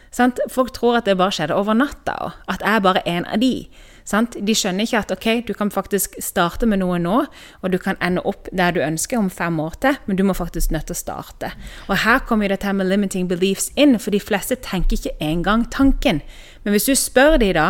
Sant? 0.09 0.39
Folk 0.49 0.73
tror 0.73 0.97
at 0.97 1.05
det 1.05 1.17
bare 1.17 1.29
skjedde 1.29 1.53
over 1.53 1.77
natta, 1.77 2.33
at 2.49 2.65
jeg 2.65 2.75
er 2.75 2.79
bare 2.79 3.05
en 3.05 3.25
av 3.29 3.37
de. 3.39 3.67
Sant? 4.09 4.33
De 4.41 4.55
skjønner 4.57 4.87
ikke 4.87 5.01
at 5.03 5.11
ok, 5.13 5.27
du 5.45 5.53
kan 5.53 5.69
faktisk 5.69 6.15
starte 6.23 6.65
med 6.69 6.81
noe 6.81 6.97
nå, 7.01 7.19
og 7.61 7.73
du 7.73 7.77
kan 7.81 7.99
ende 8.01 8.23
opp 8.25 8.49
der 8.49 8.73
du 8.73 8.81
ønsker 8.81 9.19
om 9.19 9.29
fem 9.29 9.59
år 9.61 9.77
til, 9.83 9.99
men 10.07 10.17
du 10.17 10.23
må 10.25 10.33
faktisk 10.37 10.73
nødt 10.73 10.89
til 10.89 10.97
å 10.97 11.03
starte. 11.03 11.51
Og 11.87 12.01
her 12.05 12.23
kommer 12.25 12.49
det 12.49 12.57
dette 12.57 12.73
med 12.73 12.89
limiting 12.89 13.29
beliefs 13.29 13.69
inn, 13.77 13.99
for 14.01 14.15
de 14.15 14.21
fleste 14.23 14.57
tenker 14.65 14.97
ikke 14.97 15.17
engang 15.21 15.67
tanken. 15.69 16.23
Men 16.63 16.73
hvis 16.73 16.89
du 16.89 16.95
spør 16.97 17.37
de 17.41 17.53
da, 17.57 17.69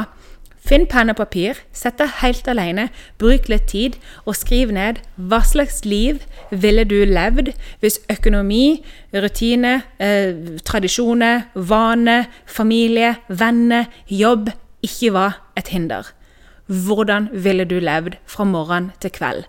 Finn 0.59 0.83
penn 0.91 1.07
og 1.07 1.15
papir, 1.15 1.57
sett 1.71 2.01
deg 2.01 2.11
helt 2.19 2.47
alene, 2.51 2.89
bruk 3.17 3.47
litt 3.49 3.69
tid, 3.71 3.95
og 4.27 4.35
skriv 4.35 4.73
ned 4.75 4.99
hva 5.15 5.39
slags 5.47 5.85
liv 5.87 6.19
ville 6.51 6.83
du 6.83 6.97
levd 7.07 7.53
hvis 7.79 8.01
økonomi, 8.11 8.81
rutine, 9.15 9.77
eh, 10.03 10.59
tradisjoner, 10.67 11.47
vane, 11.55 12.25
familie, 12.45 13.15
venner, 13.29 13.87
jobb 14.11 14.51
ikke 14.83 15.13
var 15.15 15.39
et 15.55 15.71
hinder. 15.71 16.11
Hvordan 16.69 17.29
ville 17.33 17.65
du 17.65 17.79
levd 17.81 18.19
fra 18.29 18.45
morgen 18.45 18.91
til 19.01 19.09
kveld? 19.11 19.47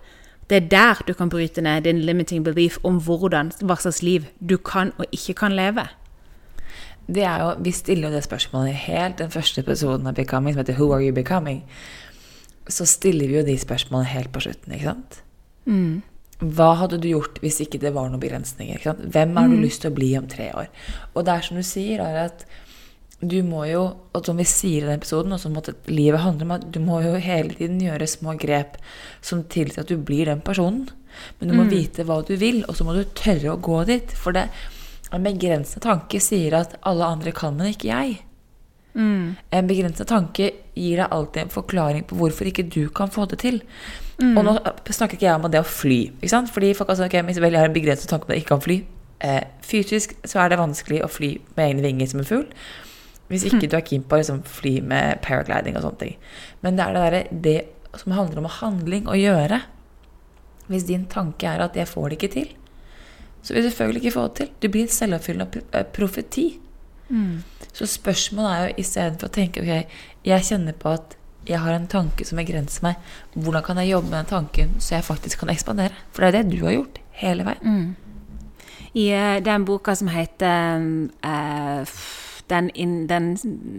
Det 0.49 0.57
er 0.57 0.69
der 0.71 1.01
du 1.07 1.13
kan 1.13 1.29
bryte 1.29 1.61
ned 1.61 1.85
din 1.85 1.99
limiting 2.01 2.43
belief 2.43 2.79
om 2.83 2.97
hvordan, 2.97 3.51
hva 3.61 3.77
slags 3.77 4.01
liv 4.01 4.25
du 4.49 4.57
kan 4.57 4.91
og 4.97 5.05
ikke 5.11 5.33
kan 5.33 5.53
leve. 5.53 5.85
Det 7.07 7.23
er 7.23 7.43
jo, 7.43 7.63
Vi 7.63 7.71
stiller 7.71 8.09
jo 8.09 8.15
det 8.15 8.23
spørsmålet 8.23 8.69
i 8.69 8.81
helt 8.87 9.17
den 9.17 9.29
første 9.31 9.61
episoden 9.61 10.07
av 10.07 10.15
Becoming, 10.15 10.55
som 10.55 10.59
heter 10.59 10.73
Who 10.73 10.91
are 10.93 11.03
you 11.05 11.13
becoming? 11.13 11.63
Så 12.67 12.85
stiller 12.85 13.27
vi 13.27 13.37
jo 13.37 13.45
de 13.45 13.57
spørsmålene 13.57 14.09
helt 14.09 14.31
på 14.31 14.39
slutten, 14.39 14.73
ikke 14.73 14.85
sant? 14.85 15.21
Hva 16.41 16.73
hadde 16.73 16.97
du 16.97 17.07
gjort 17.07 17.37
hvis 17.41 17.59
ikke 17.61 17.77
det 17.77 17.93
var 17.93 18.09
noen 18.09 18.19
begrensninger? 18.19 18.81
Hvem 19.13 19.37
har 19.37 19.47
du 19.47 19.55
lyst 19.61 19.81
til 19.81 19.91
å 19.91 19.95
bli 19.95 20.17
om 20.17 20.27
tre 20.27 20.49
år? 20.57 20.67
Og 21.13 21.25
det 21.25 21.33
er 21.33 21.41
som 21.41 21.57
du 21.57 21.63
sier, 21.63 22.01
er 22.01 22.25
at 22.25 22.45
du 23.21 23.37
må 23.45 23.65
jo, 23.69 23.83
og 24.17 24.25
som 24.25 24.39
vi 24.39 24.47
sier 24.49 24.81
i 24.81 24.87
den 24.87 24.97
episoden, 24.97 25.35
og 25.35 25.41
som 25.41 25.53
livet 25.91 26.23
handler 26.23 26.47
om 26.47 26.55
at 26.57 26.65
du 26.73 26.79
må 26.83 27.01
jo 27.05 27.13
hele 27.21 27.53
tiden 27.53 27.77
gjøre 27.83 28.09
små 28.09 28.33
grep 28.41 28.79
som 29.21 29.43
tilsier 29.45 29.85
at 29.85 29.91
du 29.91 30.01
blir 30.01 30.29
den 30.31 30.41
personen. 30.45 30.89
Men 31.39 31.51
du 31.51 31.57
må 31.57 31.67
vite 31.69 32.05
hva 32.07 32.21
du 32.25 32.33
vil, 32.39 32.63
og 32.67 32.77
så 32.77 32.87
må 32.87 32.95
du 32.95 33.03
tørre 33.17 33.53
å 33.53 33.61
gå 33.61 33.81
dit. 33.89 34.13
For 34.17 34.33
det, 34.33 34.47
en 35.11 35.25
begrensende 35.27 35.83
tanke 35.83 36.21
sier 36.23 36.55
at 36.57 36.77
alle 36.87 37.09
andre 37.13 37.33
kan, 37.35 37.57
men 37.57 37.73
ikke 37.73 37.91
jeg. 37.91 38.21
En 39.55 39.67
begrenset 39.69 40.09
tanke 40.09 40.49
gir 40.75 40.99
deg 40.99 41.13
alltid 41.13 41.45
en 41.45 41.53
forklaring 41.53 42.07
på 42.07 42.17
hvorfor 42.19 42.49
ikke 42.49 42.67
du 42.67 42.85
kan 42.95 43.11
få 43.11 43.27
det 43.31 43.41
til. 43.43 43.61
Og 44.21 44.43
nå 44.45 44.55
snakker 44.85 45.17
ikke 45.17 45.27
jeg 45.27 45.37
om 45.37 45.47
det 45.51 45.61
å 45.61 45.67
fly. 45.67 46.01
Ikke 46.19 46.33
sant? 46.33 46.51
Fordi 46.53 46.73
folk 46.77 46.91
altså, 46.93 47.07
okay, 47.07 47.23
Isabel, 47.31 47.55
jeg 47.55 47.63
har 47.63 47.71
en 47.71 47.77
begrenset 47.77 48.09
tanke 48.11 48.27
om 48.27 48.33
at 48.33 48.37
jeg 48.37 48.45
ikke 48.45 48.55
kan 48.55 48.65
fly. 48.65 48.77
Eh, 49.21 49.43
fysisk 49.65 50.15
så 50.25 50.41
er 50.41 50.51
det 50.51 50.61
vanskelig 50.61 51.03
å 51.05 51.09
fly 51.11 51.35
med 51.55 51.65
egne 51.67 51.85
vinger 51.85 52.09
som 52.11 52.21
en 52.21 52.29
fugl. 52.29 52.47
Hvis 53.31 53.45
ikke 53.47 53.67
du 53.71 53.75
er 53.77 53.85
keen 53.87 54.03
på 54.03 54.17
å 54.17 54.21
liksom, 54.21 54.41
fly 54.43 54.73
med 54.83 55.21
paragliding 55.23 55.77
og 55.79 55.85
sånne 55.85 56.01
ting. 56.03 56.15
Men 56.61 56.75
det 56.79 56.85
er 56.85 56.93
det, 56.93 57.03
derre- 57.03 57.41
det 57.41 57.99
som 58.01 58.11
handler 58.15 58.41
om 58.43 58.49
handling 58.61 59.07
å 59.11 59.15
gjøre. 59.17 59.61
Hvis 60.71 60.85
din 60.87 61.05
tanke 61.11 61.47
er 61.47 61.59
at 61.63 61.73
'jeg 61.75 61.87
får 61.87 62.09
det 62.09 62.17
ikke 62.19 62.33
til', 62.35 62.51
så 63.43 63.53
vil 63.53 63.63
du 63.63 63.69
selvfølgelig 63.69 64.01
ikke 64.05 64.13
få 64.19 64.27
det 64.27 64.35
til. 64.35 64.49
Du 64.61 64.67
blir 64.69 64.81
en 64.83 64.87
selvoppfyllende 64.87 65.85
profeti. 65.93 66.59
Mm. 67.09 67.43
Så 67.73 67.85
spørsmålet 67.87 68.51
er 68.51 68.67
jo 68.67 68.73
istedenfor 68.83 69.27
å 69.27 69.31
tenke 69.31 69.61
ok, 69.61 69.85
jeg 70.25 70.41
kjenner 70.43 70.73
på 70.73 70.93
at 70.93 71.15
jeg 71.47 71.57
har 71.59 71.71
en 71.73 71.87
tanke 71.87 72.23
som 72.25 72.37
begrenser 72.37 72.83
meg. 72.83 72.95
Hvordan 73.35 73.63
kan 73.63 73.77
jeg 73.77 73.89
jobbe 73.89 74.09
med 74.09 74.25
den 74.25 74.25
tanken 74.25 74.69
så 74.79 74.95
jeg 74.95 75.03
faktisk 75.03 75.39
kan 75.39 75.49
ekspandere? 75.49 75.91
For 76.13 76.21
det 76.21 76.35
er 76.35 76.43
det 76.43 76.51
du 76.59 76.65
har 76.65 76.71
gjort 76.73 76.99
hele 77.11 77.43
veien. 77.43 77.95
I 78.93 79.07
eh, 79.11 79.39
den 79.39 79.65
boka 79.65 79.95
som 79.95 80.07
heter 80.07 81.07
eh, 81.23 81.81
f- 81.81 82.30
den, 82.51 82.69
in, 82.75 83.07
den, 83.09 83.33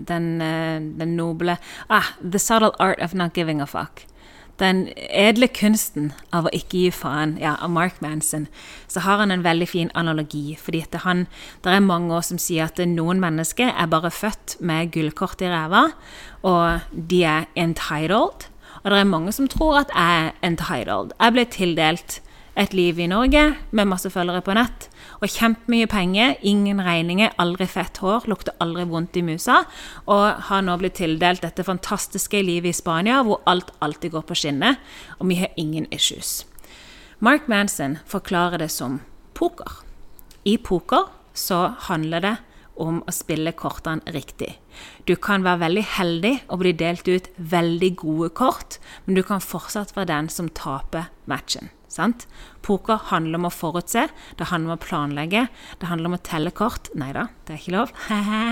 den, 0.09 0.33
uh, 0.41 0.81
den 0.99 1.17
noble 1.17 1.59
ah, 1.89 2.15
The 2.23 2.41
Subtle 2.41 2.73
Art 2.81 3.03
of 3.03 3.15
Not 3.15 3.37
Giving 3.37 3.61
a 3.61 3.69
Fuck. 3.69 4.07
Den 4.61 4.85
edle 5.11 5.49
kunsten 5.49 6.11
av 6.31 6.47
å 6.47 6.53
ikke 6.55 6.85
gi 6.85 6.91
faen, 6.95 7.35
ja, 7.41 7.55
av 7.65 7.73
Mark 7.73 8.03
Manson, 8.05 8.47
så 8.87 9.03
har 9.03 9.23
han 9.23 9.33
en 9.33 9.43
veldig 9.43 9.67
fin 9.67 9.91
analogi. 9.99 10.57
fordi 10.61 10.83
at 10.83 11.01
han, 11.07 11.27
det 11.65 11.73
er 11.73 11.81
mange 11.81 12.15
år 12.15 12.23
som 12.23 12.39
sier 12.39 12.69
at 12.69 12.79
noen 12.79 13.21
mennesker 13.21 13.73
er 13.73 13.89
bare 13.91 14.11
født 14.11 14.61
med 14.61 14.93
gullkort 14.93 15.43
i 15.43 15.51
ræva, 15.51 15.89
og 16.43 16.81
de 16.93 17.25
er 17.25 17.49
entitled. 17.57 18.47
Og 18.83 18.91
det 18.91 18.99
er 18.99 19.09
mange 19.09 19.33
som 19.33 19.49
tror 19.49 19.81
at 19.81 19.91
jeg 19.95 20.27
er 20.27 20.33
entitled. 20.47 21.17
Jeg 21.19 21.33
ble 21.33 21.45
tildelt 21.45 22.21
et 22.57 22.75
liv 22.77 22.99
i 23.01 23.09
Norge 23.09 23.55
med 23.71 23.89
masse 23.89 24.11
følgere 24.13 24.45
på 24.45 24.55
nett 24.55 24.92
og 25.23 25.31
kjempemye 25.31 25.87
penger, 25.87 26.35
ingen 26.43 26.83
regninger, 26.83 27.31
aldri 27.39 27.69
fett 27.71 28.01
hår, 28.03 28.27
lukter 28.31 28.57
aldri 28.63 28.85
vondt 28.91 29.17
i 29.21 29.23
musa, 29.23 29.63
og 30.11 30.43
har 30.49 30.65
nå 30.67 30.75
blitt 30.81 30.99
tildelt 30.99 31.45
dette 31.47 31.63
fantastiske 31.67 32.43
livet 32.43 32.73
i 32.73 32.77
Spania 32.77 33.21
hvor 33.27 33.43
alt 33.47 33.71
alltid 33.85 34.17
går 34.17 34.27
på 34.27 34.39
skinner, 34.43 34.81
og 35.21 35.31
vi 35.31 35.39
har 35.45 35.55
ingen 35.57 35.87
issues. 35.95 36.43
Mark 37.23 37.47
Manson 37.47 38.01
forklarer 38.11 38.59
det 38.59 38.73
som 38.75 38.99
poker. 39.39 39.85
I 40.43 40.57
poker 40.59 41.13
så 41.39 41.69
handler 41.87 42.25
det 42.25 42.37
om 42.83 42.99
å 43.07 43.15
spille 43.15 43.53
kortene 43.55 44.15
riktig. 44.15 44.57
Du 45.07 45.15
kan 45.15 45.45
være 45.47 45.69
veldig 45.69 45.85
heldig 45.99 46.33
og 46.49 46.63
bli 46.65 46.73
delt 46.75 47.07
ut 47.07 47.29
veldig 47.37 47.93
gode 48.01 48.33
kort, 48.35 48.81
men 49.05 49.15
du 49.15 49.23
kan 49.27 49.45
fortsatt 49.45 49.95
være 49.95 50.11
den 50.11 50.33
som 50.33 50.51
taper 50.51 51.13
matchen. 51.31 51.71
Sant? 51.93 52.25
Poker 52.65 53.03
handler 53.11 53.37
om 53.37 53.49
å 53.49 53.53
forutse, 53.53 54.07
det 54.39 54.49
handler 54.49 54.73
om 54.73 54.79
å 54.79 54.81
planlegge, 54.81 55.43
det 55.83 55.91
handler 55.91 56.09
om 56.09 56.17
å 56.17 56.23
telle 56.25 56.53
kort. 56.57 56.89
Nei 56.97 57.11
da, 57.13 57.27
det 57.45 57.57
er 57.57 57.61
ikke 57.61 57.75
lov. 57.75 57.93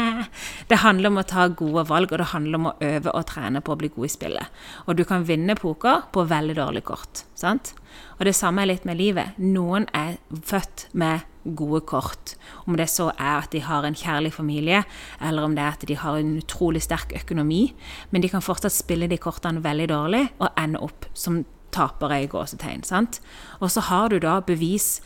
det 0.71 0.81
handler 0.83 1.13
om 1.13 1.23
å 1.23 1.27
ta 1.31 1.47
gode 1.49 1.87
valg, 1.89 2.13
og 2.13 2.21
det 2.21 2.31
handler 2.35 2.61
om 2.61 2.69
å 2.69 2.77
øve 2.85 3.15
og 3.17 3.27
trene 3.31 3.63
på 3.65 3.73
å 3.73 3.81
bli 3.81 3.93
god 3.95 4.11
i 4.11 4.13
spillet. 4.13 4.63
Og 4.87 4.99
du 4.99 5.07
kan 5.09 5.25
vinne 5.25 5.57
poker 5.57 6.05
på 6.13 6.27
veldig 6.29 6.59
dårlig 6.61 6.85
kort. 6.91 7.25
Sant? 7.39 7.73
Og 8.19 8.27
det 8.29 8.37
samme 8.37 8.63
er 8.63 8.75
litt 8.75 8.85
med 8.89 9.01
livet. 9.01 9.39
Noen 9.41 9.89
er 9.97 10.19
født 10.45 10.91
med 10.93 11.25
gode 11.57 11.81
kort. 11.89 12.35
Om 12.69 12.77
det 12.77 12.91
så 12.93 13.09
er 13.15 13.39
at 13.39 13.55
de 13.55 13.63
har 13.65 13.87
en 13.87 13.97
kjærlig 13.97 14.35
familie, 14.35 14.83
eller 15.25 15.47
om 15.47 15.57
det 15.57 15.65
er 15.65 15.79
at 15.79 15.87
de 15.89 15.97
har 15.97 16.19
en 16.19 16.35
utrolig 16.43 16.83
sterk 16.85 17.15
økonomi. 17.23 17.71
Men 18.11 18.21
de 18.21 18.29
kan 18.33 18.45
fortsatt 18.45 18.77
spille 18.77 19.09
de 19.09 19.21
kortene 19.21 19.65
veldig 19.65 19.89
dårlig 19.95 20.27
og 20.37 20.51
ende 20.61 20.85
opp 20.85 21.09
som 21.17 21.41
tapere 21.73 22.23
i 22.23 22.29
gåsetegn. 22.31 22.85
sant? 22.85 23.21
Og 23.61 23.71
så 23.71 23.81
har 23.81 24.09
du 24.11 24.19
da 24.19 24.41
bevis 24.41 25.01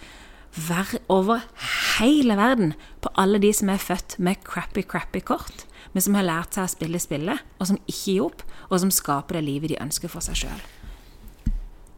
over 1.09 1.43
hele 1.99 2.37
verden 2.39 2.75
på 3.03 3.11
alle 3.19 3.41
de 3.43 3.53
som 3.53 3.69
er 3.69 3.83
født 3.83 4.19
med 4.19 4.43
crappy, 4.45 4.83
crappy 4.83 5.21
kort, 5.21 5.67
men 5.93 6.03
som 6.03 6.15
har 6.15 6.27
lært 6.27 6.55
seg 6.55 6.69
å 6.69 6.75
spille 6.75 7.01
spillet, 7.03 7.43
og 7.59 7.71
som 7.71 7.81
ikke 7.87 8.13
gir 8.13 8.23
opp, 8.29 8.47
og 8.71 8.81
som 8.81 8.91
skaper 8.95 9.39
det 9.39 9.45
livet 9.47 9.75
de 9.75 9.83
ønsker 9.83 10.11
for 10.11 10.25
seg 10.25 10.45
sjøl. 10.45 10.63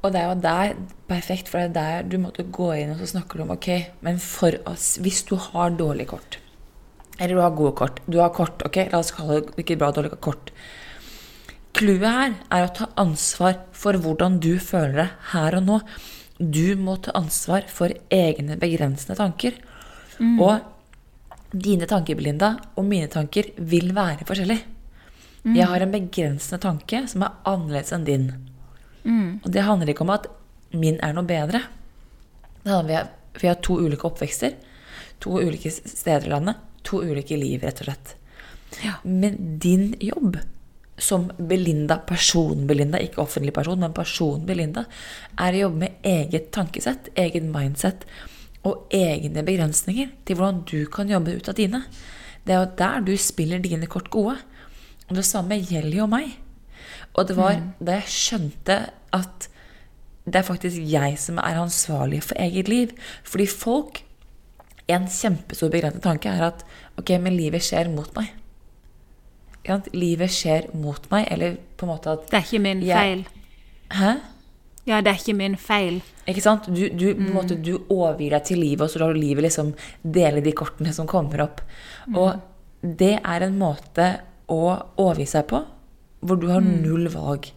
Og 0.05 0.13
det 0.15 0.21
er 0.21 0.31
jo 0.31 0.41
der 0.41 0.75
perfekt, 1.09 1.49
for 1.51 1.59
det 1.59 1.69
er 1.69 2.03
der 2.03 2.11
du 2.11 2.19
måtte 2.23 2.45
gå 2.45 2.71
inn 2.79 2.93
og 2.95 3.01
så 3.01 3.09
snakker 3.17 3.39
du 3.39 3.47
om 3.47 3.55
ok, 3.57 3.71
men 4.07 4.21
for 4.23 4.57
oss, 4.71 4.97
hvis 5.03 5.25
du 5.29 5.35
har 5.49 5.75
dårlig 5.77 6.09
kort, 6.13 6.39
eller 7.19 7.35
du 7.35 7.41
har 7.41 7.55
gode 7.57 7.73
kort 7.79 8.03
Du 8.05 8.19
har 8.21 8.29
kort, 8.35 8.61
ok, 8.67 8.77
la 8.93 9.01
oss 9.01 9.15
kalle 9.17 9.41
det 9.41 9.63
ikke 9.63 9.79
bra 9.81 9.89
dårlig 9.95 10.19
kort. 10.21 10.53
Clouet 11.77 12.09
her 12.09 12.37
er 12.57 12.65
å 12.65 12.73
ta 12.73 12.87
ansvar 12.97 13.59
for 13.77 13.99
hvordan 14.01 14.39
du 14.41 14.55
føler 14.63 14.97
deg 15.03 15.27
her 15.35 15.57
og 15.59 15.67
nå. 15.67 15.75
Du 16.39 16.77
må 16.81 16.97
ta 17.05 17.13
ansvar 17.19 17.67
for 17.69 17.93
egne 18.13 18.57
begrensende 18.61 19.17
tanker. 19.19 19.59
Mm. 20.17 20.39
Og 20.41 21.53
dine 21.53 21.89
tanker, 21.89 22.17
Belinda, 22.17 22.55
og 22.77 22.89
mine 22.89 23.11
tanker 23.13 23.51
vil 23.57 23.93
være 23.97 24.25
forskjellige. 24.29 24.65
Mm. 25.45 25.53
Jeg 25.55 25.69
har 25.71 25.85
en 25.85 25.93
begrensende 25.93 26.61
tanke 26.65 27.03
som 27.13 27.27
er 27.27 27.37
annerledes 27.53 27.93
enn 27.93 28.09
din. 28.09 28.27
Mm. 29.05 29.45
Og 29.45 29.53
det 29.53 29.69
handler 29.69 29.93
ikke 29.93 30.07
om 30.07 30.17
at 30.17 30.31
min 30.73 30.97
er 31.05 31.13
noe 31.17 31.29
bedre. 31.29 31.61
Det 32.65 32.73
handler 32.73 33.03
om 33.03 33.05
at 33.05 33.43
vi 33.43 33.53
har 33.53 33.61
to 33.61 33.77
ulike 33.85 34.09
oppvekster. 34.09 34.57
To 35.23 35.37
ulike 35.45 35.71
steder 35.77 36.25
i 36.25 36.33
landet. 36.33 36.65
To 36.89 37.05
ulike 37.05 37.37
liv, 37.37 37.61
rett 37.63 37.85
og 37.85 37.91
slett. 37.91 38.17
Ja. 38.81 38.99
Men 39.05 39.59
din 39.63 39.93
jobb 40.01 40.41
som 40.99 41.29
Belinda, 41.37 41.99
person-Belinda, 42.09 43.01
ikke 43.05 43.21
offentlig 43.21 43.53
person, 43.57 43.81
men 43.81 43.95
person-Belinda, 43.97 44.87
er 45.45 45.57
å 45.57 45.67
jobbe 45.67 45.83
med 45.85 46.07
eget 46.07 46.51
tankesett, 46.57 47.11
eget 47.21 47.45
mindset 47.45 48.07
og 48.67 48.89
egne 48.95 49.45
begrensninger 49.47 50.15
til 50.27 50.39
hvordan 50.39 50.63
du 50.69 50.87
kan 50.93 51.11
jobbe 51.11 51.37
ut 51.37 51.51
av 51.53 51.59
dine. 51.59 51.83
Det 52.47 52.55
er 52.55 52.63
jo 52.63 52.79
der 52.79 53.05
du 53.05 53.13
spiller 53.21 53.63
dine 53.63 53.89
kort 53.91 54.09
gode. 54.11 54.39
Og 55.07 55.19
det 55.19 55.27
samme 55.27 55.59
gjelder 55.61 56.01
jo 56.01 56.09
meg. 56.11 56.33
Og 57.15 57.29
det 57.29 57.37
var 57.39 57.61
mm. 57.61 57.69
da 57.79 58.01
jeg 58.01 58.15
skjønte 58.17 58.79
at 59.17 59.47
det 60.27 60.41
er 60.41 60.49
faktisk 60.49 60.81
jeg 60.91 61.21
som 61.23 61.39
er 61.39 61.61
ansvarlig 61.61 62.25
for 62.27 62.39
eget 62.43 62.73
liv. 62.73 62.97
Fordi 63.25 63.47
folk 63.51 64.03
En 64.87 65.09
kjempestor 65.11 65.67
begrenset 65.67 66.05
tanke 66.05 66.31
er 66.31 66.45
at 66.47 66.61
ok, 66.95 67.17
men 67.19 67.35
livet 67.35 67.65
skjer 67.67 67.89
mot 67.91 68.07
meg 68.15 68.29
ja, 69.67 69.81
Livet 69.93 70.33
skjer 70.33 70.71
mot 70.79 71.11
meg, 71.11 71.27
eller 71.35 71.59
på 71.77 71.87
en 71.87 71.93
måte 71.93 72.15
at 72.15 72.27
Det 72.31 72.39
er 72.39 72.47
ikke 72.47 72.63
min 72.63 72.83
jeg, 72.87 72.97
feil. 72.97 73.25
Hæ? 73.97 74.13
Ja, 74.87 75.01
det 75.03 75.11
er 75.11 75.19
ikke 75.19 75.35
min 75.35 75.57
feil. 75.59 75.99
Ikke 76.31 76.43
sant? 76.45 76.69
Du, 76.71 76.85
du, 76.95 77.09
mm. 77.19 77.31
måte, 77.35 77.57
du 77.59 77.75
overgir 77.91 78.37
deg 78.37 78.45
til 78.47 78.61
livet, 78.63 78.85
og 78.87 78.93
så 78.93 79.03
lar 79.03 79.15
du 79.15 79.19
livet 79.19 79.49
liksom 79.49 79.73
dele 80.03 80.43
de 80.45 80.55
kortene 80.55 80.95
som 80.95 81.09
kommer 81.11 81.43
opp. 81.49 81.63
Mm. 82.07 82.19
Og 82.23 82.93
det 83.03 83.17
er 83.19 83.47
en 83.47 83.57
måte 83.59 84.11
å 84.53 84.61
overgi 85.03 85.27
seg 85.35 85.49
på 85.51 85.65
hvor 86.27 86.39
du 86.41 86.47
har 86.51 86.63
mm. 86.63 86.71
null 86.83 87.11
valg. 87.13 87.49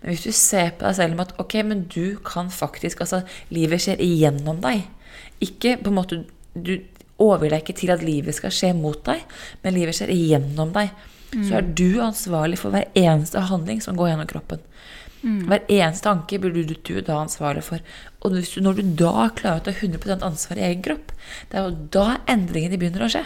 Men 0.00 0.12
hvis 0.12 0.24
du 0.26 0.32
ser 0.36 0.72
på 0.76 0.86
deg 0.88 0.96
selv 0.98 1.16
med 1.16 1.28
at 1.28 1.40
ok, 1.40 1.58
men 1.64 1.84
du 1.92 2.18
kan 2.24 2.50
faktisk 2.52 3.04
Altså, 3.04 3.22
livet 3.54 3.84
skjer 3.84 4.00
igjennom 4.04 4.60
deg. 4.64 4.88
Ikke 5.44 5.76
på 5.80 5.92
en 5.92 5.96
måte 6.00 6.24
Du 6.54 6.74
overgir 7.22 7.52
deg 7.52 7.62
ikke 7.62 7.76
til 7.78 7.92
at 7.94 8.02
livet 8.02 8.34
skal 8.34 8.52
skje 8.54 8.72
mot 8.78 8.98
deg, 9.06 9.22
men 9.62 9.74
livet 9.74 9.96
skjer 9.96 10.10
igjennom 10.14 10.72
deg 10.74 10.90
mm. 11.34 11.44
så 11.48 11.58
er 11.58 11.68
du 11.80 12.00
ansvarlig 12.04 12.60
for 12.60 12.74
hver 12.74 12.88
eneste 12.98 13.44
handling 13.50 13.82
som 13.84 13.98
går 13.98 14.12
gjennom 14.12 14.30
kroppen. 14.30 14.64
Mm. 15.22 15.48
Hver 15.50 15.64
eneste 15.66 16.06
tanke 16.06 16.38
blir 16.38 16.54
du, 16.54 16.74
du 16.74 17.00
da 17.02 17.18
ansvarlig 17.24 17.64
for. 17.66 17.82
Og 18.22 18.36
du, 18.36 18.42
når 18.62 18.78
du 18.78 18.94
da 19.00 19.28
klarer 19.34 19.62
å 19.62 19.66
ta 19.66 19.74
100 19.74 20.22
ansvar 20.26 20.60
i 20.60 20.66
egen 20.68 20.84
kropp, 20.86 21.12
det 21.50 21.58
er 21.58 21.66
jo 21.66 21.88
da 21.94 22.06
endringene 22.30 22.78
begynner 22.80 23.06
å 23.06 23.12
skje. 23.12 23.24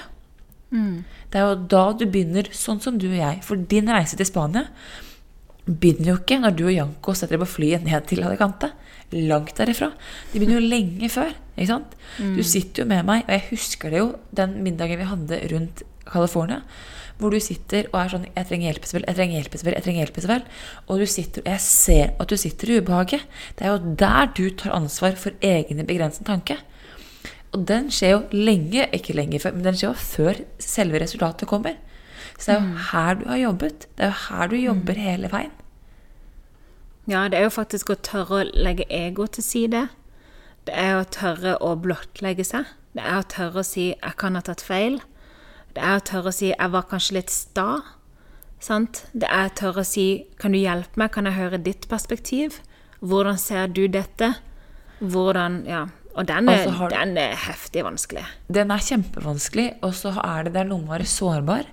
Mm. 0.72 1.03
Det 1.32 1.40
er 1.40 1.50
jo 1.50 1.64
da 1.74 1.84
du 1.96 2.07
begynner 2.09 2.48
sånn 2.57 2.80
som 2.84 2.96
du 3.00 3.11
og 3.11 3.18
jeg. 3.18 3.42
For 3.44 3.61
din 3.74 3.90
reise 3.92 4.16
til 4.18 4.28
Spania 4.28 4.68
begynner 5.66 6.14
jo 6.14 6.16
ikke 6.18 6.40
når 6.42 6.57
du 6.59 6.64
og 6.66 6.74
Janko 6.74 7.14
setter 7.14 7.36
deg 7.36 7.44
på 7.44 7.53
flyet 7.59 7.84
ned 7.86 8.09
til 8.11 8.24
Alicante. 8.26 8.72
Langt 9.12 9.53
derifra. 9.59 9.90
De 10.32 10.40
begynner 10.40 10.59
jo 10.62 10.72
lenge 10.72 11.12
før. 11.12 11.34
ikke 11.55 11.68
sant? 11.74 11.96
Mm. 12.16 12.34
Du 12.38 12.42
sitter 12.48 12.82
jo 12.82 12.88
med 12.88 13.05
meg, 13.09 13.26
og 13.26 13.36
jeg 13.36 13.48
husker 13.50 13.92
det 13.92 14.00
jo 14.00 14.09
den 14.32 14.57
middagen 14.64 15.00
vi 15.03 15.11
hadde 15.11 15.40
rundt 15.53 15.84
California 16.09 16.62
hvor 17.23 17.33
du 17.35 17.39
sitter 17.41 17.87
og 17.93 18.01
er 18.01 18.11
sånn 18.12 18.27
'Jeg 18.27 18.47
trenger 18.49 18.73
hjelpesvel, 18.73 19.05
Jeg 19.07 19.16
trenger 19.16 19.37
hjelpesvel, 19.39 19.75
Jeg 19.75 19.85
trenger 19.87 20.07
hjelpesvel'. 20.07 20.45
Og 20.89 20.99
du 20.99 21.07
sitter, 21.07 21.43
jeg 21.47 21.61
ser 21.61 22.12
at 22.18 22.29
du 22.29 22.37
sitter 22.37 22.70
i 22.70 22.81
ubehaget. 22.81 23.23
Det 23.57 23.66
er 23.66 23.70
jo 23.70 23.95
der 23.97 24.27
du 24.35 24.51
tar 24.51 24.75
ansvar 24.75 25.16
for 25.16 25.31
egne 25.41 25.87
begrensende 25.87 26.27
tanke. 26.27 26.59
Og 27.53 27.66
den 27.68 27.91
skjer 27.93 28.11
jo 28.11 28.20
lenge, 28.33 28.89
ikke 28.93 29.14
lenge 29.14 29.41
før, 29.41 29.53
men 29.53 29.64
den 29.64 29.75
skjer 29.75 29.93
jo 29.93 29.95
før 29.95 30.45
selve 30.59 31.01
resultatet 31.01 31.49
kommer. 31.49 31.77
Så 32.39 32.47
det 32.47 32.55
er 32.55 32.61
jo 32.61 32.66
mm. 32.66 32.77
her 32.93 33.14
du 33.14 33.27
har 33.29 33.37
jobbet. 33.37 33.87
Det 33.97 34.05
er 34.05 34.11
jo 34.11 34.20
her 34.29 34.47
du 34.49 34.57
jobber 34.57 34.95
mm. 34.95 35.03
hele 35.03 35.33
veien. 35.33 35.53
Ja, 37.11 37.29
det 37.29 37.39
er 37.39 37.49
jo 37.49 37.51
faktisk 37.51 37.91
å 37.91 37.99
tørre 37.99 38.41
å 38.41 38.51
legge 38.55 38.87
ego 38.89 39.27
til 39.27 39.45
side. 39.45 39.89
Det 40.66 40.75
er 40.79 40.97
å 40.97 41.05
tørre 41.05 41.57
å 41.61 41.75
blottlegge 41.77 42.47
seg. 42.47 42.70
Det 42.97 43.03
er 43.03 43.20
å 43.20 43.29
tørre 43.29 43.61
å 43.61 43.66
si 43.66 43.95
'jeg 43.95 44.16
kan 44.16 44.35
ha 44.35 44.41
tatt 44.41 44.62
feil'. 44.62 45.01
Det 45.73 45.83
er 45.83 45.99
å 45.99 46.05
tørre 46.05 46.29
å 46.29 46.35
si 46.37 46.53
'jeg 46.53 46.70
var 46.70 46.83
kanskje 46.83 47.12
litt 47.12 47.31
sta'. 47.31 47.83
Sant? 48.61 49.07
Det 49.12 49.29
er 49.29 49.49
å 49.49 49.55
tørre 49.55 49.81
å 49.81 49.87
si 49.87 50.27
'kan 50.39 50.53
du 50.53 50.59
hjelpe 50.59 50.97
meg, 50.97 51.12
kan 51.12 51.25
jeg 51.25 51.35
høre 51.35 51.62
ditt 51.62 51.89
perspektiv'? 51.89 52.61
Hvordan 53.01 53.39
ser 53.39 53.66
du 53.66 53.89
dette? 53.89 54.37
Hvordan 55.01 55.66
Ja. 55.66 55.87
Og 56.14 56.27
den 56.29 56.49
er, 56.49 56.68
har, 56.68 56.91
den 56.91 57.16
er 57.16 57.35
heftig 57.35 57.85
vanskelig. 57.85 58.27
Den 58.53 58.70
er 58.70 58.77
kjempevanskelig, 58.85 59.79
og 59.83 59.95
så 59.95 60.12
er 60.20 60.45
det, 60.45 60.53
det 60.53 60.61
er 60.61 60.68
noe 60.68 60.83
med 60.83 60.91
å 60.91 60.93
være 60.99 61.09
sårbar. 61.09 61.64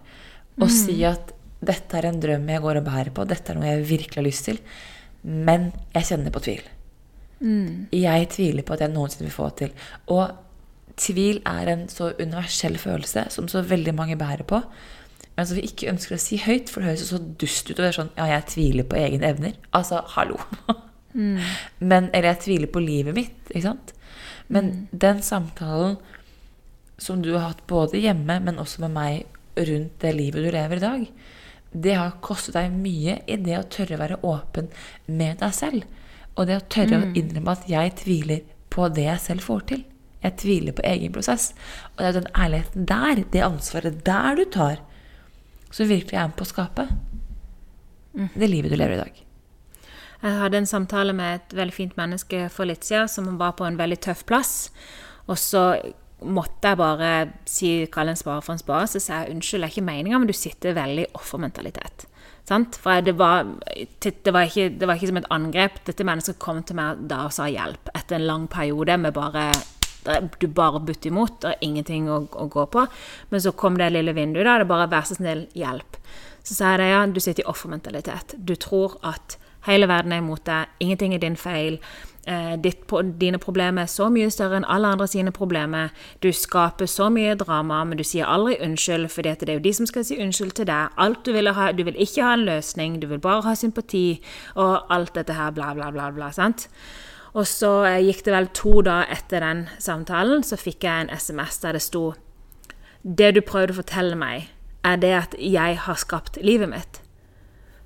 Og 0.62 0.70
mm. 0.70 0.70
si 0.70 1.04
at 1.04 1.34
'dette 1.60 1.98
er 1.98 2.08
en 2.08 2.20
drøm 2.24 2.48
jeg 2.48 2.62
går 2.62 2.80
og 2.80 2.86
bærer 2.86 3.12
på', 3.12 3.28
'dette 3.28 3.52
er 3.52 3.60
noe 3.60 3.68
jeg 3.68 3.90
virkelig 3.90 4.16
har 4.16 4.24
lyst 4.24 4.48
til', 4.48 4.62
men 5.24 5.74
jeg 5.94 6.04
kjenner 6.04 6.32
på 6.32 6.40
tvil. 6.40 6.62
Mm. 7.40 7.88
Jeg 7.92 8.30
tviler 8.30 8.64
på 8.64 8.74
at 8.74 8.80
jeg 8.80 8.94
noensinne 8.94 9.28
vil 9.28 9.36
få 9.36 9.50
det 9.50 9.58
til. 9.58 9.72
Og 10.08 10.32
tvil 11.00 11.42
er 11.48 11.72
en 11.72 11.88
så 11.92 12.12
universell 12.20 12.78
følelse 12.80 13.28
som 13.34 13.48
så 13.52 13.64
veldig 13.66 13.96
mange 13.96 14.18
bærer 14.20 14.46
på. 14.48 14.62
Men 15.38 15.48
som 15.48 15.56
vi 15.56 15.64
ikke 15.70 15.88
ønsker 15.92 16.18
å 16.18 16.20
si 16.20 16.40
høyt, 16.44 16.68
for 16.68 16.84
det 16.84 16.92
høres 16.92 17.10
så 17.14 17.20
dust 17.20 17.70
ut. 17.70 17.78
Og 17.78 17.84
det 17.84 17.90
er 17.90 17.98
sånn 18.02 18.14
Ja, 18.18 18.28
jeg 18.34 18.48
tviler 18.52 18.88
på 18.90 19.00
egne 19.00 19.30
evner. 19.32 19.58
Altså, 19.76 20.02
hallo. 20.16 20.40
Mm. 21.14 21.40
Men, 21.92 22.10
eller 22.12 22.34
jeg 22.34 22.44
tviler 22.44 22.72
på 22.74 22.84
livet 22.84 23.16
mitt. 23.16 23.38
Ikke 23.48 23.70
sant? 23.70 23.94
Men 24.52 24.72
mm. 24.74 24.88
den 25.06 25.22
samtalen 25.24 26.00
som 27.00 27.22
du 27.24 27.32
har 27.38 27.54
hatt 27.54 27.64
både 27.72 28.02
hjemme, 28.04 28.42
men 28.44 28.60
også 28.60 28.82
med 28.84 28.92
meg 28.92 29.62
rundt 29.70 30.02
det 30.04 30.10
livet 30.18 30.44
du 30.44 30.50
lever 30.52 30.82
i 30.82 30.84
dag, 30.84 31.06
det 31.72 31.94
har 31.96 32.18
kostet 32.26 32.58
deg 32.58 32.74
mye 32.76 33.20
i 33.30 33.38
det 33.40 33.56
å 33.56 33.68
tørre 33.72 33.96
å 33.96 34.02
være 34.02 34.18
åpen 34.28 34.68
med 35.06 35.40
deg 35.40 35.54
selv. 35.56 35.86
Og 36.36 36.50
det 36.50 36.58
å 36.60 36.66
tørre 36.72 37.00
mm. 37.00 37.06
å 37.06 37.14
innrømme 37.22 37.56
at 37.56 37.70
jeg 37.70 37.96
tviler 38.02 38.44
på 38.74 38.90
det 38.94 39.06
jeg 39.08 39.24
selv 39.24 39.46
får 39.48 39.66
til. 39.72 39.86
Jeg 40.24 40.36
tviler 40.42 40.76
på 40.76 40.84
egen 40.88 41.14
prosess. 41.16 41.54
Og 41.96 42.04
det 42.04 42.10
er 42.10 42.18
den 42.20 42.34
ærligheten 42.36 42.90
der, 42.90 43.24
det 43.34 43.46
ansvaret 43.46 44.04
der 44.06 44.36
du 44.36 44.44
tar, 44.52 44.82
som 45.72 45.90
virkelig 45.90 46.18
er 46.18 46.28
med 46.28 46.38
på 46.40 46.48
å 46.48 46.54
skape 46.54 46.90
det 48.36 48.50
livet 48.50 48.72
du 48.72 48.78
lever 48.80 48.98
i 48.98 49.04
dag. 49.04 49.26
Jeg 50.20 50.40
hadde 50.42 50.60
en 50.60 50.68
samtale 50.68 51.14
med 51.16 51.38
et 51.38 51.56
veldig 51.56 51.76
fint 51.76 51.96
menneske 51.96 52.50
for 52.52 52.68
litt 52.68 52.84
siden 52.84 53.08
som 53.12 53.38
var 53.40 53.56
på 53.56 53.68
en 53.68 53.80
veldig 53.80 54.00
tøff 54.04 54.26
plass. 54.28 54.54
Og 55.30 55.38
så 55.40 55.64
måtte 56.20 56.74
jeg 56.74 56.80
bare 56.82 57.12
si, 57.48 57.70
kalle 57.94 58.12
en 58.12 58.20
spare 58.20 58.44
for 58.44 58.58
en 58.58 58.62
spare. 58.62 58.90
Så 58.92 59.00
sa 59.00 59.22
jeg 59.22 59.38
unnskyld, 59.38 59.64
det 59.64 59.70
er 59.70 59.76
ikke 59.78 59.88
meninga, 59.88 60.20
men 60.20 60.28
du 60.28 60.36
sitter 60.36 60.76
veldig 60.76 61.06
i 61.08 61.12
offermentalitet. 61.16 62.08
Sant? 62.50 62.76
For 62.82 63.06
det 63.06 63.14
var, 63.16 63.48
det, 64.04 64.34
var 64.34 64.50
ikke, 64.50 64.68
det 64.76 64.90
var 64.90 64.98
ikke 64.98 65.12
som 65.14 65.22
et 65.22 65.32
angrep. 65.32 65.80
Dette 65.88 66.08
mennesket 66.08 66.42
kom 66.44 66.64
til 66.68 66.80
meg 66.82 67.06
da 67.08 67.24
og 67.30 67.36
sa 67.36 67.48
hjelp 67.48 67.94
etter 67.96 68.20
en 68.20 68.28
lang 68.28 68.50
periode 68.52 68.98
med 69.00 69.16
bare 69.16 69.52
du 70.40 70.48
bare 70.48 70.80
butter 70.80 71.12
imot, 71.12 71.42
det 71.44 71.54
er 71.54 71.66
ingenting 71.66 72.10
å, 72.10 72.24
å, 72.32 72.48
gå 72.52 72.66
på. 72.74 72.86
Men 73.30 73.44
så 73.44 73.54
kom 73.56 73.78
det 73.80 73.92
lille 73.94 74.16
vinduet, 74.18 74.46
da. 74.46 74.58
Det 74.60 74.68
er 74.68 74.74
bare 74.74 74.90
'vær 74.90 75.08
så 75.08 75.20
snill, 75.20 75.48
hjelp'. 75.56 76.00
Så 76.44 76.56
sa 76.56 76.72
jeg 76.72 76.80
det, 76.80 76.90
ja, 76.90 77.06
du 77.06 77.20
sitter 77.20 77.44
i 77.44 77.50
offermentalitet. 77.52 78.36
Du 78.38 78.56
tror 78.56 78.98
at 79.04 79.38
hele 79.68 79.88
verden 79.88 80.12
er 80.12 80.24
imot 80.24 80.46
deg, 80.46 80.72
ingenting 80.80 81.14
er 81.14 81.22
din 81.22 81.36
feil. 81.36 81.80
Eh, 82.28 82.56
ditt, 82.62 82.84
dine 83.20 83.40
problemer 83.40 83.82
er 83.82 83.90
så 83.90 84.10
mye 84.12 84.30
større 84.30 84.60
enn 84.60 84.68
alle 84.68 84.92
andre 84.94 85.08
sine 85.08 85.32
problemer. 85.32 85.90
Du 86.22 86.30
skaper 86.36 86.86
så 86.86 87.10
mye 87.10 87.36
drama, 87.40 87.84
men 87.84 87.98
du 87.98 88.04
sier 88.04 88.28
aldri 88.30 88.58
unnskyld, 88.62 89.10
for 89.10 89.26
det 89.26 89.48
er 89.48 89.58
jo 89.58 89.64
de 89.64 89.74
som 89.74 89.88
skal 89.90 90.06
si 90.06 90.20
unnskyld 90.20 90.54
til 90.60 90.70
deg. 90.70 90.94
Alt 90.98 91.26
Du 91.26 91.34
vil 91.34 91.52
ha, 91.54 91.72
du 91.72 91.84
vil 91.84 91.98
ikke 91.98 92.24
ha 92.24 92.34
en 92.34 92.46
løsning, 92.46 93.00
du 93.02 93.08
vil 93.08 93.20
bare 93.20 93.42
ha 93.48 93.56
sympati, 93.56 94.22
og 94.56 94.86
alt 94.90 95.16
dette 95.16 95.34
her, 95.34 95.52
bla, 95.52 95.74
bla, 95.74 95.92
bla. 95.92 96.12
bla, 96.12 96.32
sant? 96.32 96.70
Og 97.34 97.46
så 97.48 97.72
eh, 97.86 98.02
gikk 98.08 98.24
det 98.26 98.34
vel 98.34 98.50
to 98.58 98.80
dager 98.86 99.12
etter 99.14 99.44
den 99.46 99.68
samtalen, 99.82 100.44
så 100.44 100.58
fikk 100.58 100.86
jeg 100.88 101.06
en 101.06 101.14
SMS 101.14 101.60
der 101.64 101.78
det 101.78 101.84
sto 101.86 102.14
Det 103.04 103.34
du 103.36 103.42
prøvde 103.46 103.76
å 103.76 103.80
fortelle 103.82 104.18
meg, 104.18 104.50
er 104.84 104.98
det 104.98 105.14
at 105.14 105.36
jeg 105.40 105.78
har 105.86 106.00
skapt 106.00 106.40
livet 106.42 106.72
mitt? 106.72 107.02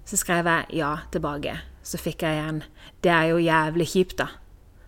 Så 0.05 0.17
skrev 0.19 0.47
jeg 0.47 0.79
ja 0.79 0.97
tilbake. 1.11 1.59
Så 1.83 1.99
fikk 1.99 2.23
jeg 2.23 2.39
igjen 2.39 2.63
Det 3.03 3.11
er 3.11 3.31
jo 3.31 3.37
jævlig 3.37 3.87
kjipt, 3.87 4.17
da. 4.17 4.27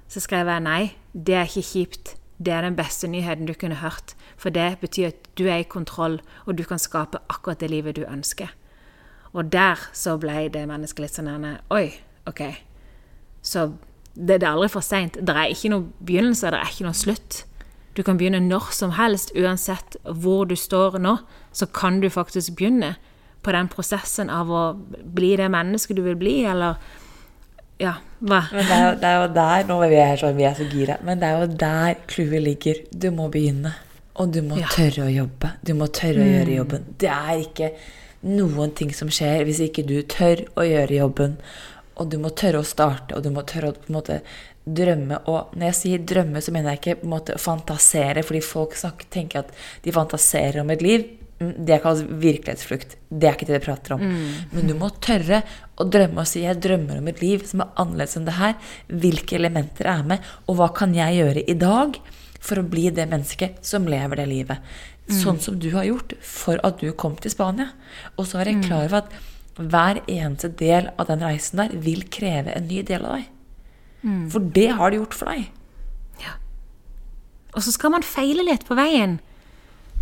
Så 0.07 0.21
skrev 0.23 0.47
jeg 0.47 0.63
nei, 0.63 0.95
det 1.13 1.35
er 1.35 1.49
ikke 1.49 1.69
kjipt. 1.71 2.15
Det 2.37 2.53
er 2.53 2.61
den 2.61 2.75
beste 2.75 3.07
nyheten 3.07 3.47
du 3.47 3.53
kunne 3.53 3.79
hørt. 3.79 4.15
For 4.37 4.49
det 4.49 4.79
betyr 4.79 5.07
at 5.07 5.27
du 5.37 5.47
er 5.47 5.63
i 5.63 5.67
kontroll, 5.67 6.21
og 6.45 6.57
du 6.57 6.63
kan 6.63 6.79
skape 6.79 7.19
akkurat 7.29 7.59
det 7.59 7.71
livet 7.71 7.95
du 7.95 8.05
ønsker. 8.05 8.51
Og 9.33 9.51
der 9.51 9.79
så 9.93 10.17
ble 10.17 10.47
det 10.51 10.67
mennesket 10.67 11.03
litt 11.03 11.17
sånn 11.17 11.57
Oi, 11.71 11.91
OK. 12.27 12.41
Så 13.41 13.73
det, 14.15 14.39
det 14.41 14.47
er 14.47 14.53
aldri 14.53 14.71
for 14.71 14.85
seint. 14.85 15.19
Det 15.19 15.35
er 15.35 15.51
ikke 15.51 15.71
noe 15.73 16.07
begynnelse, 16.07 16.51
det 16.53 16.61
er 16.61 16.71
ikke 16.71 16.87
noe 16.87 16.97
slutt. 16.97 17.43
Du 17.95 18.03
kan 18.03 18.19
begynne 18.19 18.41
når 18.43 18.71
som 18.75 18.95
helst, 18.97 19.31
uansett 19.39 19.95
hvor 20.03 20.47
du 20.49 20.55
står 20.59 20.99
nå. 21.03 21.17
Så 21.55 21.67
kan 21.71 22.01
du 22.03 22.09
faktisk 22.11 22.57
begynne 22.59 22.95
på 23.45 23.53
den 23.55 23.69
prosessen 23.71 24.31
av 24.33 24.51
å 24.51 24.63
bli 25.15 25.35
det 25.39 25.47
mennesket 25.53 25.99
du 25.99 26.03
vil 26.07 26.17
bli, 26.19 26.39
eller 26.49 26.79
ja, 27.79 27.97
hva? 28.23 28.41
Men 28.51 28.63
det 28.63 28.75
er, 28.75 28.83
jo, 28.85 28.91
det 29.01 29.09
er 29.09 29.17
jo 29.19 29.27
der 29.35 29.65
Nå 29.67 29.77
er 29.83 29.91
vi 29.91 29.99
her 29.99 30.19
sånn, 30.19 30.37
vi 30.37 30.45
er 30.47 30.55
så 30.55 30.67
gira, 30.71 30.95
men 31.03 31.19
det 31.19 31.27
er 31.27 31.41
jo 31.43 31.49
der 31.59 31.99
clouet 32.07 32.43
ligger. 32.43 32.79
Du 32.91 33.09
må 33.15 33.27
begynne. 33.31 33.75
Og 34.15 34.31
du 34.31 34.39
må 34.47 34.57
ja. 34.61 34.69
tørre 34.71 35.09
å 35.09 35.11
jobbe. 35.11 35.51
Du 35.67 35.73
må 35.75 35.89
tørre 35.91 36.23
å 36.23 36.27
gjøre 36.27 36.47
mm. 36.47 36.55
jobben. 36.55 36.89
Det 37.03 37.11
er 37.11 37.41
ikke 37.43 37.71
noen 38.25 38.71
ting 38.77 38.93
som 38.95 39.11
skjer 39.13 39.43
hvis 39.45 39.59
ikke 39.67 39.83
du 39.87 39.97
tør 40.09 40.45
å 40.55 40.63
gjøre 40.65 41.01
jobben. 41.01 41.35
Og 41.95 42.09
du 42.11 42.17
må 42.19 42.31
tørre 42.35 42.61
å 42.61 42.67
starte, 42.67 43.15
og 43.15 43.23
du 43.23 43.31
må 43.31 43.45
tørre 43.47 43.71
å 43.71 43.77
på 43.77 43.91
en 43.91 43.97
måte 43.99 44.21
drømme. 44.65 45.21
Og 45.29 45.53
når 45.55 45.69
jeg 45.69 45.77
sier 45.79 46.07
drømme, 46.07 46.41
så 46.41 46.53
mener 46.53 46.73
jeg 46.73 46.81
ikke 46.81 46.97
på 47.01 47.07
en 47.07 47.13
måte 47.13 47.37
fantasere, 47.41 48.23
fordi 48.25 48.41
folk 48.45 48.75
tenker 49.13 49.43
at 49.43 49.53
de 49.85 49.93
fantaserer 49.95 50.61
om 50.63 50.73
et 50.73 50.83
liv. 50.83 51.05
Mm, 51.35 51.51
det 51.67 51.81
kalles 51.83 52.05
virkelighetsflukt. 52.07 52.95
Det 53.09 53.27
er 53.27 53.35
ikke 53.35 53.47
det 53.49 53.57
vi 53.57 53.65
prater 53.65 53.95
om. 53.97 54.03
Mm. 54.07 54.33
Men 54.53 54.69
du 54.71 54.75
må 54.79 54.89
tørre 55.03 55.41
å 55.75 55.87
drømme 55.91 56.23
og 56.23 56.27
si 56.27 56.41
'jeg 56.41 56.61
drømmer 56.63 56.97
om 56.97 57.07
et 57.07 57.21
liv 57.21 57.45
som 57.45 57.61
er 57.61 57.73
annerledes 57.75 58.17
enn 58.17 58.25
det 58.25 58.39
her'. 58.39 58.55
Hvilke 58.87 59.35
elementer 59.35 59.85
er 59.85 60.03
med, 60.03 60.19
og 60.47 60.55
hva 60.55 60.73
kan 60.73 60.93
jeg 60.93 61.19
gjøre 61.19 61.49
i 61.49 61.53
dag 61.53 61.99
for 62.39 62.55
å 62.55 62.69
bli 62.69 62.89
det 62.89 63.09
mennesket 63.09 63.65
som 63.65 63.85
lever 63.85 64.15
det 64.15 64.27
livet? 64.27 64.57
Mm. 65.09 65.23
Sånn 65.23 65.39
som 65.39 65.59
du 65.59 65.69
har 65.71 65.83
gjort 65.83 66.13
for 66.21 66.59
at 66.63 66.79
du 66.79 66.91
kom 66.93 67.15
til 67.15 67.31
Spania. 67.31 67.73
Og 68.17 68.25
så 68.25 68.39
er 68.39 68.45
jeg 68.45 68.55
mm. 68.55 68.63
klar 68.63 68.85
over 68.85 68.97
at 68.97 69.11
hver 69.63 70.01
eneste 70.11 70.49
del 70.59 70.89
av 70.99 71.07
den 71.07 71.23
reisen 71.23 71.61
der 71.61 71.75
vil 71.85 72.03
kreve 72.11 72.55
en 72.55 72.67
ny 72.67 72.81
del 72.83 73.05
av 73.07 73.19
deg. 73.19 73.29
Mm. 74.05 74.25
For 74.33 74.51
det 74.57 74.67
har 74.77 74.91
det 74.91 74.99
gjort 74.99 75.15
for 75.17 75.31
deg. 75.31 75.47
Ja. 76.21 76.35
Og 77.55 77.63
så 77.63 77.71
skal 77.73 77.95
man 77.95 78.05
feile 78.05 78.45
litt 78.45 78.67
på 78.67 78.77
veien. 78.77 79.19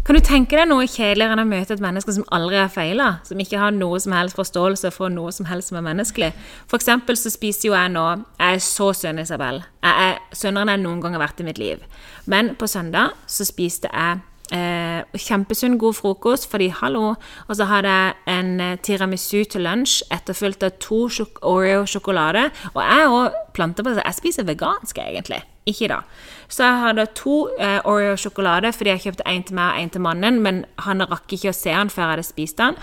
Kan 0.04 0.18
du 0.18 0.20
tenke 0.20 0.58
deg 0.60 0.68
noe 0.68 0.84
kjedeligere 0.84 1.32
enn 1.32 1.42
å 1.46 1.48
møte 1.48 1.78
et 1.78 1.84
menneske 1.84 2.12
som 2.12 2.26
aldri 2.36 2.58
har 2.60 2.72
feila? 2.74 3.06
Som 3.24 3.40
ikke 3.40 3.62
har 3.62 3.72
noe 3.72 4.02
som 4.04 4.12
helst 4.12 4.36
forståelse 4.36 4.92
for 4.92 5.14
noe 5.14 5.32
som 5.32 5.48
helst 5.48 5.72
som 5.72 5.78
er 5.80 5.86
menneskelig? 5.86 6.34
For 6.68 6.76
eksempel 6.76 7.16
så 7.16 7.32
spiser 7.32 7.70
jo 7.70 7.78
jeg 7.78 7.94
nå 7.94 8.04
Jeg 8.12 8.58
er 8.58 8.66
så 8.66 8.90
sønn 9.00 9.22
Isabel. 9.24 9.62
Jeg 9.80 10.10
er 10.10 10.20
sønnere 10.36 10.66
enn 10.66 10.74
jeg 10.74 10.84
noen 10.84 11.00
gang 11.06 11.16
har 11.16 11.24
vært 11.24 11.40
i 11.40 11.48
mitt 11.48 11.62
liv. 11.62 11.86
Men 12.28 12.52
på 12.60 12.68
søndag 12.68 13.16
så 13.32 13.48
spiste 13.48 13.88
jeg 13.94 14.20
Eh, 14.52 15.04
kjempesunn, 15.16 15.78
god 15.80 15.94
frokost, 15.94 16.50
fordi 16.52 16.68
hallo. 16.68 17.14
Og 17.48 17.56
så 17.56 17.66
hadde 17.66 17.90
jeg 17.90 18.14
en 18.28 18.60
eh, 18.62 18.76
tiramisu 18.84 19.44
til 19.50 19.64
lunsj, 19.64 20.02
etterfulgt 20.12 20.64
av 20.68 20.76
to 20.84 21.08
Oreo-sjokolade. 21.42 22.50
Og 22.74 22.82
jeg 22.84 23.08
òg 23.08 23.40
det. 23.56 24.04
Jeg 24.04 24.14
spiser 24.18 24.44
vegansk, 24.44 24.98
egentlig. 24.98 25.44
Ikke 25.66 25.88
da. 25.88 26.02
Så 26.50 26.64
jeg 26.64 26.80
hadde 26.80 27.06
to 27.16 27.48
eh, 27.60 27.80
Oreo-sjokolade 27.86 28.74
fordi 28.74 28.90
jeg 28.90 29.02
kjøpte 29.06 29.28
én 29.28 29.44
til 29.48 29.56
meg 29.56 29.72
og 29.72 29.84
én 29.84 29.90
til 29.90 30.02
mannen, 30.02 30.42
men 30.42 30.66
han 30.80 31.02
rakk 31.02 31.34
ikke 31.34 31.54
å 31.54 31.56
se 31.56 31.72
den 31.72 31.90
før 31.90 32.04
jeg 32.04 32.12
hadde 32.12 32.28
spist 32.28 32.58
den. 32.58 32.76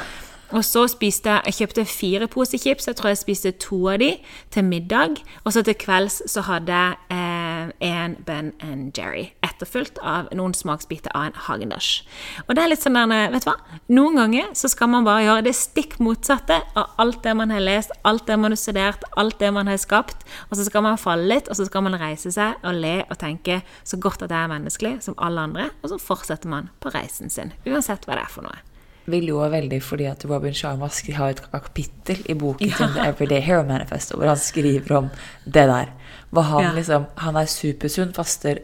Og 0.50 0.64
så 0.64 0.86
spiste 0.90 1.30
jeg 1.30 1.42
Jeg 1.46 1.54
kjøpte 1.54 1.84
fire 1.84 2.26
poser 2.26 2.58
chips. 2.58 2.86
Jeg 2.86 2.96
tror 2.96 3.08
jeg 3.08 3.18
spiste 3.18 3.50
to 3.50 3.88
av 3.88 3.98
de 3.98 4.16
til 4.50 4.64
middag. 4.64 5.20
Og 5.44 5.52
så 5.52 5.62
til 5.62 5.74
kvelds 5.74 6.22
så 6.26 6.40
hadde 6.40 6.72
jeg 6.72 6.96
eh, 7.10 7.70
en 7.80 8.16
Ben 8.26 8.52
and 8.60 8.98
Jerry. 8.98 9.30
Etterfulgt 9.60 9.98
av 10.00 10.30
noen 10.32 10.54
smaksbiter 10.56 11.12
av 11.12 11.26
en 11.28 11.34
Hagendash. 11.44 12.06
Og 12.46 12.54
det 12.56 12.62
er 12.62 12.70
litt 12.72 12.80
sånn 12.80 12.96
der, 12.96 13.28
vet 13.34 13.44
du 13.44 13.50
hva? 13.50 13.58
Noen 13.92 14.16
ganger 14.16 14.54
så 14.56 14.70
skal 14.72 14.88
man 14.88 15.04
bare 15.04 15.26
gjøre 15.26 15.44
det 15.44 15.52
stikk 15.58 15.98
motsatte 16.00 16.62
av 16.78 16.94
alt 17.02 17.20
det 17.26 17.34
man 17.36 17.52
har 17.52 17.60
lest, 17.60 17.92
alt 18.08 18.24
det 18.30 18.38
man 18.40 18.56
har 18.56 18.60
studert, 18.60 19.04
alt 19.20 19.36
det 19.42 19.52
man 19.52 19.68
har 19.68 19.76
skapt. 19.80 20.24
Og 20.48 20.56
så 20.56 20.64
skal 20.64 20.86
man 20.86 20.96
falle 21.00 21.28
litt, 21.28 21.52
og 21.52 21.60
så 21.60 21.68
skal 21.68 21.84
man 21.84 21.98
reise 22.00 22.32
seg 22.32 22.56
og 22.64 22.80
le 22.80 22.96
og 23.04 23.20
tenke 23.20 23.60
så 23.84 24.00
godt 24.00 24.24
at 24.24 24.32
jeg 24.32 24.40
er 24.40 24.54
menneskelig 24.54 24.96
som 25.04 25.18
alle 25.20 25.44
andre. 25.50 25.68
Og 25.84 25.92
så 25.92 26.00
fortsetter 26.00 26.48
man 26.48 26.72
på 26.80 26.94
reisen 26.96 27.28
sin. 27.28 27.52
Uansett 27.68 28.08
hva 28.08 28.16
det 28.16 28.24
er 28.24 28.32
for 28.32 28.48
noe. 28.48 28.64
Vi 29.10 29.20
lo 29.24 29.40
veldig 29.50 29.80
fordi 29.82 30.06
at 30.06 30.24
Robin 30.28 30.54
Sharma 30.54 30.88
har 31.16 31.32
et 31.32 31.40
kapittel 31.50 32.20
i 32.28 32.34
boken 32.38 32.68
ja. 32.68 32.76
sin 32.76 32.92
The 32.94 33.08
Everyday 33.08 33.40
Hero 33.42 33.64
Manifesto 33.66 34.18
hvor 34.18 34.28
han 34.30 34.38
skriver 34.38 34.96
om 34.96 35.08
det 35.44 35.66
der. 35.68 35.90
Hvor 36.30 36.46
han 36.46 36.62
ja. 36.62 36.72
liksom 36.76 37.06
Han 37.16 37.36
er 37.36 37.48
supersunn, 37.50 38.14
faster, 38.14 38.60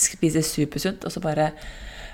spiser 0.00 0.46
supersunt, 0.46 1.04
og 1.04 1.14
så 1.14 1.22
bare 1.24 1.52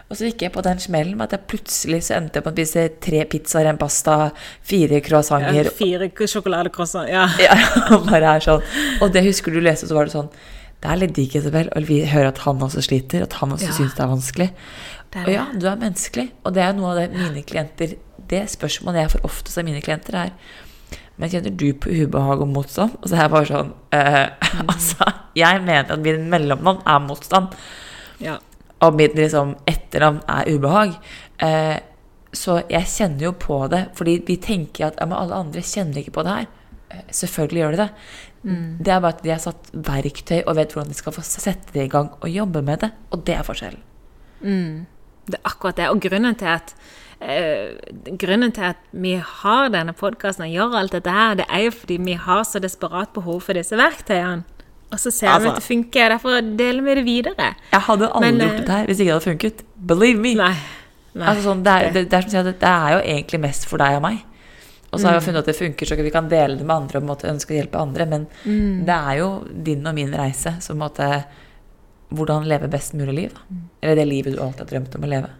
og 0.04 0.18
så 0.18 0.28
gikk 0.28 0.42
jeg 0.44 0.52
på 0.52 0.62
den 0.64 0.80
smellen 0.82 1.16
med 1.16 1.30
at 1.30 1.38
jeg 1.38 1.48
plutselig 1.48 2.02
så 2.06 2.18
endte 2.18 2.38
jeg 2.38 2.44
på 2.44 2.50
å 2.52 2.54
spise 2.54 2.82
tre 3.02 3.22
pizzaer, 3.30 3.70
en 3.70 3.78
pasta, 3.80 4.16
fire 4.62 5.00
croissanter 5.04 5.62
ja, 5.62 5.72
Fire 5.72 6.10
sjokoladecroissanter, 6.12 7.14
ja. 7.14 7.24
ja. 7.46 7.56
bare 8.04 8.34
er 8.36 8.44
sånn. 8.44 8.66
Og 9.00 9.14
det 9.14 9.24
husker 9.24 9.54
du 9.54 9.62
leste, 9.64 9.88
så 9.88 9.96
var 9.96 10.06
det 10.06 10.14
sånn 10.14 10.28
Det 10.28 10.90
er 10.92 11.00
litt 11.00 11.14
digg, 11.16 11.38
Isabel, 11.40 11.72
og 11.72 11.88
vi 11.88 12.02
hører 12.10 12.34
at 12.34 12.42
han 12.44 12.60
også 12.66 12.84
sliter, 12.84 13.24
at 13.24 13.38
han 13.40 13.56
også 13.56 13.70
ja. 13.70 13.78
syns 13.78 13.96
det 13.96 14.04
er 14.04 14.12
vanskelig. 14.12 14.50
Det 15.08 15.22
er 15.22 15.30
og 15.30 15.34
ja, 15.38 15.46
du 15.56 15.66
er 15.72 15.80
menneskelig. 15.80 16.26
Og 16.44 16.54
det 16.58 16.66
er 16.66 16.76
noe 16.76 16.92
av 16.92 17.00
det 17.00 17.08
mine 17.14 17.44
klienter 17.46 17.96
Det 18.28 18.44
spørsmålet 18.50 19.04
jeg 19.04 19.12
får 19.14 19.26
oftest 19.30 19.60
av 19.60 19.66
mine 19.66 19.80
klienter, 19.84 20.20
er 20.26 20.36
Men 21.20 21.30
kjenner 21.30 21.54
du 21.54 21.68
på 21.78 21.92
ubehag 21.94 22.42
og 22.42 22.50
motstand? 22.50 22.96
Og 23.00 23.06
så 23.06 23.16
er 23.16 23.24
jeg 23.24 23.32
bare 23.34 23.50
sånn 23.50 23.70
uh, 23.94 24.24
mm. 24.34 24.66
Altså, 24.72 25.10
jeg 25.38 25.62
mener 25.62 25.94
at 25.94 26.02
min 26.02 26.28
mellomnavn 26.32 26.82
er 26.90 27.02
motstand. 27.04 27.54
Ja. 28.22 28.38
Og 28.84 28.98
mitt 28.98 29.16
liksom, 29.18 29.54
etternavn 29.70 30.20
er 30.30 30.50
ubehag. 30.50 30.94
Eh, 31.42 31.78
så 32.34 32.58
jeg 32.70 32.90
kjenner 32.90 33.28
jo 33.28 33.32
på 33.38 33.56
det, 33.70 33.80
fordi 33.98 34.18
vi 34.26 34.36
tenker 34.42 34.88
at 34.88 34.98
ja, 35.00 35.06
men 35.08 35.16
alle 35.18 35.38
andre 35.46 35.62
kjenner 35.64 36.02
ikke 36.02 36.16
på 36.18 36.24
det 36.26 36.36
her. 36.36 36.48
Uh, 36.92 37.02
selvfølgelig 37.22 37.62
gjør 37.62 37.74
de 37.74 37.82
det. 37.82 37.88
Mm. 38.44 38.66
Det 38.84 38.92
er 38.92 39.00
bare 39.00 39.16
at 39.16 39.22
de 39.24 39.32
har 39.32 39.40
satt 39.42 39.70
verktøy 39.72 40.42
og 40.42 40.58
vet 40.58 40.74
hvordan 40.74 40.92
de 40.92 40.98
skal 40.98 41.14
få 41.16 41.24
sette 41.24 41.72
det 41.72 41.86
i 41.86 41.92
gang 41.92 42.10
og 42.18 42.28
jobbe 42.28 42.62
med 42.66 42.82
det. 42.84 42.90
Og 43.14 43.24
det 43.26 43.38
er 43.38 43.46
forskjellen. 43.46 43.82
Mm. 44.44 44.84
Det 45.24 45.38
er 45.38 45.48
akkurat 45.48 45.78
det. 45.80 45.88
Og 45.88 46.02
grunnen 46.04 46.36
til 46.38 46.50
at, 46.52 46.74
grunnen 47.20 48.52
til 48.54 48.66
at 48.72 48.80
vi 48.90 49.14
har 49.18 49.70
denne 49.72 49.94
podkasten 49.96 50.46
og 50.46 50.52
gjør 50.52 50.76
alt 50.80 50.96
dette 50.96 51.14
her, 51.14 51.38
det 51.38 51.46
er 51.48 51.66
jo 51.66 51.74
fordi 51.76 51.98
vi 52.04 52.16
har 52.20 52.42
så 52.48 52.60
desperat 52.62 53.12
behov 53.14 53.40
for 53.46 53.56
disse 53.58 53.76
verktøyene. 53.78 54.44
Og 54.94 55.00
så 55.00 55.10
ser 55.10 55.32
altså, 55.32 55.48
vi 55.48 55.50
at 55.50 55.58
det 55.58 55.66
funker, 55.66 56.12
derfor 56.12 56.40
deler 56.58 56.84
vi 56.86 56.94
det 56.94 57.04
videre. 57.06 57.48
Jeg 57.72 57.82
hadde 57.88 58.10
aldri 58.14 58.30
Men, 58.30 58.44
gjort 58.44 58.60
dette 58.60 58.76
her 58.76 58.86
hvis 58.86 59.00
ikke 59.00 59.08
det 59.08 59.16
hadde 59.16 59.30
funket. 59.30 59.64
Believe 59.90 60.20
me. 60.22 60.34
Nei, 60.38 60.52
nei, 61.14 61.26
altså 61.32 61.48
sånn, 61.48 61.64
det, 61.66 61.72
er, 61.74 61.94
det, 61.96 62.04
det, 62.12 62.20
er, 62.20 62.46
det, 62.52 62.70
er, 62.70 62.92
jo 62.94 63.00
egentlig 63.16 63.40
mest 63.42 63.66
for 63.70 63.82
deg 63.82 63.98
og 63.98 64.04
meg. 64.04 64.20
Og 64.94 65.00
så 65.00 65.08
har 65.08 65.16
vi 65.16 65.22
mm. 65.22 65.26
funnet 65.26 65.40
at 65.40 65.48
det 65.50 65.56
funker, 65.58 65.88
så 65.90 65.98
vi 65.98 66.12
kan 66.14 66.28
dele 66.30 66.60
det 66.60 66.66
med 66.68 66.76
andre 66.76 67.00
og 67.02 67.24
ønske 67.26 67.54
å 67.54 67.58
hjelpe 67.58 67.80
andre. 67.80 68.06
Men 68.06 68.28
mm. 68.44 68.84
det 68.86 68.98
er 69.00 69.18
jo 69.18 69.30
din 69.66 69.90
og 69.90 69.96
min 69.96 70.14
reise 70.14 70.54
Så 70.62 70.76
måtte 70.78 71.08
hvordan 72.14 72.46
leve 72.46 72.70
best 72.70 72.94
mulig 72.94 73.16
liv. 73.16 73.40
Eller 73.82 73.98
det 73.98 74.06
livet 74.06 74.36
du 74.36 74.42
alltid 74.42 74.62
har 74.62 74.70
drømt 74.76 74.94
om 74.94 75.08
å 75.08 75.10
leve. 75.10 75.32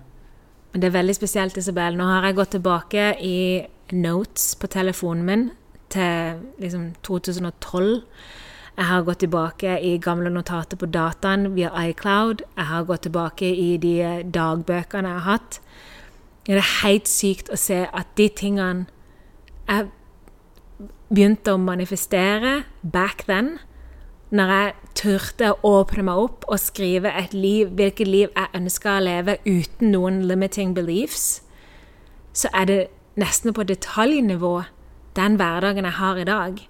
Det 0.74 0.84
er 0.84 0.90
veldig 0.90 1.14
spesielt, 1.14 1.56
Isabel. 1.56 1.94
Nå 1.94 2.04
har 2.08 2.24
jeg 2.26 2.34
gått 2.34 2.50
tilbake 2.56 3.02
i 3.22 3.62
notes 3.94 4.56
på 4.58 4.66
telefonen 4.66 5.26
min 5.28 5.44
til 5.94 6.40
liksom 6.58 6.88
2012. 7.06 8.00
Jeg 8.74 8.86
har 8.88 9.04
gått 9.06 9.20
tilbake 9.22 9.76
i 9.86 9.92
gamle 10.02 10.32
notater 10.34 10.76
på 10.76 10.88
dataen 10.90 11.52
via 11.54 11.70
iCloud. 11.88 12.42
Jeg 12.56 12.66
har 12.66 12.88
gått 12.88 13.06
tilbake 13.06 13.46
i 13.46 13.76
de 13.78 14.24
dagbøkene 14.34 15.12
jeg 15.12 15.20
har 15.20 15.28
hatt. 15.28 15.60
Det 16.46 16.58
er 16.58 16.72
helt 16.82 17.08
sykt 17.08 17.52
å 17.54 17.60
se 17.60 17.84
at 17.86 18.10
de 18.18 18.26
tingene 18.28 18.88
jeg 19.68 19.92
begynte 21.14 21.54
å 21.54 21.60
manifestere 21.62 22.64
back 22.82 23.28
then, 23.28 23.60
når 24.34 24.50
jeg 24.50 24.72
turte 24.98 25.52
å 25.52 25.72
åpne 25.80 26.04
meg 26.08 26.20
opp 26.24 26.46
og 26.50 26.58
skrive 26.58 27.12
et 27.14 27.34
liv, 27.36 27.70
hvilket 27.70 28.08
liv 28.10 28.28
jeg 28.34 28.54
ønska 28.58 28.96
å 28.96 29.04
leve 29.04 29.38
uten 29.46 29.92
noen 29.94 30.22
limiting 30.28 30.74
beliefs, 30.74 31.42
så 32.34 32.50
er 32.54 32.70
det 32.70 32.78
nesten 33.20 33.54
på 33.54 33.66
detaljnivå 33.68 34.54
den 35.14 35.36
hverdagen 35.38 35.86
jeg 35.86 35.98
har 36.00 36.18
i 36.18 36.26
dag. 36.26 36.62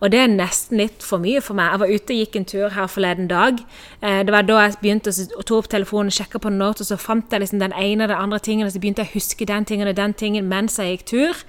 Og 0.00 0.12
det 0.12 0.20
er 0.22 0.30
nesten 0.32 0.78
litt 0.80 1.02
for 1.04 1.20
mye 1.20 1.42
for 1.44 1.58
meg. 1.58 1.74
Jeg 1.74 1.80
var 1.82 1.90
ute 1.90 2.14
og 2.14 2.20
gikk 2.22 2.38
en 2.38 2.46
tur 2.48 2.72
her 2.72 2.86
forleden 2.88 3.26
dag. 3.28 3.58
Eh, 4.00 4.22
det 4.24 4.32
var 4.32 4.46
da 4.48 4.62
jeg 4.62 4.78
begynte 4.80 5.12
å 5.12 5.44
ta 5.44 5.58
opp 5.58 5.68
telefonen 5.68 6.12
og 6.12 6.16
sjekke 6.16 6.40
på 6.40 6.52
notes, 6.54 6.86
og 6.86 6.94
så 6.94 7.00
fant 7.00 7.32
jeg 7.32 7.42
liksom 7.42 7.60
den 7.60 7.74
ene 7.76 8.06
og 8.06 8.14
den 8.14 8.22
andre 8.22 8.40
tingen, 8.40 8.66
og 8.66 8.72
så 8.72 8.80
begynte 8.80 9.04
jeg 9.04 9.12
å 9.12 9.18
huske 9.18 9.48
den 9.50 9.68
tingen 9.68 9.90
og 9.90 9.98
den 9.98 10.14
tingen 10.16 10.48
mens 10.48 10.78
jeg 10.80 10.94
gikk 10.94 11.06
tur. 11.10 11.44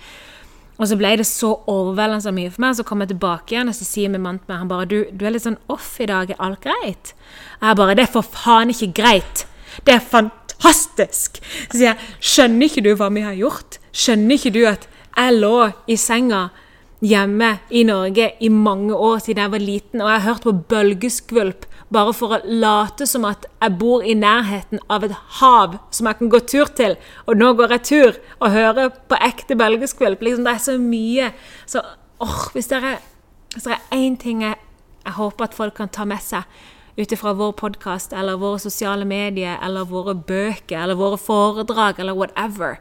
Og 0.81 0.89
så 0.89 0.97
ble 0.97 1.13
det 1.19 1.27
så 1.29 1.51
overveldende 1.69 2.25
så 2.25 2.33
mye 2.33 2.49
for 2.49 2.63
meg. 2.65 2.77
Så 2.77 2.85
kom 2.87 3.03
jeg 3.03 3.11
tilbake 3.13 3.53
igjen, 3.53 3.69
og 3.69 3.77
så 3.77 3.85
sier 3.85 4.09
min 4.09 4.23
mann 4.23 4.39
til 4.41 4.49
meg 4.49 4.63
han 4.63 4.71
bare, 4.71 4.87
du, 4.89 4.97
du 5.13 5.27
er 5.27 5.35
litt 5.35 5.45
sånn 5.45 5.59
off 5.69 5.93
i 6.01 6.09
dag. 6.09 6.33
Er 6.33 6.41
alt 6.41 6.63
greit? 6.65 7.13
Jeg 7.61 7.77
bare 7.77 7.97
Det 7.97 8.07
er 8.07 8.13
for 8.15 8.25
faen 8.25 8.73
ikke 8.73 8.89
greit. 9.03 9.45
Det 9.85 9.93
er 9.93 10.01
fantastisk! 10.01 11.37
Så 11.69 11.77
sier 11.77 11.91
jeg, 11.91 12.09
skjønner 12.17 12.67
ikke 12.67 12.85
du 12.87 12.91
hva 12.97 13.11
vi 13.13 13.27
har 13.27 13.37
gjort? 13.37 13.77
Skjønner 13.93 14.39
ikke 14.39 14.55
du 14.57 14.63
at 14.71 14.89
jeg 15.11 15.37
lå 15.37 15.55
i 15.91 15.97
senga 15.99 16.47
hjemme 17.01 17.55
i 17.69 17.83
Norge 17.83 18.27
i 18.39 18.49
mange 18.53 18.93
år 18.93 19.21
siden 19.25 19.41
jeg 19.41 19.51
var 19.51 19.63
liten, 19.63 20.01
og 20.01 20.09
jeg 20.11 20.21
har 20.21 20.33
hørt 20.33 20.45
på 20.45 20.53
bølgeskvulp 20.73 21.65
bare 21.91 22.13
for 22.15 22.35
å 22.37 22.41
late 22.45 23.07
som 23.09 23.25
at 23.27 23.47
jeg 23.49 23.77
bor 23.81 24.05
i 24.05 24.13
nærheten 24.15 24.79
av 24.91 25.03
et 25.03 25.15
hav 25.41 25.79
som 25.91 26.07
jeg 26.07 26.19
kan 26.21 26.31
gå 26.31 26.39
tur 26.47 26.69
til. 26.77 26.95
Og 27.27 27.39
nå 27.39 27.51
går 27.59 27.75
jeg 27.75 27.87
tur 27.89 28.19
og 28.39 28.53
hører 28.53 28.93
på 29.11 29.19
ekte 29.19 29.57
bølgeskvulp. 29.59 30.21
Liksom, 30.23 30.45
det 30.47 30.53
er 30.53 30.61
så 30.63 30.77
mye. 30.79 31.31
Så 31.67 31.83
åh, 32.21 32.45
hvis 32.53 32.71
det 32.71 32.83
er 32.85 33.81
én 33.97 34.15
ting 34.21 34.45
jeg, 34.45 34.55
jeg 35.03 35.17
håper 35.17 35.49
at 35.49 35.57
folk 35.57 35.75
kan 35.81 35.91
ta 35.91 36.05
med 36.07 36.23
seg 36.23 36.47
ut 36.99 37.11
ifra 37.11 37.33
vår 37.35 37.53
podkast 37.59 38.13
eller 38.13 38.39
våre 38.39 38.59
sosiale 38.61 39.07
medier 39.07 39.57
eller 39.63 39.87
våre 39.89 40.15
bøker 40.15 40.83
eller 40.83 40.99
våre 40.99 41.19
foredrag 41.19 41.99
eller 41.99 42.15
whatever, 42.15 42.77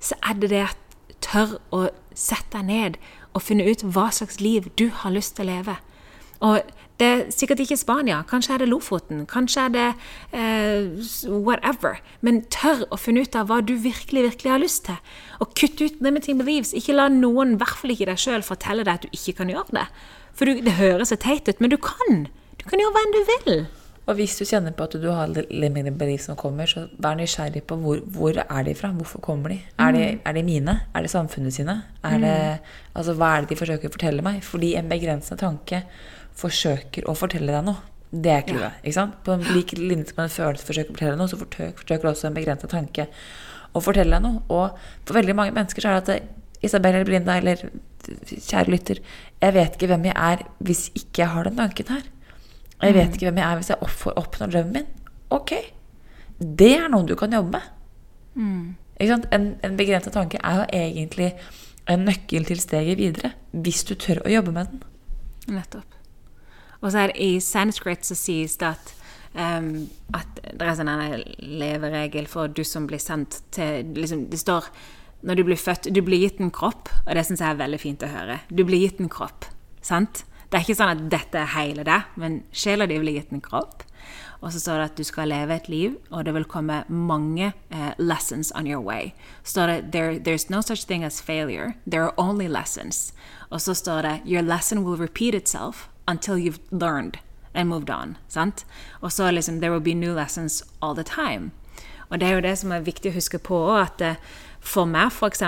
så 0.00 0.18
er 0.28 0.40
det 0.40 0.52
det 0.52 0.64
at 0.66 0.78
tør 1.22 1.58
å 1.70 1.86
sette 2.18 2.58
deg 2.58 2.68
ned 2.68 2.96
og 3.32 3.42
finne 3.42 3.66
ut 3.68 3.84
hva 3.84 4.10
slags 4.14 4.40
liv 4.40 4.68
du 4.78 4.88
har 5.02 5.14
lyst 5.14 5.36
til 5.36 5.46
å 5.46 5.52
leve. 5.52 5.76
Og 6.42 6.62
det 7.00 7.08
er 7.08 7.22
sikkert 7.34 7.62
ikke 7.62 7.78
Spania, 7.78 8.20
kanskje 8.28 8.54
er 8.54 8.62
det 8.62 8.68
Lofoten, 8.70 9.24
kanskje 9.30 9.64
er 9.66 9.72
det 9.74 9.86
eh, 10.36 11.30
whatever. 11.30 11.98
Men 12.20 12.42
tør 12.52 12.84
å 12.92 12.98
finne 13.00 13.24
ut 13.24 13.36
av 13.38 13.48
hva 13.50 13.60
du 13.64 13.74
virkelig, 13.74 14.26
virkelig 14.28 14.52
har 14.52 14.62
lyst 14.62 14.84
til. 14.86 14.98
Og 15.42 15.54
kutt 15.58 15.82
ut 15.82 16.02
limiting 16.04 16.38
beliefs. 16.38 16.74
Ikke 16.78 16.94
la 16.94 17.08
noen, 17.10 17.56
i 17.56 17.62
hvert 17.62 17.78
fall 17.80 17.94
ikke 17.94 18.10
deg 18.10 18.22
sjøl, 18.22 18.46
fortelle 18.46 18.86
deg 18.86 19.00
at 19.00 19.06
du 19.06 19.14
ikke 19.16 19.38
kan 19.40 19.50
gjøre 19.50 19.78
det. 19.78 19.86
For 20.38 20.48
du, 20.48 20.62
det 20.64 20.78
høres 20.78 21.10
så 21.14 21.18
teit 21.20 21.48
ut, 21.48 21.62
men 21.62 21.72
du 21.72 21.78
kan. 21.82 22.26
Du 22.60 22.66
kan 22.68 22.82
gjøre 22.82 22.94
hva 22.94 23.06
enn 23.06 23.16
du 23.16 23.22
vil. 23.32 23.64
Og 24.10 24.16
hvis 24.18 24.34
du 24.34 24.42
kjenner 24.42 24.74
på 24.74 24.86
at 24.88 24.96
du 24.98 25.06
har 25.14 25.30
beliefs 25.30 26.26
som 26.26 26.38
kommer, 26.38 26.66
så 26.66 26.88
vær 26.98 27.14
nysgjerrig 27.18 27.62
på 27.70 27.76
hvor, 27.78 28.00
hvor 28.14 28.40
er 28.42 28.64
de 28.66 28.74
fra? 28.74 28.90
Hvorfor 28.96 29.22
kommer 29.22 29.54
de? 29.54 29.60
Mm. 29.62 29.84
Er, 29.84 29.92
de 29.94 30.02
er 30.26 30.36
de 30.38 30.42
mine? 30.42 30.74
Er 30.94 31.06
det 31.06 31.12
samfunnet 31.12 31.54
sine? 31.54 31.76
Er 32.02 32.18
det, 32.18 32.34
mm. 32.34 32.72
altså, 32.98 33.14
hva 33.14 33.30
er 33.36 33.44
det 33.44 33.52
de 33.52 33.60
forsøker 33.62 33.90
å 33.90 33.94
fortelle 33.94 34.26
meg? 34.26 34.42
Fordi 34.42 34.74
en 34.78 34.90
begrensende 34.90 35.38
tanke 35.38 35.84
forsøker 36.38 37.06
å 37.06 37.14
fortelle 37.18 37.54
deg 37.54 37.66
noe. 37.68 37.78
Det 38.12 38.32
er 38.34 38.42
clouet. 38.44 38.82
Ja. 38.84 39.06
På 39.24 39.36
en 39.36 39.46
lik 39.54 39.76
linje 39.78 40.10
som 40.10 40.24
en 40.24 40.32
følelse 40.32 40.66
forsøker 40.68 40.92
å 40.92 40.98
fortelle 40.98 41.20
noe, 41.20 41.30
så 41.30 41.38
forsøker 41.40 42.10
også 42.10 42.28
en 42.28 42.36
begrensa 42.36 42.68
tanke 42.68 43.06
å 43.72 43.80
fortelle 43.80 44.18
deg 44.18 44.26
noe. 44.26 44.42
Og 44.52 44.82
for 45.06 45.16
veldig 45.16 45.36
mange 45.38 45.54
mennesker 45.56 45.84
så 45.84 45.92
er 45.92 46.00
det 46.00 46.02
at 46.02 46.10
det, 46.10 46.40
Isabel 46.62 46.94
eller 46.94 47.08
Blinda 47.08 47.38
eller 47.40 47.62
kjære 48.02 48.70
lytter, 48.70 49.00
jeg 49.42 49.54
vet 49.56 49.78
ikke 49.78 49.88
hvem 49.90 50.10
jeg 50.10 50.14
er 50.18 50.44
hvis 50.62 50.88
ikke 50.98 51.22
jeg 51.24 51.32
har 51.32 51.48
den 51.48 51.58
tanken 51.58 51.94
her. 51.94 52.04
Og 52.82 52.88
jeg 52.88 52.96
vet 52.96 53.08
mm. 53.08 53.16
ikke 53.16 53.28
hvem 53.30 53.38
jeg 53.38 53.46
er 53.46 53.60
hvis 53.60 53.70
jeg 53.70 54.16
oppnår 54.18 54.52
drømmen 54.52 54.76
min. 54.76 54.86
Ok. 55.30 55.52
Det 56.42 56.72
er 56.74 56.88
noe 56.90 57.06
du 57.06 57.14
kan 57.18 57.32
jobbe 57.32 57.54
med. 57.54 57.68
Mm. 58.34 58.74
En, 59.02 59.46
en 59.62 59.76
begrensa 59.78 60.10
tanke 60.10 60.40
er 60.42 60.58
jo 60.58 60.64
egentlig 60.74 61.30
en 61.90 62.04
nøkkel 62.06 62.46
til 62.48 62.60
steget 62.60 62.98
videre. 62.98 63.32
Hvis 63.52 63.84
du 63.86 63.94
tør 63.94 64.24
å 64.26 64.32
jobbe 64.32 64.54
med 64.54 64.72
den. 64.72 64.82
Nettopp. 65.54 65.94
Og 66.82 66.90
så 66.90 67.04
er 67.04 67.12
det 67.12 67.22
i 67.22 67.38
sanskrit 67.42 68.06
så 68.06 68.16
sies 68.18 68.58
det 68.58 68.72
at 68.72 68.92
um, 69.38 69.86
at 70.18 70.42
det 70.42 70.66
er 70.66 70.74
sånn 70.78 70.90
en 70.90 71.22
leveregel 71.62 72.26
for 72.30 72.50
du 72.50 72.64
som 72.66 72.88
blir 72.90 73.02
sendt 73.02 73.40
til 73.54 73.94
liksom, 73.96 74.26
Det 74.30 74.40
står 74.40 74.66
når 75.22 75.38
du 75.38 75.44
blir 75.46 75.60
født 75.60 75.92
Du 75.94 76.02
blir 76.02 76.24
gitt 76.24 76.40
en 76.42 76.50
kropp, 76.50 76.90
og 77.06 77.14
det 77.14 77.24
syns 77.28 77.42
jeg 77.44 77.54
er 77.54 77.62
veldig 77.62 77.78
fint 77.78 78.02
å 78.02 78.10
høre. 78.10 78.40
Du 78.50 78.64
blir 78.66 78.82
gitt 78.82 79.00
en 79.00 79.12
kropp. 79.12 79.46
Sant? 79.82 80.24
Det 80.52 80.58
er 80.58 80.66
ikke 80.66 80.76
sånn 80.76 80.90
at 80.92 81.04
dette 81.08 81.38
er 81.40 81.48
hele 81.54 81.84
det, 81.88 82.02
men 82.20 82.42
sjela 82.52 82.84
di 82.84 82.98
blir 83.00 83.14
gitt 83.16 83.30
en 83.32 83.40
kropp. 83.40 83.86
Og 84.42 84.52
så 84.52 84.60
står 84.60 84.76
det 84.76 84.84
at 84.90 84.98
du 84.98 85.04
skal 85.08 85.30
leve 85.32 85.54
et 85.56 85.68
liv, 85.72 85.94
og 86.10 86.26
det 86.26 86.34
vil 86.36 86.44
komme 86.44 86.82
mange 86.88 87.54
uh, 87.72 87.92
lessons 87.96 88.52
on 88.54 88.66
your 88.66 88.82
way. 88.84 89.14
Så 89.44 89.54
står 89.54 89.66
det 89.66 89.92
There, 89.92 90.18
there's 90.18 90.50
no 90.50 90.60
such 90.60 90.84
thing 90.86 91.04
as 91.04 91.22
failure. 91.22 91.72
There 91.86 92.02
are 92.02 92.12
only 92.18 92.48
lessons. 92.48 93.14
Og 93.50 93.60
så 93.60 93.74
står 93.74 94.02
det 94.02 94.20
Your 94.26 94.42
lesson 94.42 94.84
will 94.84 95.00
repeat 95.00 95.34
itself 95.34 95.88
until 96.06 96.34
you've 96.34 96.60
learned 96.70 97.16
and 97.54 97.68
moved 97.68 97.90
on. 97.90 98.16
Sant? 98.28 98.66
Og 99.00 99.12
så 99.12 99.30
liksom 99.30 99.60
There 99.60 99.72
will 99.72 99.84
be 99.84 99.94
new 99.94 100.14
lessons 100.14 100.64
all 100.82 100.94
the 100.94 101.04
time. 101.04 101.50
Og 102.10 102.20
det 102.20 102.28
er 102.28 102.32
jo 102.32 102.40
det 102.40 102.58
som 102.58 102.72
er 102.72 102.80
viktig 102.84 103.08
å 103.10 103.14
huske 103.14 103.38
på 103.38 103.76
at 103.76 104.02
uh, 104.04 104.14
for 104.62 104.86
meg, 104.86 105.10
f.eks., 105.10 105.42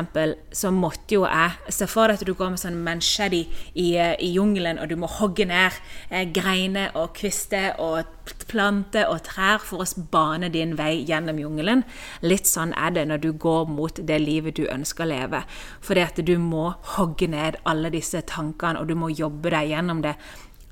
så 0.53 0.71
måtte 0.75 1.15
jo 1.15 1.23
jeg 1.23 1.75
Se 1.75 1.87
for 1.91 2.11
deg 2.11 2.19
at 2.19 2.27
du 2.27 2.35
går 2.35 2.51
med 2.55 2.61
sånn 2.61 2.81
manchetti 2.83 3.45
i, 3.79 3.95
i 3.95 4.31
jungelen, 4.35 4.81
og 4.83 4.91
du 4.91 4.97
må 4.99 5.09
hogge 5.21 5.47
ned 5.49 5.79
eh, 6.11 6.27
greiner 6.35 6.95
og 6.99 7.15
kvister 7.17 7.79
og 7.83 8.11
planter 8.51 9.07
og 9.11 9.23
trær 9.29 9.63
for 9.63 9.85
å 9.85 10.05
bane 10.11 10.51
din 10.53 10.75
vei 10.79 11.05
gjennom 11.07 11.39
jungelen. 11.41 11.85
Litt 12.27 12.51
sånn 12.51 12.75
er 12.75 12.95
det 12.97 13.07
når 13.11 13.23
du 13.23 13.31
går 13.39 13.71
mot 13.71 14.01
det 14.03 14.19
livet 14.23 14.59
du 14.59 14.65
ønsker 14.67 15.07
å 15.07 15.13
leve. 15.13 15.45
Fordi 15.85 16.05
at 16.05 16.21
du 16.27 16.35
må 16.43 16.73
hogge 16.97 17.31
ned 17.31 17.61
alle 17.69 17.93
disse 17.95 18.25
tankene, 18.27 18.81
og 18.81 18.91
du 18.91 18.99
må 18.99 19.13
jobbe 19.15 19.55
deg 19.55 19.75
gjennom 19.75 20.03
det. 20.05 20.17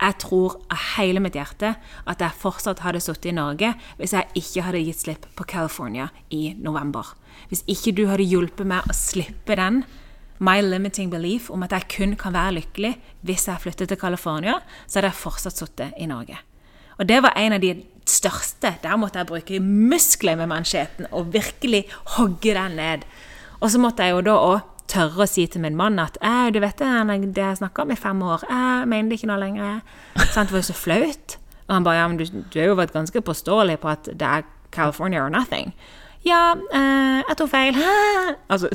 Jeg 0.03 0.19
tror 0.19 0.57
av 0.67 0.81
hele 0.97 1.23
mitt 1.23 1.37
hjerte 1.39 1.77
at 2.11 2.23
jeg 2.23 2.39
fortsatt 2.43 2.83
hadde 2.83 3.01
sittet 3.03 3.31
i 3.31 3.37
Norge 3.37 3.73
hvis 4.01 4.15
jeg 4.17 4.31
ikke 4.41 4.65
hadde 4.67 4.83
gitt 4.83 5.03
slipp 5.05 5.29
på 5.39 5.47
California 5.53 6.09
i 6.35 6.57
november. 6.59 7.15
Hvis 7.53 7.63
ikke 7.71 7.95
du 7.95 8.09
hadde 8.11 8.27
hjulpet 8.27 8.67
meg 8.67 8.89
å 8.89 8.97
slippe 8.97 9.57
den 9.59 9.85
my 10.43 10.59
limiting 10.65 11.13
belief 11.13 11.51
om 11.55 11.63
at 11.63 11.75
jeg 11.77 11.91
kun 11.95 12.17
kan 12.19 12.35
være 12.35 12.57
lykkelig 12.59 12.97
hvis 13.23 13.47
jeg 13.47 13.63
flytter 13.63 13.93
til 13.93 14.01
California, 14.01 14.59
så 14.87 14.99
hadde 14.99 15.13
jeg 15.13 15.23
fortsatt 15.23 15.61
sittet 15.61 15.95
i 16.03 16.09
Norge. 16.11 16.41
Og 16.99 17.07
det 17.07 17.21
var 17.23 17.39
en 17.39 17.55
av 17.57 17.63
de 17.63 17.77
største. 18.09 18.75
Der 18.83 18.99
måtte 18.99 19.23
jeg 19.23 19.31
bruke 19.31 19.63
muskler 19.63 20.37
med 20.41 20.51
mansjetten 20.51 21.07
og 21.13 21.31
virkelig 21.35 21.85
hogge 22.17 22.57
den 22.59 22.77
ned. 22.79 23.07
Og 23.63 23.71
så 23.71 23.79
måtte 23.79 24.03
jeg 24.03 24.17
jo 24.17 24.27
da 24.27 24.35
òg 24.43 24.72
tørre 24.91 25.25
å 25.25 25.29
si 25.31 25.47
til 25.51 25.63
min 25.65 25.77
mann 25.79 26.01
at 26.03 26.19
du 26.53 26.59
vet 26.63 26.79
det, 26.79 27.19
det 27.37 27.45
jeg 27.45 27.61
snakka 27.63 27.85
om 27.85 27.95
i 27.95 27.99
fem 27.99 28.23
år, 28.23 28.45
jeg 28.49 28.89
mener 28.91 29.11
det 29.11 29.21
ikke 29.21 29.31
nå 29.31 29.39
lenger. 29.41 29.81
Sånn, 30.33 30.49
Det 30.49 30.57
var 30.57 30.63
jo 30.63 30.69
så 30.71 30.77
flaut. 30.77 31.39
Og 31.69 31.75
han 31.77 31.87
bare 31.87 32.01
ja, 32.01 32.09
men 32.11 32.19
du, 32.21 32.27
du 32.27 32.59
har 32.61 32.73
jo 32.73 32.79
vært 32.81 32.95
ganske 32.97 33.23
påståelig 33.25 33.79
på 33.81 33.91
at 33.93 34.11
det 34.13 34.29
er 34.29 34.47
California 34.75 35.23
or 35.23 35.31
nothing. 35.33 35.73
Ja, 36.27 36.55
eh, 36.75 37.23
jeg 37.29 37.39
tok 37.39 37.51
feil. 37.53 37.79
Altså 38.53 38.71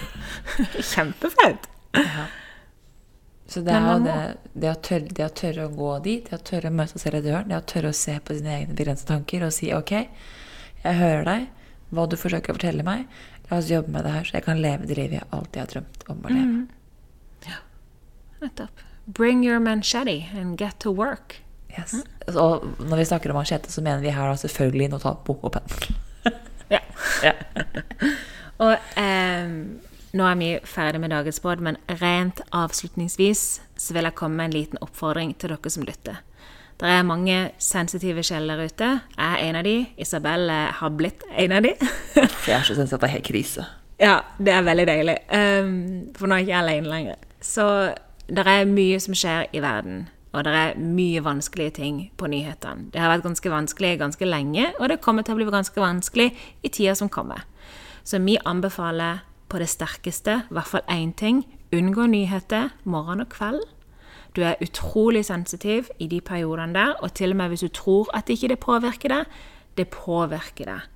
Kjempeflaut. 0.92 1.68
Ja. 1.96 2.26
Så 3.50 3.64
det 3.66 3.74
er 3.74 3.86
jo 3.88 3.96
det, 4.04 4.16
det, 4.54 4.68
å 4.70 4.76
tørre, 4.78 5.08
det, 5.10 5.24
å 5.26 5.34
tørre, 5.34 5.64
å 5.66 5.74
gå 5.74 5.94
dit, 6.04 6.28
det 6.28 6.36
å 6.36 6.44
tørre 6.46 6.70
å 6.70 6.74
møte 6.74 6.94
seg 6.94 7.02
selv 7.02 7.18
i 7.18 7.24
døren, 7.24 7.48
det 7.50 7.56
å 7.58 7.64
tørre 7.66 7.90
å 7.90 7.96
se 7.98 8.14
på 8.22 8.36
sine 8.38 8.52
egne 8.60 8.76
begrensede 8.78 9.10
tanker 9.10 9.42
og 9.42 9.54
si 9.56 9.72
OK, 9.74 9.90
jeg 10.84 10.98
hører 11.00 11.24
deg, 11.26 11.48
hva 11.90 12.04
du 12.06 12.14
forsøker 12.20 12.54
å 12.54 12.58
fortelle 12.60 12.86
meg, 12.86 13.08
la 13.50 13.58
oss 13.58 13.70
jobbe 13.70 13.90
med 13.90 14.06
det 14.06 14.14
her, 14.14 14.24
så 14.24 14.38
jeg 14.38 14.46
kan 14.46 14.62
leve 14.62 14.86
det 14.86 14.96
livet 14.98 15.18
jeg 15.18 15.28
alltid 15.34 15.60
har 15.62 15.72
drømt 15.74 16.06
om 16.12 16.22
å 16.24 16.32
leve. 16.32 16.46
Mm. 16.46 17.48
Ja, 17.48 17.60
nettopp. 18.44 18.86
Bring 19.06 19.44
your 19.44 19.58
manchetti 19.58 20.28
and 20.36 20.58
get 20.60 20.78
to 20.80 20.92
work. 20.94 21.40
Yes. 21.78 21.94
Mm. 21.94 22.36
Og 22.36 22.66
når 22.78 22.96
vi 22.96 23.04
snakker 23.10 23.32
om 23.32 23.40
machete, 23.40 23.72
så 23.72 23.82
mener 23.82 24.02
vi 24.04 24.14
her 24.14 24.36
selvfølgelig 24.38 24.90
notatbok 24.94 25.44
og 25.44 25.58
penn. 25.58 25.76
Ja. 26.70 26.78
ja. 27.24 27.32
og 28.62 28.76
eh, 28.94 29.48
nå 30.14 30.26
er 30.26 30.36
vi 30.38 30.50
ferdig 30.62 31.00
med 31.02 31.10
dagens 31.10 31.40
båd, 31.42 31.64
men 31.66 31.78
rent 31.98 32.44
avslutningsvis 32.54 33.42
så 33.74 33.96
vil 33.96 34.06
jeg 34.06 34.14
komme 34.14 34.38
med 34.38 34.52
en 34.52 34.54
liten 34.54 34.78
oppfordring 34.84 35.32
til 35.34 35.50
dere 35.50 35.72
som 35.74 35.82
lytter. 35.88 36.20
Det 36.80 36.88
er 36.88 37.02
mange 37.04 37.50
sensitive 37.60 38.22
sjeler 38.24 38.64
ute. 38.64 38.86
Jeg 39.16 39.32
er 39.34 39.42
en 39.48 39.58
av 39.60 39.66
de. 39.66 39.74
Isabel 40.00 40.48
har 40.48 40.94
blitt 40.96 41.26
en 41.28 41.52
av 41.52 41.66
de. 41.66 41.74
jeg 42.16 42.56
er 42.56 42.64
så 42.64 42.76
sensitiv 42.76 42.96
at 42.96 43.02
det 43.04 43.10
er 43.10 43.16
helt 43.18 43.28
krise. 43.28 43.66
Ja, 44.00 44.14
det 44.40 44.54
er 44.54 44.64
veldig 44.64 44.86
deilig. 44.88 45.16
Um, 45.28 45.74
for 46.16 46.24
nå 46.24 46.38
er 46.38 46.40
jeg 46.40 46.48
ikke 46.48 46.62
alene 46.62 46.88
lenger. 46.88 47.26
Så 47.44 47.66
det 48.32 48.46
er 48.48 48.64
mye 48.68 49.00
som 49.02 49.16
skjer 49.16 49.50
i 49.52 49.60
verden. 49.60 50.06
Og 50.32 50.46
det 50.46 50.54
er 50.54 50.78
mye 50.78 51.20
vanskelige 51.24 51.74
ting 51.80 51.96
på 52.16 52.30
nyhetene. 52.30 52.88
Det 52.94 53.02
har 53.02 53.10
vært 53.10 53.26
ganske 53.26 53.50
vanskelig 53.50 53.96
ganske 53.98 54.28
lenge, 54.28 54.68
og 54.78 54.88
det 54.88 55.00
kommer 55.02 55.26
til 55.26 55.34
å 55.34 55.40
bli 55.40 55.48
ganske 55.50 55.82
vanskelig 55.82 56.30
i 56.62 56.70
tida 56.70 56.94
som 56.94 57.10
kommer. 57.10 57.42
Så 58.06 58.22
vi 58.22 58.38
anbefaler 58.46 59.24
på 59.50 59.58
det 59.58 59.68
sterkeste 59.68 60.44
i 60.46 60.54
hvert 60.54 60.70
fall 60.70 60.86
én 60.88 61.12
ting. 61.12 61.42
Unngå 61.74 62.06
nyheter 62.06 62.70
morgen 62.84 63.20
og 63.24 63.34
kveld. 63.34 63.66
Du 64.36 64.42
er 64.46 64.60
utrolig 64.62 65.24
sensitiv 65.26 65.90
i 65.98 66.06
de 66.06 66.20
periodene 66.20 66.74
der, 66.76 66.94
og 67.02 67.14
til 67.14 67.34
og 67.34 67.40
med 67.40 67.48
hvis 67.48 67.66
du 67.66 67.68
tror 67.68 68.10
at 68.16 68.30
ikke 68.30 68.52
det 68.52 68.62
påvirker 68.62 69.08
deg, 69.14 69.36
det 69.76 69.88
påvirker 69.88 70.70
deg. 70.70 70.88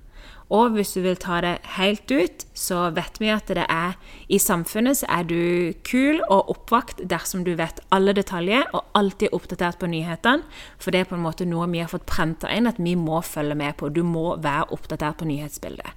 Og 0.53 0.75
hvis 0.75 0.91
du 0.93 0.99
vil 1.01 1.17
ta 1.17 1.39
det 1.41 1.55
helt 1.73 2.11
ut, 2.13 2.43
så 2.53 2.91
vet 2.93 3.17
vi 3.17 3.31
at 3.33 3.49
det 3.49 3.65
er 3.71 3.95
i 4.29 4.37
samfunnet 4.41 4.99
så 4.99 5.07
er 5.09 5.25
du 5.25 5.73
kul 5.87 6.19
og 6.29 6.51
oppvakt 6.53 7.01
dersom 7.09 7.41
du 7.47 7.55
vet 7.57 7.81
alle 7.95 8.13
detaljer 8.13 8.67
og 8.69 8.85
alltid 8.97 9.31
er 9.31 9.37
oppdatert 9.39 9.79
på 9.81 9.89
nyhetene. 9.89 10.45
For 10.77 10.93
det 10.93 11.01
er 11.01 11.09
på 11.09 11.17
en 11.17 11.25
måte 11.25 11.49
noe 11.49 11.65
vi 11.73 11.81
har 11.81 11.89
fått 11.89 12.05
prenta 12.09 12.51
inn 12.53 12.69
at 12.69 12.77
vi 12.77 12.93
må 12.99 13.23
følge 13.25 13.57
med 13.57 13.73
på. 13.79 13.89
Du 13.89 14.03
må 14.05 14.35
være 14.37 14.69
oppdatert 14.75 15.17
på 15.21 15.29
nyhetsbildet. 15.31 15.89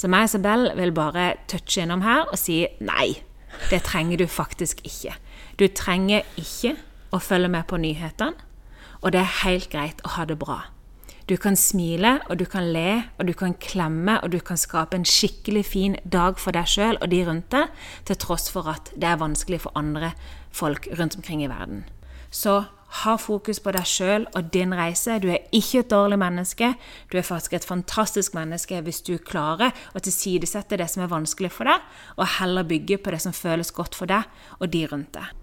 Så 0.00 0.08
meg 0.08 0.24
og 0.24 0.32
Isabel 0.32 0.70
vil 0.80 0.96
bare 0.96 1.34
touche 1.50 1.84
innom 1.84 2.06
her 2.06 2.24
og 2.30 2.40
si 2.40 2.62
nei. 2.80 3.20
Det 3.68 3.82
trenger 3.84 4.16
du 4.16 4.26
faktisk 4.30 4.80
ikke. 4.86 5.12
Du 5.60 5.66
trenger 5.68 6.24
ikke 6.40 6.72
å 7.12 7.18
følge 7.20 7.50
med 7.52 7.66
på 7.68 7.76
nyhetene, 7.76 8.32
og 9.04 9.12
det 9.12 9.20
er 9.20 9.34
helt 9.42 9.68
greit 9.72 9.98
å 10.08 10.14
ha 10.14 10.24
det 10.24 10.38
bra. 10.40 10.62
Du 11.28 11.36
kan 11.36 11.54
smile, 11.56 12.14
og 12.32 12.40
du 12.40 12.46
kan 12.48 12.64
le, 12.72 13.02
og 13.20 13.28
du 13.28 13.34
kan 13.36 13.52
klemme, 13.60 14.16
og 14.24 14.32
du 14.32 14.38
kan 14.40 14.56
skape 14.56 14.96
en 14.96 15.04
skikkelig 15.04 15.62
fin 15.68 15.98
dag 16.02 16.40
for 16.40 16.56
deg 16.56 16.64
sjøl 16.66 16.96
og 16.96 17.12
de 17.12 17.20
rundt 17.28 17.52
deg, 17.52 17.68
til 18.08 18.18
tross 18.24 18.48
for 18.50 18.72
at 18.72 18.88
det 18.96 19.06
er 19.10 19.20
vanskelig 19.20 19.60
for 19.66 19.76
andre 19.78 20.14
folk 20.50 20.88
rundt 20.98 21.18
omkring 21.20 21.44
i 21.44 21.50
verden. 21.52 21.84
Så 22.32 22.62
ha 23.04 23.14
fokus 23.20 23.60
på 23.62 23.74
deg 23.76 23.86
sjøl 23.86 24.24
og 24.32 24.48
din 24.54 24.72
reise. 24.74 25.20
Du 25.22 25.28
er 25.30 25.44
ikke 25.54 25.84
et 25.84 25.92
dårlig 25.92 26.18
menneske. 26.18 26.72
Du 27.12 27.18
er 27.20 27.26
faktisk 27.26 27.54
et 27.58 27.68
fantastisk 27.68 28.34
menneske 28.34 28.80
hvis 28.82 29.02
du 29.06 29.12
klarer 29.18 29.76
å 29.94 30.02
tilsidesette 30.02 30.80
det 30.80 30.88
som 30.90 31.04
er 31.04 31.12
vanskelig 31.12 31.52
for 31.54 31.70
deg, 31.70 31.84
og 32.16 32.26
heller 32.40 32.66
bygge 32.66 32.98
på 33.04 33.14
det 33.14 33.22
som 33.22 33.36
føles 33.36 33.70
godt 33.76 33.98
for 33.98 34.10
deg 34.10 34.26
og 34.58 34.72
de 34.72 34.86
rundt 34.90 35.14
deg. 35.20 35.39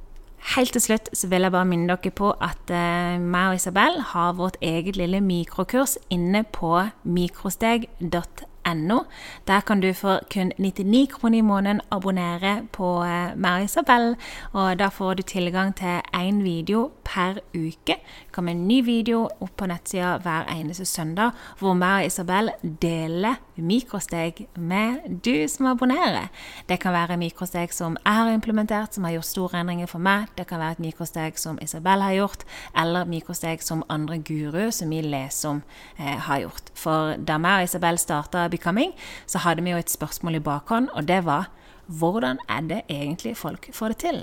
Helt 0.56 0.72
til 0.72 0.82
slutt 0.82 1.10
så 1.18 1.28
vil 1.28 1.44
jeg 1.44 1.52
bare 1.52 1.68
minne 1.68 1.92
dere 1.92 2.14
på 2.16 2.32
at 2.44 2.72
eh, 2.72 3.18
meg 3.20 3.52
og 3.52 3.60
Isabel 3.60 4.00
har 4.14 4.38
vårt 4.40 4.56
eget 4.64 4.96
lille 4.96 5.20
mikrokurs 5.22 5.98
inne 6.14 6.46
på 6.56 6.72
mikrosteg.no 7.04 8.57
.no. 8.74 9.00
Der 9.48 9.60
kan 9.62 9.82
du 9.82 9.94
for 9.94 10.20
kun 10.34 10.52
99 10.58 11.08
kroner 11.12 11.38
i 11.38 11.42
måneden 11.42 11.82
abonnere 11.92 12.62
på 12.72 13.02
uh, 13.02 13.36
meg 13.36 13.52
og 13.60 13.64
Isabel. 13.64 14.16
Og 14.54 14.80
da 14.80 14.88
får 14.88 15.14
du 15.14 15.24
tilgang 15.24 15.76
til 15.76 16.02
én 16.16 16.44
video 16.44 16.92
per 17.04 17.40
uke. 17.56 17.96
Det 17.96 18.32
kommer 18.32 18.52
en 18.52 18.68
ny 18.68 18.82
video 18.86 19.30
opp 19.40 19.56
på 19.58 19.66
nettsida 19.66 20.18
hver 20.18 20.50
eneste 20.52 20.86
søndag, 20.86 21.32
hvor 21.60 21.74
meg 21.74 22.04
og 22.04 22.06
Isabel 22.06 22.52
deler 22.82 23.40
mikrosteg 23.56 24.46
med 24.56 25.22
du 25.26 25.48
som 25.50 25.66
abonnerer. 25.72 26.28
Det 26.70 26.80
kan 26.80 26.94
være 26.94 27.18
mikrosteg 27.18 27.74
som 27.74 27.98
jeg 28.06 28.14
har 28.14 28.32
implementert, 28.32 28.94
som 28.94 29.04
har 29.04 29.16
gjort 29.16 29.26
store 29.26 29.62
endringer 29.62 29.90
for 29.90 30.04
meg. 30.04 30.28
Det 30.38 30.48
kan 30.48 30.60
være 30.60 30.78
et 30.78 30.84
mikrosteg 30.88 31.40
som 31.40 31.60
Isabel 31.62 32.02
har 32.02 32.14
gjort, 32.14 32.46
eller 32.78 33.10
mikrosteg 33.10 33.64
som 33.64 33.84
andre 33.90 34.20
guruer 34.20 34.72
som 34.72 34.90
vi 34.90 35.02
leser 35.02 35.50
om, 35.50 35.64
eh, 35.98 36.18
har 36.28 36.40
gjort. 36.40 36.72
For 36.74 37.16
da 37.18 37.38
meg 37.38 37.62
og 37.62 37.64
Isabel 37.64 37.98
starta 37.98 38.48
Becoming, 38.58 38.92
så 39.30 39.46
hadde 39.46 39.64
vi 39.64 39.72
jo 39.72 39.80
et 39.80 39.94
spørsmål 39.94 40.42
i 40.42 40.44
bakhånd, 40.44 40.92
og 40.94 41.08
det 41.08 41.24
var 41.30 41.52
hvordan 41.88 42.40
er 42.52 42.62
det 42.68 42.82
egentlig 42.90 43.38
folk 43.38 43.70
får 43.74 43.94
det 43.94 43.98
til? 43.98 44.18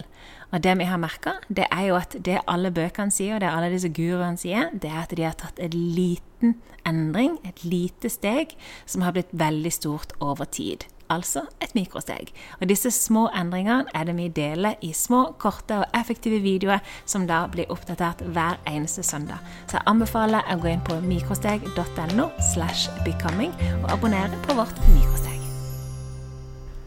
Og 0.53 0.63
det 0.63 0.77
vi 0.79 0.85
har 0.85 1.01
merka, 1.01 1.39
det 1.49 1.67
er 1.73 1.87
jo 1.89 1.97
at 1.97 2.17
det 2.25 2.43
alle 2.49 2.71
bøkene 2.71 3.11
sier, 3.11 3.37
og 3.37 3.41
det 3.43 3.51
alle 3.51 3.73
disse 3.73 3.89
guruene 3.89 4.39
sier, 4.39 4.69
det 4.71 4.91
er 4.91 5.01
at 5.03 5.15
de 5.17 5.25
har 5.25 5.39
tatt 5.41 5.59
en 5.59 5.73
liten 5.73 6.59
endring, 6.87 7.39
et 7.49 7.65
lite 7.65 8.13
steg, 8.13 8.53
som 8.87 9.03
har 9.03 9.17
blitt 9.17 9.33
veldig 9.33 9.73
stort 9.73 10.13
over 10.21 10.45
tid. 10.45 10.85
Altså 11.13 11.45
et 11.63 11.75
mikrosteg. 11.77 12.33
Og 12.61 12.69
disse 12.71 12.91
små 12.95 13.27
endringene 13.37 13.91
er 13.95 14.07
det 14.09 14.17
vi 14.17 14.29
deler 14.33 14.79
i 14.83 14.93
små, 14.97 15.35
korte 15.39 15.83
og 15.83 15.99
effektive 16.01 16.41
videoer 16.45 16.81
som 17.05 17.27
da 17.29 17.45
blir 17.53 17.71
oppdatert 17.73 18.25
hver 18.33 18.57
eneste 18.71 19.05
søndag. 19.05 19.43
Så 19.69 19.79
jeg 19.79 19.89
anbefaler 19.91 20.49
å 20.49 20.59
gå 20.63 20.73
inn 20.73 20.85
på 20.87 21.01
mikrosteg.no 21.05 22.31
slash 22.55 22.89
becoming 23.05 23.53
og 23.83 23.93
abonnere 23.99 24.41
på 24.49 24.57
vårt 24.57 24.81
mikrosteg. 24.95 25.35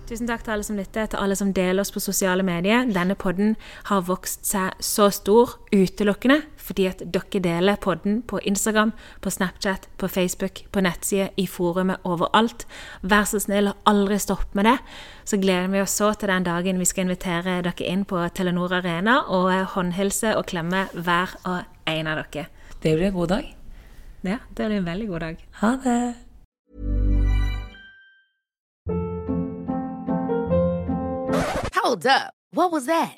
Tusen 0.07 0.29
takk 0.29 0.45
til 0.45 0.53
alle 0.53 0.63
som 0.63 0.77
lytter, 0.79 1.09
til 1.11 1.19
alle 1.19 1.35
som 1.35 1.49
deler 1.51 1.83
oss 1.83 1.91
på 1.91 1.99
sosiale 1.99 2.43
medier. 2.47 2.85
Denne 2.87 3.17
podden 3.19 3.57
har 3.89 4.05
vokst 4.07 4.47
seg 4.47 4.77
så 4.79 5.09
stor 5.11 5.57
utelukkende 5.73 6.45
fordi 6.67 6.87
at 6.89 7.01
dere 7.13 7.41
deler 7.43 7.79
podden 7.79 8.21
på 8.27 8.41
Instagram, 8.43 8.91
på 9.23 9.31
Snapchat, 9.31 9.87
på 9.97 10.09
Facebook, 10.11 10.65
på 10.71 10.83
nettside, 10.83 11.29
i 11.37 11.47
forumet, 11.47 12.03
overalt. 12.03 12.67
Vær 13.01 13.27
så 13.29 13.39
snill, 13.39 13.71
og 13.71 13.89
aldri 13.89 14.19
stopp 14.19 14.55
med 14.57 14.67
det. 14.67 14.77
Så 15.27 15.39
gleder 15.41 15.71
vi 15.71 15.81
oss 15.81 15.95
så 15.97 16.11
til 16.13 16.31
den 16.31 16.47
dagen 16.47 16.79
vi 16.79 16.87
skal 16.89 17.07
invitere 17.07 17.61
dere 17.65 17.87
inn 17.87 18.05
på 18.07 18.21
Telenor 18.35 18.75
Arena 18.81 19.21
og 19.27 19.51
håndhilse 19.75 20.35
og 20.37 20.47
klemme 20.51 20.87
hver 20.93 21.37
og 21.47 21.63
en 21.87 22.11
av 22.11 22.23
dere. 22.25 22.47
Det 22.83 22.93
blir 22.93 23.09
en 23.09 23.19
god 23.19 23.35
dag. 23.35 23.53
Ja, 24.27 24.39
det 24.53 24.65
blir 24.67 24.81
en 24.81 24.89
veldig 24.91 25.07
god 25.07 25.19
dag. 25.19 25.45
Ha 25.61 25.75
det. 25.83 26.15
Hold 31.75 32.05
up. 32.05 32.33
What 32.51 32.71
was 32.71 32.85
that? 32.85 33.17